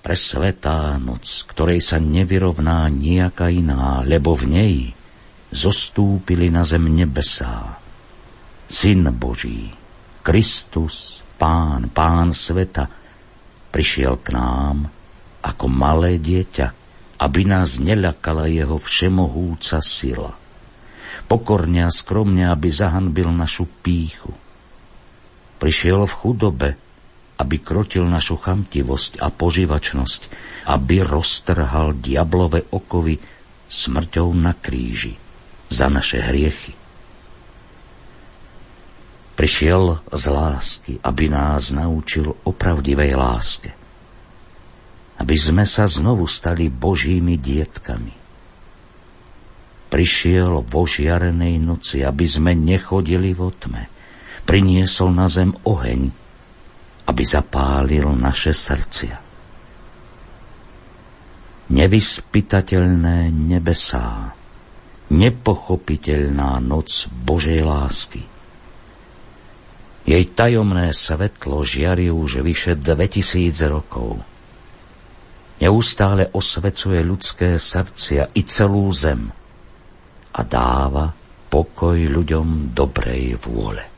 Presvetá 0.00 0.96
noc, 0.96 1.44
ktorej 1.48 1.80
sa 1.84 2.00
nevyrovná 2.00 2.88
nejaká 2.88 3.52
iná, 3.52 4.00
lebo 4.00 4.32
v 4.32 4.44
nej 4.48 4.76
zostúpili 5.52 6.48
na 6.48 6.64
zem 6.64 6.88
nebesá 6.88 7.79
Syn 8.70 9.10
Boží, 9.10 9.74
Kristus, 10.22 11.26
Pán, 11.34 11.90
Pán 11.90 12.30
sveta, 12.30 12.86
prišiel 13.74 14.22
k 14.22 14.30
nám 14.30 14.86
ako 15.42 15.66
malé 15.66 16.22
dieťa, 16.22 16.66
aby 17.18 17.50
nás 17.50 17.82
neľakala 17.82 18.46
jeho 18.46 18.78
všemohúca 18.78 19.82
sila. 19.82 20.38
Pokorne 21.26 21.82
a 21.82 21.90
skromne, 21.90 22.46
aby 22.46 22.70
zahanbil 22.70 23.34
našu 23.34 23.66
píchu. 23.66 24.30
Prišiel 25.58 26.06
v 26.06 26.14
chudobe, 26.14 26.70
aby 27.42 27.56
krotil 27.58 28.06
našu 28.06 28.38
chamtivosť 28.38 29.18
a 29.18 29.34
požívačnosť, 29.34 30.20
aby 30.70 31.02
roztrhal 31.02 31.98
diablové 31.98 32.70
okovy 32.70 33.18
smrťou 33.66 34.30
na 34.30 34.54
kríži 34.54 35.18
za 35.66 35.90
naše 35.90 36.22
hriechy. 36.22 36.79
Prišiel 39.40 40.04
z 40.12 40.24
lásky, 40.28 40.92
aby 41.00 41.32
nás 41.32 41.72
naučil 41.72 42.28
o 42.44 42.52
pravdivej 42.52 43.16
láske. 43.16 43.72
Aby 45.16 45.32
sme 45.32 45.64
sa 45.64 45.88
znovu 45.88 46.28
stali 46.28 46.68
Božími 46.68 47.40
dietkami. 47.40 48.12
Prišiel 49.88 50.60
vo 50.60 50.84
žiarenej 50.84 51.56
noci, 51.56 52.04
aby 52.04 52.28
sme 52.28 52.52
nechodili 52.52 53.32
vo 53.32 53.48
tme. 53.48 53.88
Priniesol 54.44 55.08
na 55.16 55.24
zem 55.24 55.56
oheň, 55.64 56.12
aby 57.08 57.22
zapálil 57.24 58.12
naše 58.12 58.52
srdcia. 58.52 59.16
Nevyspytateľné 61.72 63.32
nebesá, 63.32 64.36
nepochopiteľná 65.08 66.60
noc 66.60 67.08
Božej 67.08 67.64
lásky. 67.64 68.39
Jej 70.10 70.34
tajomné 70.34 70.90
svetlo 70.90 71.62
žiari 71.62 72.10
už 72.10 72.42
vyše 72.42 72.74
2000 72.74 73.70
rokov. 73.70 74.18
Neustále 75.62 76.26
osvecuje 76.34 76.98
ľudské 77.06 77.54
srdcia 77.54 78.34
i 78.34 78.42
celú 78.42 78.90
zem 78.90 79.30
a 80.34 80.40
dáva 80.42 81.14
pokoj 81.46 81.94
ľuďom 81.94 82.74
dobrej 82.74 83.38
vôle. 83.38 83.89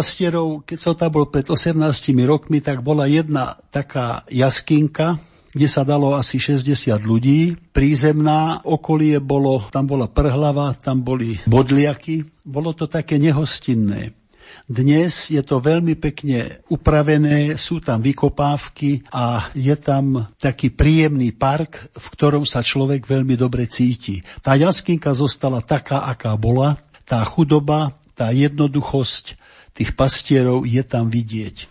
Pastierov, 0.00 0.64
keď 0.64 0.78
som 0.80 0.96
tam 0.96 1.12
bol 1.12 1.28
pred 1.28 1.44
18 1.44 1.76
rokmi, 2.24 2.64
tak 2.64 2.80
bola 2.80 3.04
jedna 3.04 3.60
taká 3.68 4.24
jaskinka, 4.32 5.20
kde 5.52 5.68
sa 5.68 5.84
dalo 5.84 6.16
asi 6.16 6.40
60 6.40 6.96
ľudí. 7.04 7.52
Prízemná 7.76 8.64
okolie 8.64 9.20
bolo, 9.20 9.60
tam 9.68 9.84
bola 9.84 10.08
prhlava, 10.08 10.72
tam 10.72 11.04
boli 11.04 11.36
bodliaky. 11.44 12.24
Bolo 12.48 12.72
to 12.72 12.88
také 12.88 13.20
nehostinné. 13.20 14.16
Dnes 14.64 15.28
je 15.28 15.44
to 15.44 15.60
veľmi 15.60 16.00
pekne 16.00 16.64
upravené, 16.72 17.60
sú 17.60 17.84
tam 17.84 18.00
vykopávky 18.00 19.04
a 19.12 19.52
je 19.52 19.76
tam 19.76 20.32
taký 20.40 20.72
príjemný 20.72 21.36
park, 21.36 21.92
v 21.92 22.06
ktorom 22.16 22.48
sa 22.48 22.64
človek 22.64 23.04
veľmi 23.04 23.36
dobre 23.36 23.68
cíti. 23.68 24.24
Tá 24.40 24.56
jaskinka 24.56 25.12
zostala 25.12 25.60
taká, 25.60 26.08
aká 26.08 26.32
bola, 26.40 26.80
tá 27.04 27.20
chudoba, 27.20 27.92
tá 28.16 28.32
jednoduchosť 28.32 29.39
tých 29.80 29.96
pastierov 29.96 30.68
je 30.68 30.84
tam 30.84 31.08
vidieť. 31.08 31.64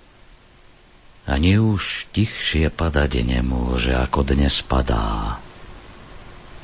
Ani 1.30 1.62
už 1.62 2.10
tichšie 2.10 2.74
padať 2.74 3.22
nemôže, 3.22 3.94
ako 3.94 4.34
dnes 4.34 4.66
padá. 4.66 5.38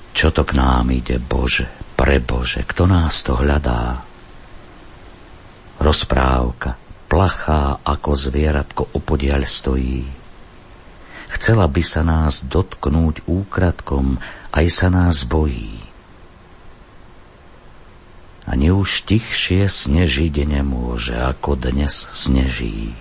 Čo 0.10 0.34
to 0.34 0.42
k 0.42 0.58
nám 0.58 0.90
ide, 0.90 1.22
Bože, 1.22 1.70
pre 1.94 2.18
Bože, 2.18 2.66
kto 2.66 2.90
nás 2.90 3.22
to 3.22 3.38
hľadá? 3.38 4.02
Rozprávka, 5.78 6.82
plachá 7.06 7.78
ako 7.86 8.18
zvieratko 8.18 8.98
opodiaľ 8.98 9.46
stojí. 9.46 10.02
Chcela 11.30 11.70
by 11.70 11.84
sa 11.86 12.02
nás 12.02 12.42
dotknúť 12.42 13.30
úkratkom, 13.30 14.18
aj 14.50 14.66
sa 14.74 14.90
nás 14.90 15.30
bojí. 15.30 15.85
Ani 18.46 18.70
už 18.70 19.10
tichšie 19.10 19.66
snežiť 19.66 20.46
nemôže, 20.46 21.18
ako 21.18 21.58
dnes 21.58 21.94
sneží. 22.14 22.94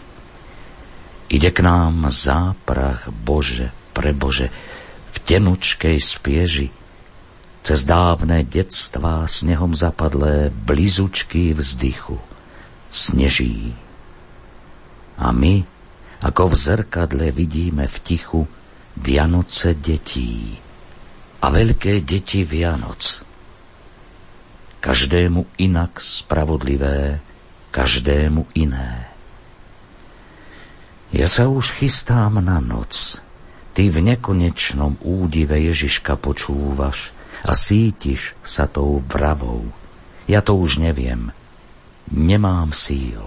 Ide 1.28 1.52
k 1.52 1.60
nám 1.60 2.08
záprach, 2.08 3.12
Bože, 3.12 3.68
pre 3.92 4.16
Bože, 4.16 4.48
v 5.12 5.16
tenučkej 5.20 6.00
spieži, 6.00 6.68
cez 7.64 7.88
dávne 7.88 8.44
detstvá 8.44 9.24
snehom 9.24 9.72
zapadlé 9.72 10.52
blizučky 10.52 11.52
vzdychu 11.52 12.20
sneží. 12.92 13.72
A 15.20 15.32
my, 15.32 15.64
ako 16.24 16.52
v 16.52 16.54
zrkadle 16.54 17.26
vidíme 17.32 17.84
v 17.84 17.96
tichu 18.00 18.42
Vianoce 18.96 19.76
detí 19.76 20.56
a 21.42 21.52
veľké 21.52 22.00
deti 22.00 22.46
Vianoc. 22.46 23.33
Každému 24.84 25.48
inak 25.64 25.96
spravodlivé, 25.96 27.16
každému 27.72 28.52
iné. 28.52 29.08
Ja 31.08 31.24
sa 31.24 31.48
už 31.48 31.80
chystám 31.80 32.36
na 32.44 32.60
noc. 32.60 33.16
Ty 33.72 33.88
v 33.88 34.12
nekonečnom 34.12 35.00
údive 35.00 35.56
Ježiška 35.56 36.20
počúvaš 36.20 37.16
a 37.48 37.56
sítiš 37.56 38.36
sa 38.44 38.68
tou 38.68 39.00
vravou. 39.08 39.72
Ja 40.28 40.44
to 40.44 40.52
už 40.60 40.84
neviem, 40.84 41.32
nemám 42.12 42.76
síl. 42.76 43.24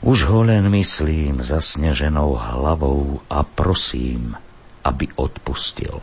Už 0.00 0.24
ho 0.24 0.40
len 0.40 0.72
myslím 0.72 1.44
zasneženou 1.44 2.40
hlavou 2.40 3.20
a 3.28 3.44
prosím, 3.44 4.40
aby 4.88 5.12
odpustil. 5.20 6.00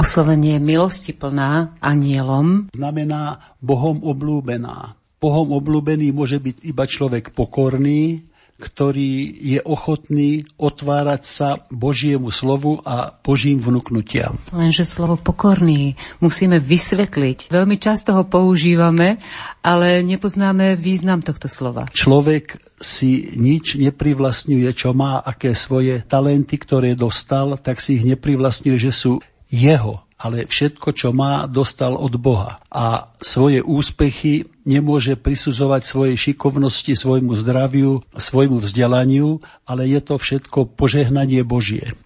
Oslovenie 0.00 0.56
milosti 0.56 1.12
plná 1.12 1.76
anielom 1.84 2.72
znamená 2.72 3.52
Bohom 3.60 4.00
oblúbená. 4.00 4.96
Bohom 5.20 5.52
oblúbený 5.52 6.08
môže 6.08 6.40
byť 6.40 6.64
iba 6.64 6.88
človek 6.88 7.36
pokorný, 7.36 8.24
ktorý 8.56 9.36
je 9.40 9.60
ochotný 9.60 10.48
otvárať 10.56 11.22
sa 11.28 11.48
Božiemu 11.68 12.32
slovu 12.32 12.80
a 12.80 13.12
Božím 13.12 13.60
vnúknutiam. 13.60 14.40
Lenže 14.56 14.88
slovo 14.88 15.20
pokorný 15.20 16.00
musíme 16.24 16.60
vysvetliť. 16.60 17.52
Veľmi 17.52 17.76
často 17.76 18.16
ho 18.16 18.24
používame, 18.24 19.20
ale 19.60 20.00
nepoznáme 20.00 20.80
význam 20.80 21.20
tohto 21.20 21.44
slova. 21.44 21.92
Človek 21.92 22.56
si 22.80 23.36
nič 23.36 23.76
neprivlastňuje, 23.76 24.68
čo 24.72 24.96
má, 24.96 25.20
aké 25.20 25.52
svoje 25.52 26.00
talenty, 26.08 26.56
ktoré 26.56 26.96
dostal, 26.96 27.60
tak 27.60 27.84
si 27.84 28.00
ich 28.00 28.04
neprivlastňuje, 28.08 28.78
že 28.80 28.92
sú 28.92 29.20
jeho 29.50 30.06
ale 30.20 30.44
všetko, 30.44 30.92
čo 30.92 31.16
má, 31.16 31.48
dostal 31.48 31.96
od 31.96 32.12
Boha. 32.20 32.60
A 32.68 33.08
svoje 33.24 33.64
úspechy 33.64 34.44
nemôže 34.68 35.16
prisudzovať 35.16 35.82
svojej 35.88 36.16
šikovnosti, 36.28 36.92
svojmu 36.92 37.32
zdraviu, 37.40 38.04
svojmu 38.12 38.60
vzdelaniu, 38.60 39.40
ale 39.64 39.88
je 39.88 40.00
to 40.04 40.20
všetko 40.20 40.76
požehnanie 40.76 41.40
Božie. 41.40 41.96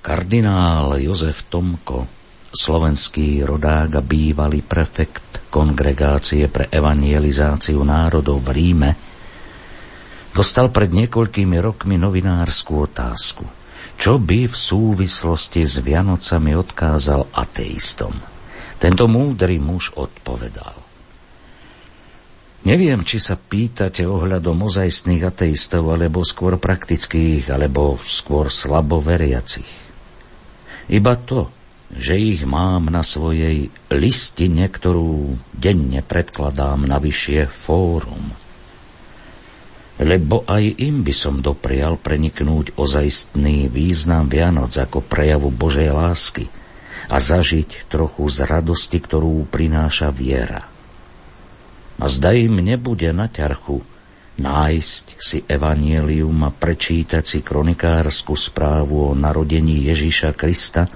Kardinál 0.00 0.96
Jozef 1.04 1.44
Tomko, 1.52 2.08
slovenský 2.48 3.44
rodák 3.44 4.00
a 4.00 4.02
bývalý 4.02 4.64
prefekt 4.64 5.52
kongregácie 5.52 6.48
pre 6.48 6.72
evangelizáciu 6.72 7.84
národov 7.84 8.40
v 8.40 8.48
Ríme, 8.56 8.90
dostal 10.32 10.72
pred 10.72 10.88
niekoľkými 10.96 11.60
rokmi 11.60 12.00
novinárskú 12.00 12.88
otázku– 12.88 13.44
čo 13.98 14.22
by 14.22 14.46
v 14.46 14.54
súvislosti 14.56 15.66
s 15.66 15.82
Vianocami 15.82 16.54
odkázal 16.54 17.34
ateistom. 17.34 18.14
Tento 18.78 19.10
múdry 19.10 19.58
muž 19.58 19.90
odpovedal. 19.98 20.78
Neviem, 22.62 23.02
či 23.02 23.18
sa 23.18 23.34
pýtate 23.34 24.06
ohľadom 24.06 24.70
ozajstných 24.70 25.26
ateistov, 25.26 25.90
alebo 25.90 26.22
skôr 26.22 26.62
praktických, 26.62 27.50
alebo 27.50 27.98
skôr 27.98 28.54
slaboveriacich. 28.54 29.90
Iba 30.94 31.18
to, 31.18 31.50
že 31.90 32.14
ich 32.14 32.46
mám 32.46 32.86
na 32.94 33.02
svojej 33.02 33.66
listine, 33.90 34.70
ktorú 34.70 35.34
denne 35.50 36.06
predkladám 36.06 36.86
na 36.86 37.02
vyššie 37.02 37.50
fórum– 37.50 38.30
lebo 39.98 40.46
aj 40.46 40.78
im 40.78 41.02
by 41.02 41.14
som 41.14 41.42
doprial 41.42 41.98
preniknúť 41.98 42.78
ozajstný 42.78 43.66
význam 43.66 44.30
Vianoc 44.30 44.70
ako 44.78 45.02
prejavu 45.02 45.50
Božej 45.50 45.90
lásky 45.90 46.46
a 47.10 47.18
zažiť 47.18 47.90
trochu 47.90 48.30
z 48.30 48.46
radosti, 48.46 49.02
ktorú 49.02 49.50
prináša 49.50 50.14
viera. 50.14 50.62
A 51.98 52.06
zda 52.06 52.30
im 52.38 52.62
nebude 52.62 53.10
na 53.10 53.26
ťarchu 53.26 53.82
nájsť 54.38 55.04
si 55.18 55.42
evanielium 55.42 56.46
a 56.46 56.54
prečítať 56.54 57.26
si 57.26 57.42
kronikárskú 57.42 58.38
správu 58.38 59.10
o 59.10 59.12
narodení 59.18 59.82
Ježíša 59.90 60.30
Krista 60.38 60.86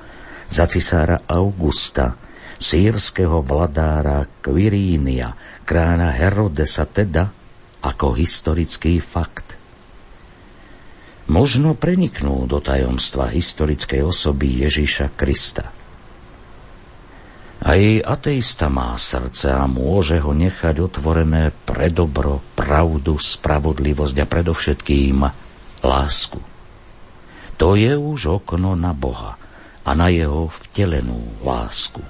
za 0.46 0.64
cisára 0.70 1.26
Augusta, 1.26 2.14
sírskeho 2.62 3.42
vladára 3.42 4.22
Quirínia, 4.38 5.34
krána 5.66 6.14
Herodesa 6.14 6.86
teda, 6.86 7.41
ako 7.82 8.14
historický 8.14 9.02
fakt. 9.02 9.58
Možno 11.26 11.74
preniknú 11.74 12.46
do 12.46 12.58
tajomstva 12.58 13.30
historickej 13.30 14.02
osoby 14.06 14.66
Ježíša 14.66 15.10
Krista. 15.14 15.70
Aj 17.62 17.78
ateista 18.02 18.66
má 18.66 18.98
srdce 18.98 19.54
a 19.54 19.70
môže 19.70 20.18
ho 20.18 20.34
nechať 20.34 20.82
otvorené 20.82 21.54
pre 21.62 21.94
dobro, 21.94 22.42
pravdu, 22.58 23.22
spravodlivosť 23.22 24.16
a 24.18 24.26
predovšetkým 24.26 25.16
lásku. 25.86 26.42
To 27.62 27.78
je 27.78 27.94
už 27.94 28.42
okno 28.42 28.74
na 28.74 28.90
Boha 28.90 29.38
a 29.86 29.90
na 29.94 30.10
jeho 30.10 30.50
vtelenú 30.50 31.22
lásku. 31.46 32.02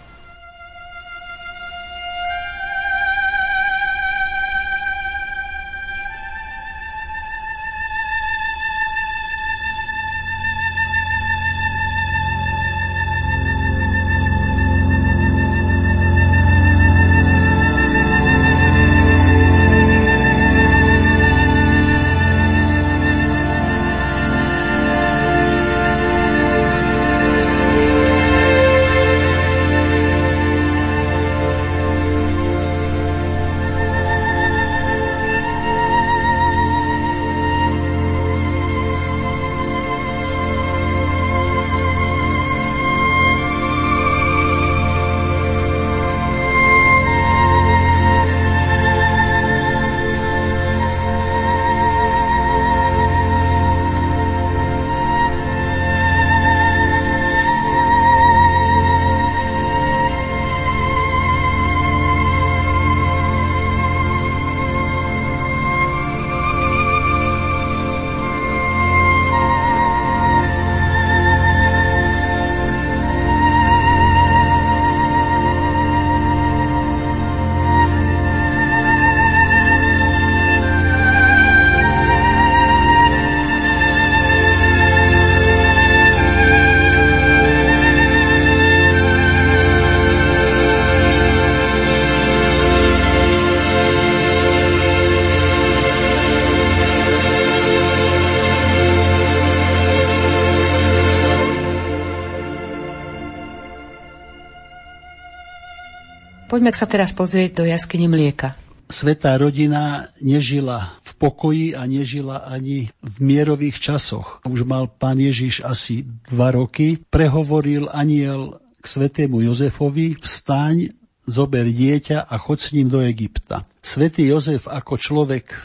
Poďme 106.52 106.68
sa 106.76 106.84
teraz 106.84 107.16
pozrieť 107.16 107.50
do 107.56 107.64
jaskyne 107.64 108.12
mlieka. 108.12 108.52
Svetá 108.92 109.40
rodina 109.40 110.12
nežila 110.20 111.00
v 111.00 111.10
pokoji 111.16 111.72
a 111.72 111.88
nežila 111.88 112.44
ani 112.44 112.92
v 113.00 113.16
mierových 113.24 113.80
časoch. 113.80 114.44
Už 114.44 114.68
mal 114.68 114.84
pán 114.84 115.16
Ježiš 115.16 115.64
asi 115.64 116.04
dva 116.28 116.52
roky. 116.52 117.00
Prehovoril 117.08 117.88
aniel 117.88 118.60
k 118.76 118.84
svetému 118.84 119.40
Jozefovi, 119.48 120.20
vstaň, 120.20 120.92
zober 121.24 121.72
dieťa 121.72 122.28
a 122.28 122.36
chod 122.36 122.60
s 122.60 122.76
ním 122.76 122.92
do 122.92 123.00
Egypta. 123.00 123.64
Svetý 123.80 124.28
Jozef 124.28 124.68
ako 124.68 125.00
človek, 125.00 125.56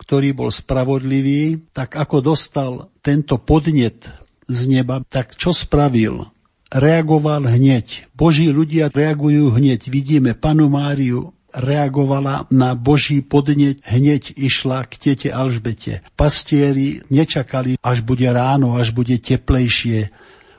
ktorý 0.00 0.32
bol 0.32 0.48
spravodlivý, 0.48 1.60
tak 1.76 2.00
ako 2.00 2.32
dostal 2.32 2.88
tento 3.04 3.36
podnet 3.36 4.08
z 4.48 4.60
neba, 4.64 5.04
tak 5.12 5.36
čo 5.36 5.52
spravil? 5.52 6.24
Reagoval 6.72 7.44
hneď. 7.52 8.08
Boží 8.16 8.48
ľudia 8.48 8.88
reagujú 8.88 9.52
hneď. 9.52 9.92
Vidíme 9.92 10.32
panu 10.32 10.72
Máriu, 10.72 11.36
reagovala 11.52 12.48
na 12.48 12.72
Boží 12.72 13.20
podneť, 13.20 13.84
hneď 13.84 14.32
išla 14.40 14.88
k 14.88 14.92
tete 14.96 15.28
Alžbete. 15.28 16.00
Pastieri 16.16 17.04
nečakali, 17.12 17.76
až 17.84 18.00
bude 18.00 18.24
ráno, 18.24 18.80
až 18.80 18.96
bude 18.96 19.20
teplejšie. 19.20 20.08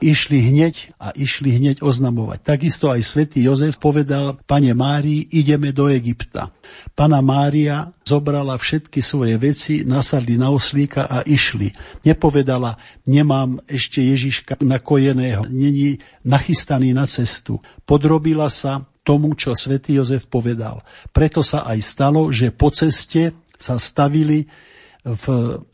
Išli 0.04 0.52
hneď 0.52 0.92
a 1.00 1.16
išli 1.16 1.56
hneď 1.56 1.80
oznamovať. 1.80 2.44
Takisto 2.44 2.92
aj 2.92 3.00
svätý 3.00 3.40
Jozef 3.40 3.80
povedal 3.80 4.36
pane 4.44 4.76
Márii, 4.76 5.24
ideme 5.32 5.72
do 5.72 5.88
Egypta. 5.88 6.52
Pana 6.92 7.24
Mária 7.24 7.88
zobrala 8.04 8.60
všetky 8.60 9.00
svoje 9.00 9.40
veci, 9.40 9.80
nasadli 9.80 10.36
na 10.36 10.52
oslíka 10.52 11.08
a 11.08 11.24
išli. 11.24 11.72
Nepovedala, 12.04 12.76
nemám 13.08 13.64
ešte 13.64 14.04
Ježiška 14.04 14.60
nakojeného, 14.60 15.48
není 15.48 16.04
nachystaný 16.20 16.92
na 16.92 17.08
cestu. 17.08 17.64
Podrobila 17.88 18.52
sa 18.52 18.84
tomu, 19.08 19.32
čo 19.32 19.56
svätý 19.56 19.96
Jozef 19.96 20.28
povedal. 20.28 20.84
Preto 21.16 21.40
sa 21.40 21.64
aj 21.64 21.80
stalo, 21.80 22.28
že 22.28 22.52
po 22.52 22.68
ceste 22.68 23.32
sa 23.56 23.80
stavili 23.80 24.44
v 25.04 25.24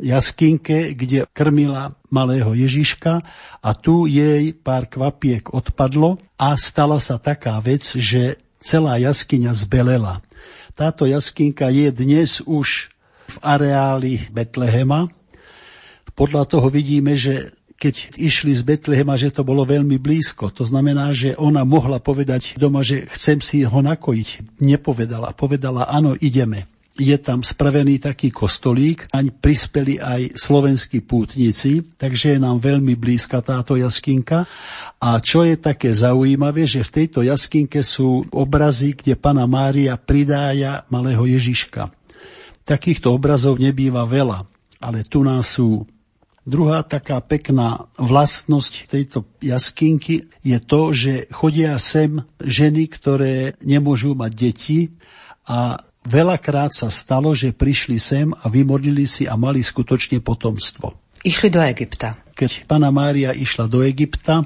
jaskinke, 0.03 0.91
kde 0.99 1.23
krmila 1.31 1.95
malého 2.11 2.51
Ježiška 2.51 3.23
a 3.63 3.71
tu 3.79 4.11
jej 4.11 4.51
pár 4.51 4.91
kvapiek 4.91 5.55
odpadlo 5.55 6.19
a 6.35 6.59
stala 6.59 6.99
sa 6.99 7.15
taká 7.17 7.55
vec, 7.63 7.87
že 7.87 8.35
celá 8.59 8.99
jaskyňa 8.99 9.55
zbelela. 9.55 10.19
Táto 10.75 11.07
jaskinka 11.07 11.71
je 11.71 11.95
dnes 11.95 12.43
už 12.43 12.91
v 13.31 13.37
areáli 13.47 14.27
Betlehema. 14.35 15.07
Podľa 16.19 16.45
toho 16.51 16.67
vidíme, 16.67 17.15
že 17.15 17.55
keď 17.81 18.19
išli 18.21 18.53
z 18.53 18.63
Betlehema, 18.67 19.17
že 19.17 19.33
to 19.33 19.41
bolo 19.41 19.65
veľmi 19.65 19.97
blízko. 19.97 20.53
To 20.53 20.69
znamená, 20.69 21.17
že 21.17 21.33
ona 21.41 21.65
mohla 21.65 21.97
povedať 21.97 22.59
doma, 22.61 22.85
že 22.85 23.09
chcem 23.09 23.41
si 23.41 23.65
ho 23.65 23.81
nakojiť. 23.81 24.61
Nepovedala. 24.61 25.33
Povedala, 25.33 25.89
áno, 25.89 26.13
ideme. 26.19 26.69
Je 27.01 27.17
tam 27.17 27.41
spravený 27.41 27.97
taký 27.97 28.29
kostolík, 28.29 29.09
aň 29.09 29.33
prispeli 29.33 29.97
aj 29.97 30.37
slovenskí 30.37 31.01
pútnici, 31.01 31.81
takže 31.97 32.37
je 32.37 32.39
nám 32.45 32.61
veľmi 32.61 32.93
blízka 32.93 33.41
táto 33.41 33.73
jaskinka. 33.73 34.45
A 35.01 35.17
čo 35.25 35.41
je 35.41 35.57
také 35.57 35.97
zaujímavé, 35.97 36.69
že 36.69 36.85
v 36.85 37.01
tejto 37.01 37.25
jaskinke 37.25 37.81
sú 37.81 38.29
obrazy, 38.29 38.93
kde 38.93 39.17
pana 39.17 39.49
Mária 39.49 39.97
pridája 39.97 40.85
malého 40.93 41.25
Ježiška. 41.25 41.89
Takýchto 42.69 43.17
obrazov 43.17 43.57
nebýva 43.57 44.05
veľa, 44.05 44.45
ale 44.85 45.01
tu 45.09 45.25
nás 45.25 45.57
sú 45.57 45.89
Druhá 46.41 46.81
taká 46.81 47.21
pekná 47.21 47.93
vlastnosť 48.01 48.89
tejto 48.89 49.29
jaskinky 49.45 50.25
je 50.41 50.59
to, 50.59 50.91
že 50.97 51.13
chodia 51.29 51.77
sem 51.77 52.25
ženy, 52.41 52.89
ktoré 52.89 53.61
nemôžu 53.61 54.17
mať 54.17 54.33
deti 54.35 54.81
a 55.45 55.85
veľakrát 56.07 56.73
sa 56.73 56.89
stalo, 56.89 57.33
že 57.37 57.53
prišli 57.53 57.99
sem 58.01 58.33
a 58.33 58.47
vymodlili 58.49 59.05
si 59.05 59.25
a 59.29 59.37
mali 59.37 59.61
skutočne 59.61 60.21
potomstvo. 60.25 60.97
Išli 61.21 61.53
do 61.53 61.61
Egypta. 61.61 62.17
Keď 62.33 62.65
pána 62.65 62.89
Mária 62.89 63.37
išla 63.37 63.69
do 63.69 63.85
Egypta, 63.85 64.41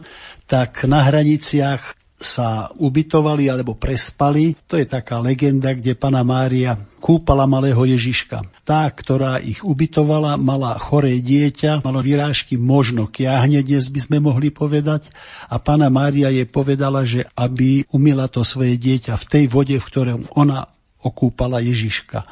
tak 0.51 0.83
na 0.91 1.07
hraniciach 1.07 1.95
sa 2.15 2.71
ubytovali 2.79 3.51
alebo 3.51 3.77
prespali. 3.77 4.57
To 4.71 4.79
je 4.79 4.87
taká 4.89 5.21
legenda, 5.21 5.75
kde 5.77 5.99
pana 5.99 6.23
Mária 6.23 6.79
kúpala 7.03 7.45
malého 7.45 7.79
Ježiška. 7.85 8.41
Tá, 8.65 8.89
ktorá 8.89 9.43
ich 9.43 9.61
ubytovala, 9.61 10.41
mala 10.41 10.79
choré 10.81 11.21
dieťa, 11.21 11.85
malo 11.85 12.01
vyrážky 12.01 12.57
možno 12.57 13.11
kiahne, 13.11 13.61
dnes 13.61 13.93
by 13.93 14.01
sme 14.01 14.19
mohli 14.25 14.49
povedať. 14.49 15.13
A 15.53 15.61
pana 15.61 15.93
Mária 15.93 16.33
jej 16.33 16.49
povedala, 16.49 17.05
že 17.05 17.29
aby 17.37 17.85
umila 17.93 18.31
to 18.31 18.41
svoje 18.47 18.81
dieťa 18.81 19.21
v 19.21 19.29
tej 19.29 19.45
vode, 19.53 19.77
v 19.77 19.85
ktorom 19.85 20.21
ona 20.33 20.71
okúpala 21.05 21.61
Ježiška. 21.61 22.25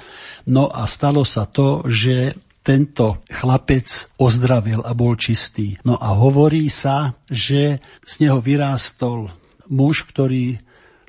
No 0.49 0.73
a 0.73 0.89
stalo 0.89 1.23
sa 1.29 1.45
to, 1.45 1.85
že 1.85 2.33
tento 2.63 3.21
chlapec 3.27 4.15
ozdravil 4.17 4.81
a 4.87 4.95
bol 4.95 5.19
čistý. 5.19 5.77
No 5.83 5.99
a 5.99 6.15
hovorí 6.15 6.71
sa, 6.71 7.13
že 7.27 7.83
z 8.07 8.15
neho 8.23 8.39
vyrástol 8.39 9.29
muž, 9.69 10.07
ktorý 10.09 10.63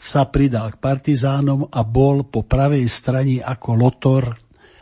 sa 0.03 0.27
pridal 0.27 0.75
k 0.75 0.81
partizánom 0.81 1.69
a 1.71 1.85
bol 1.85 2.27
po 2.27 2.43
pravej 2.43 2.89
strane 2.91 3.39
ako 3.39 3.69
lotor 3.79 4.23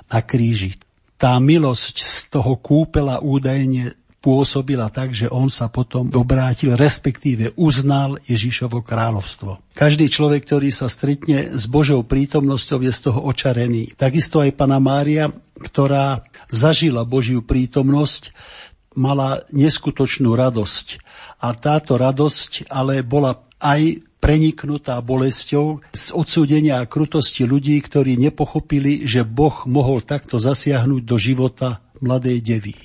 na 0.09 0.19
kríži. 0.25 0.79
Tá 1.21 1.37
milosť 1.37 1.95
z 2.01 2.19
toho 2.33 2.57
kúpela 2.57 3.21
údajne 3.21 3.93
pôsobila 4.21 4.93
tak, 4.93 5.17
že 5.17 5.25
on 5.25 5.49
sa 5.49 5.65
potom 5.67 6.07
obrátil, 6.13 6.77
respektíve 6.77 7.57
uznal 7.57 8.21
Ježišovo 8.29 8.85
kráľovstvo. 8.85 9.73
Každý 9.73 10.07
človek, 10.13 10.45
ktorý 10.45 10.69
sa 10.69 10.85
stretne 10.87 11.57
s 11.57 11.65
Božou 11.65 12.05
prítomnosťou, 12.05 12.85
je 12.85 12.93
z 12.93 13.01
toho 13.09 13.19
očarený. 13.25 13.97
Takisto 13.97 14.39
aj 14.39 14.53
pana 14.53 14.77
Mária, 14.77 15.33
ktorá 15.57 16.21
zažila 16.53 17.01
Božiu 17.01 17.41
prítomnosť, 17.41 18.31
mala 18.93 19.41
neskutočnú 19.49 20.37
radosť. 20.37 21.01
A 21.41 21.57
táto 21.57 21.97
radosť 21.97 22.69
ale 22.69 23.01
bola 23.01 23.41
aj 23.57 24.05
preniknutá 24.21 25.01
bolesťou 25.01 25.81
z 25.97 26.05
odsúdenia 26.13 26.77
a 26.77 26.85
krutosti 26.85 27.49
ľudí, 27.49 27.81
ktorí 27.81 28.21
nepochopili, 28.21 29.09
že 29.09 29.25
Boh 29.25 29.65
mohol 29.65 30.05
takto 30.05 30.37
zasiahnuť 30.37 31.01
do 31.01 31.17
života 31.17 31.81
mladej 31.97 32.37
devy. 32.45 32.75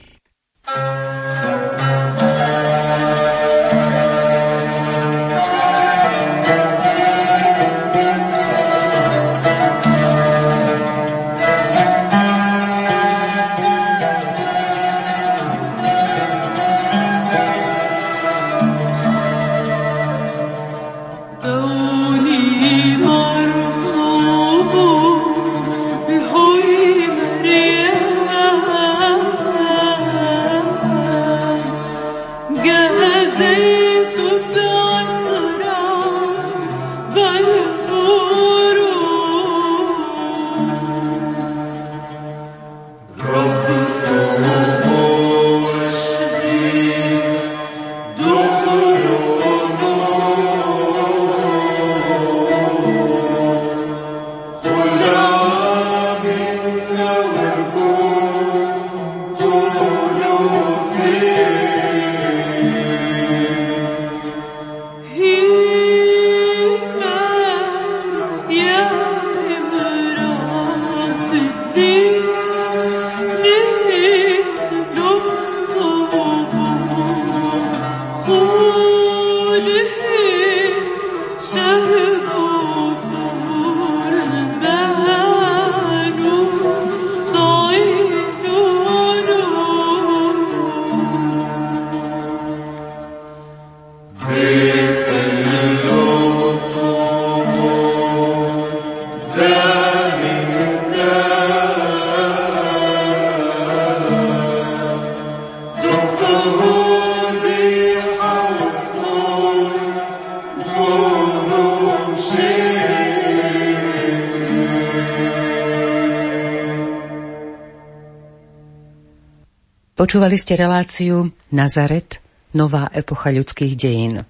Počúvali 120.06 120.38
ste 120.38 120.54
reláciu 120.54 121.34
Nazaret, 121.50 122.22
nová 122.54 122.86
epocha 122.94 123.34
ľudských 123.34 123.74
dejín. 123.74 124.22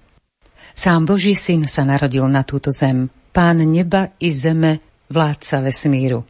Sám 0.73 1.05
Boží 1.05 1.37
syn 1.37 1.69
sa 1.69 1.85
narodil 1.85 2.25
na 2.25 2.41
túto 2.41 2.73
zem, 2.73 3.13
pán 3.29 3.61
neba 3.61 4.09
i 4.17 4.33
zeme, 4.33 4.81
vládca 5.13 5.61
vesmíru. 5.61 6.25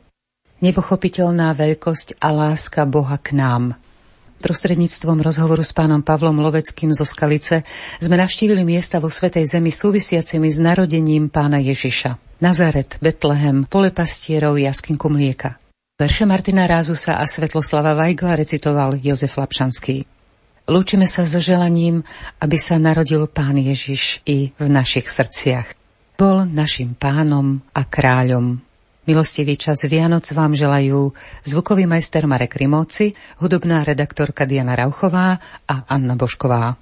Nepochopiteľná 0.59 1.55
veľkosť 1.55 2.19
a 2.19 2.35
láska 2.35 2.83
Boha 2.91 3.15
k 3.15 3.39
nám. 3.39 3.79
Prostredníctvom 4.43 5.23
rozhovoru 5.23 5.63
s 5.63 5.71
pánom 5.71 6.03
Pavlom 6.03 6.43
Loveckým 6.43 6.91
zo 6.91 7.07
Skalice 7.07 7.63
sme 8.03 8.19
navštívili 8.19 8.67
miesta 8.67 8.99
vo 8.99 9.07
Svetej 9.07 9.47
Zemi 9.47 9.71
súvisiacimi 9.71 10.51
s 10.51 10.59
narodením 10.59 11.31
pána 11.31 11.63
Ježiša. 11.63 12.43
Nazaret, 12.43 12.99
Betlehem, 12.99 13.63
pole 13.63 13.95
pastierov, 13.95 14.59
jaskinku 14.59 15.07
mlieka. 15.07 15.55
Verše 15.97 16.29
Martina 16.29 16.69
Rázusa 16.69 17.17
a 17.17 17.25
Svetloslava 17.25 17.97
Vajgla 17.97 18.37
recitoval 18.37 19.01
Jozef 19.01 19.33
Lapšanský. 19.33 20.05
Lúčime 20.69 21.09
sa 21.09 21.25
so 21.25 21.41
želaním, 21.41 22.05
aby 22.37 22.53
sa 22.53 22.77
narodil 22.77 23.25
Pán 23.25 23.57
Ježiš 23.57 24.21
i 24.29 24.53
v 24.61 24.65
našich 24.69 25.09
srdciach. 25.09 25.73
Bol 26.13 26.45
našim 26.53 26.93
pánom 26.93 27.65
a 27.73 27.81
kráľom. 27.81 28.61
Milostivý 29.09 29.57
čas 29.57 29.89
Vianoc 29.89 30.29
vám 30.37 30.53
želajú 30.53 31.17
zvukový 31.49 31.89
majster 31.89 32.29
Marek 32.29 32.61
Rimovci, 32.61 33.17
hudobná 33.41 33.81
redaktorka 33.81 34.45
Diana 34.45 34.77
Rauchová 34.77 35.41
a 35.65 35.75
Anna 35.89 36.13
Bošková. 36.13 36.77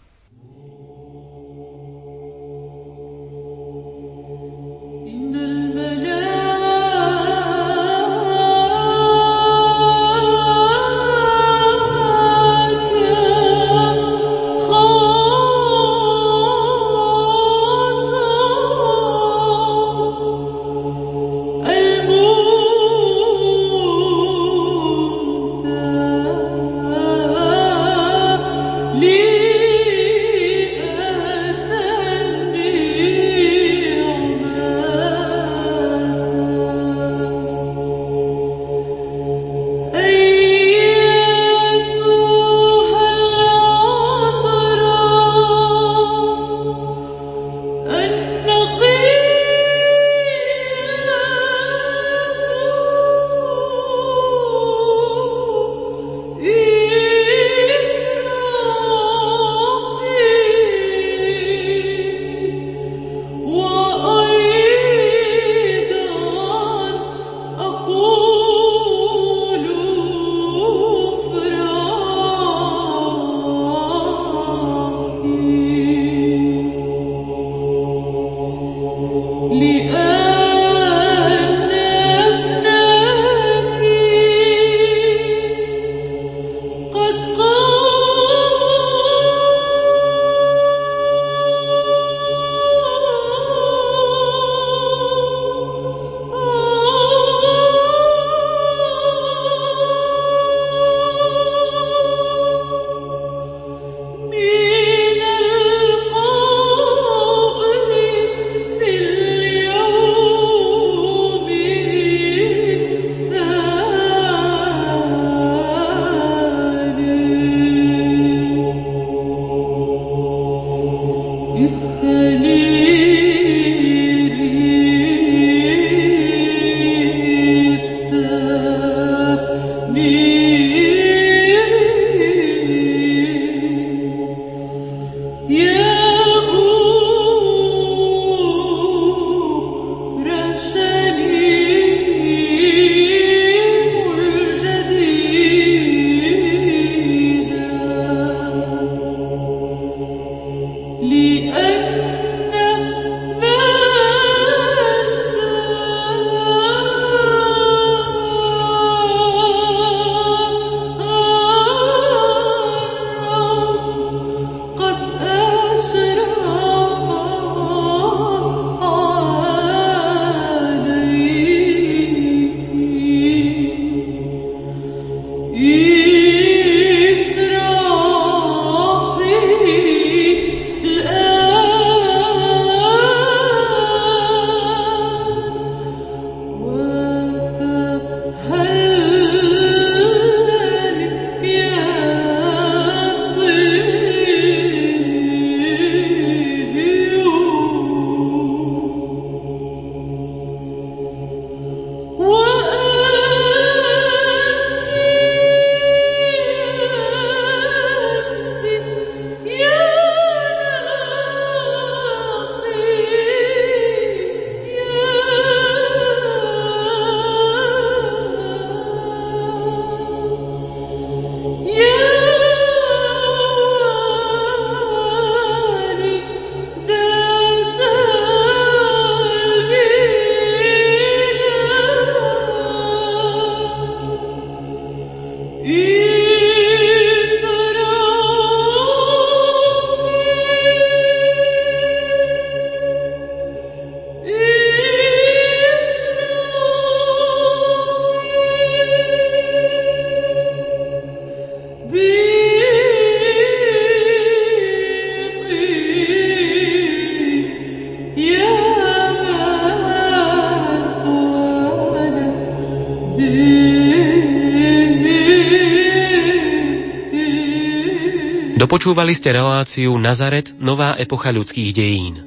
Dopočúvali 268.86 269.18
ste 269.18 269.34
reláciu 269.34 269.98
Nazaret, 269.98 270.54
nová 270.62 270.94
epocha 271.02 271.34
ľudských 271.34 271.74
dejín. 271.74 272.22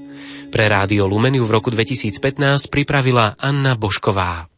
Pre 0.50 0.66
rádio 0.66 1.06
Lumeniu 1.06 1.46
v 1.46 1.54
roku 1.54 1.70
2015 1.70 2.66
pripravila 2.66 3.38
Anna 3.38 3.78
Bošková. 3.78 4.50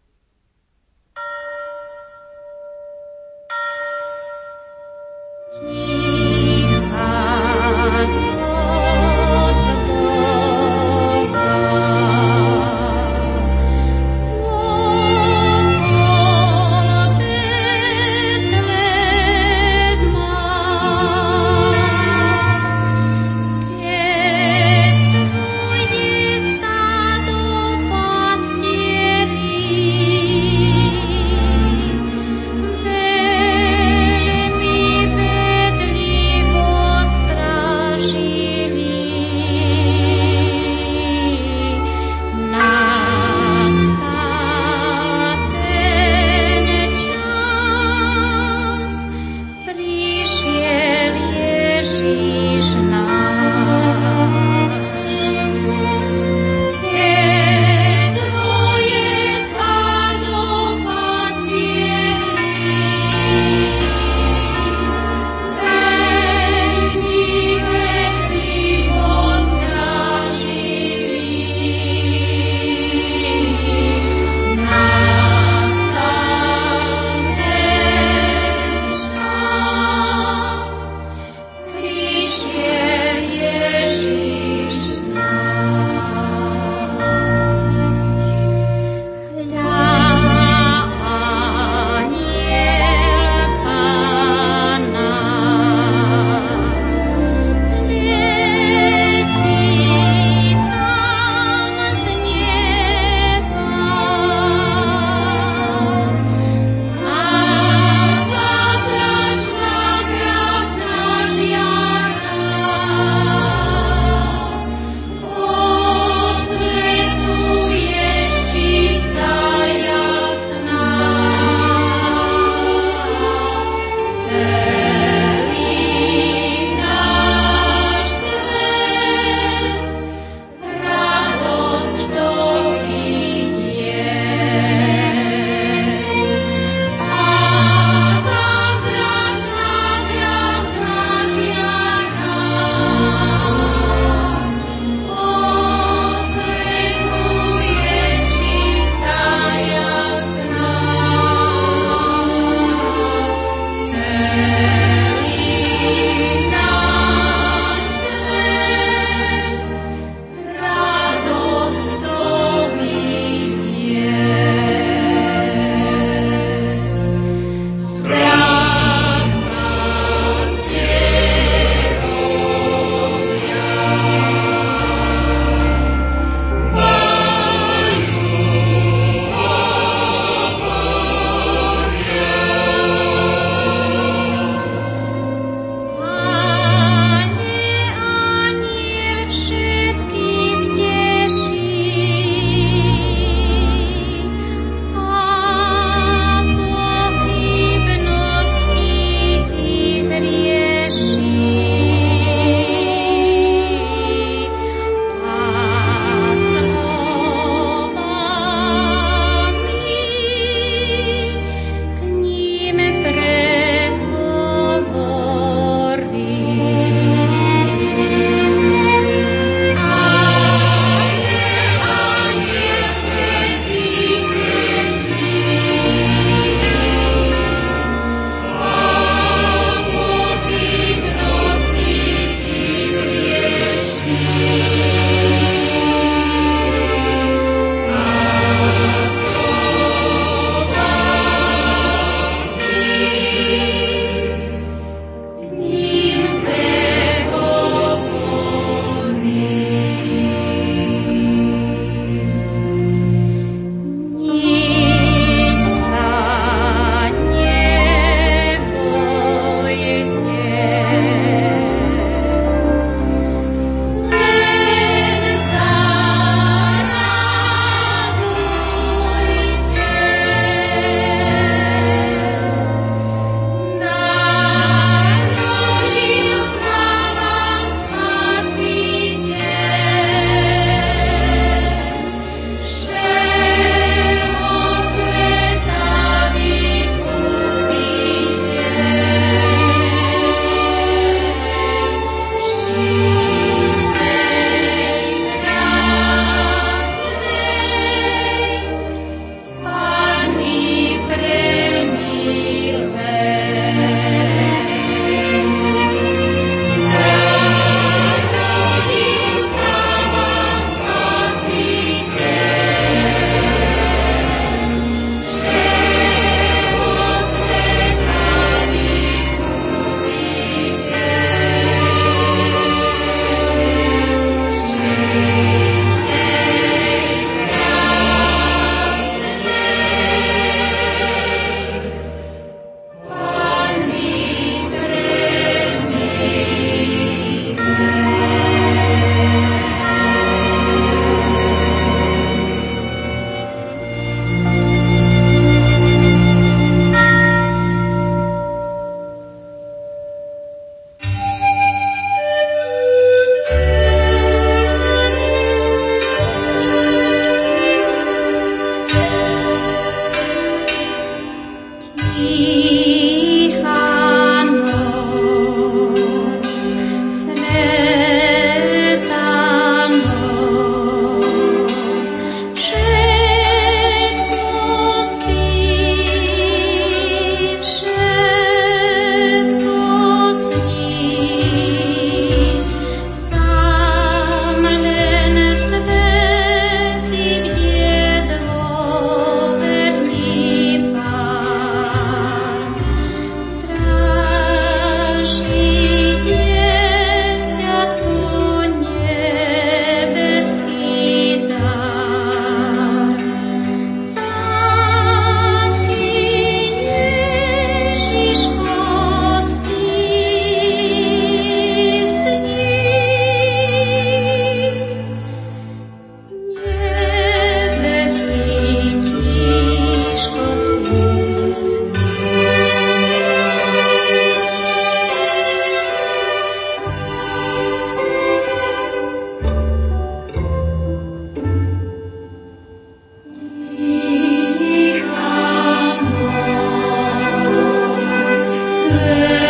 Amen. 439.20 439.49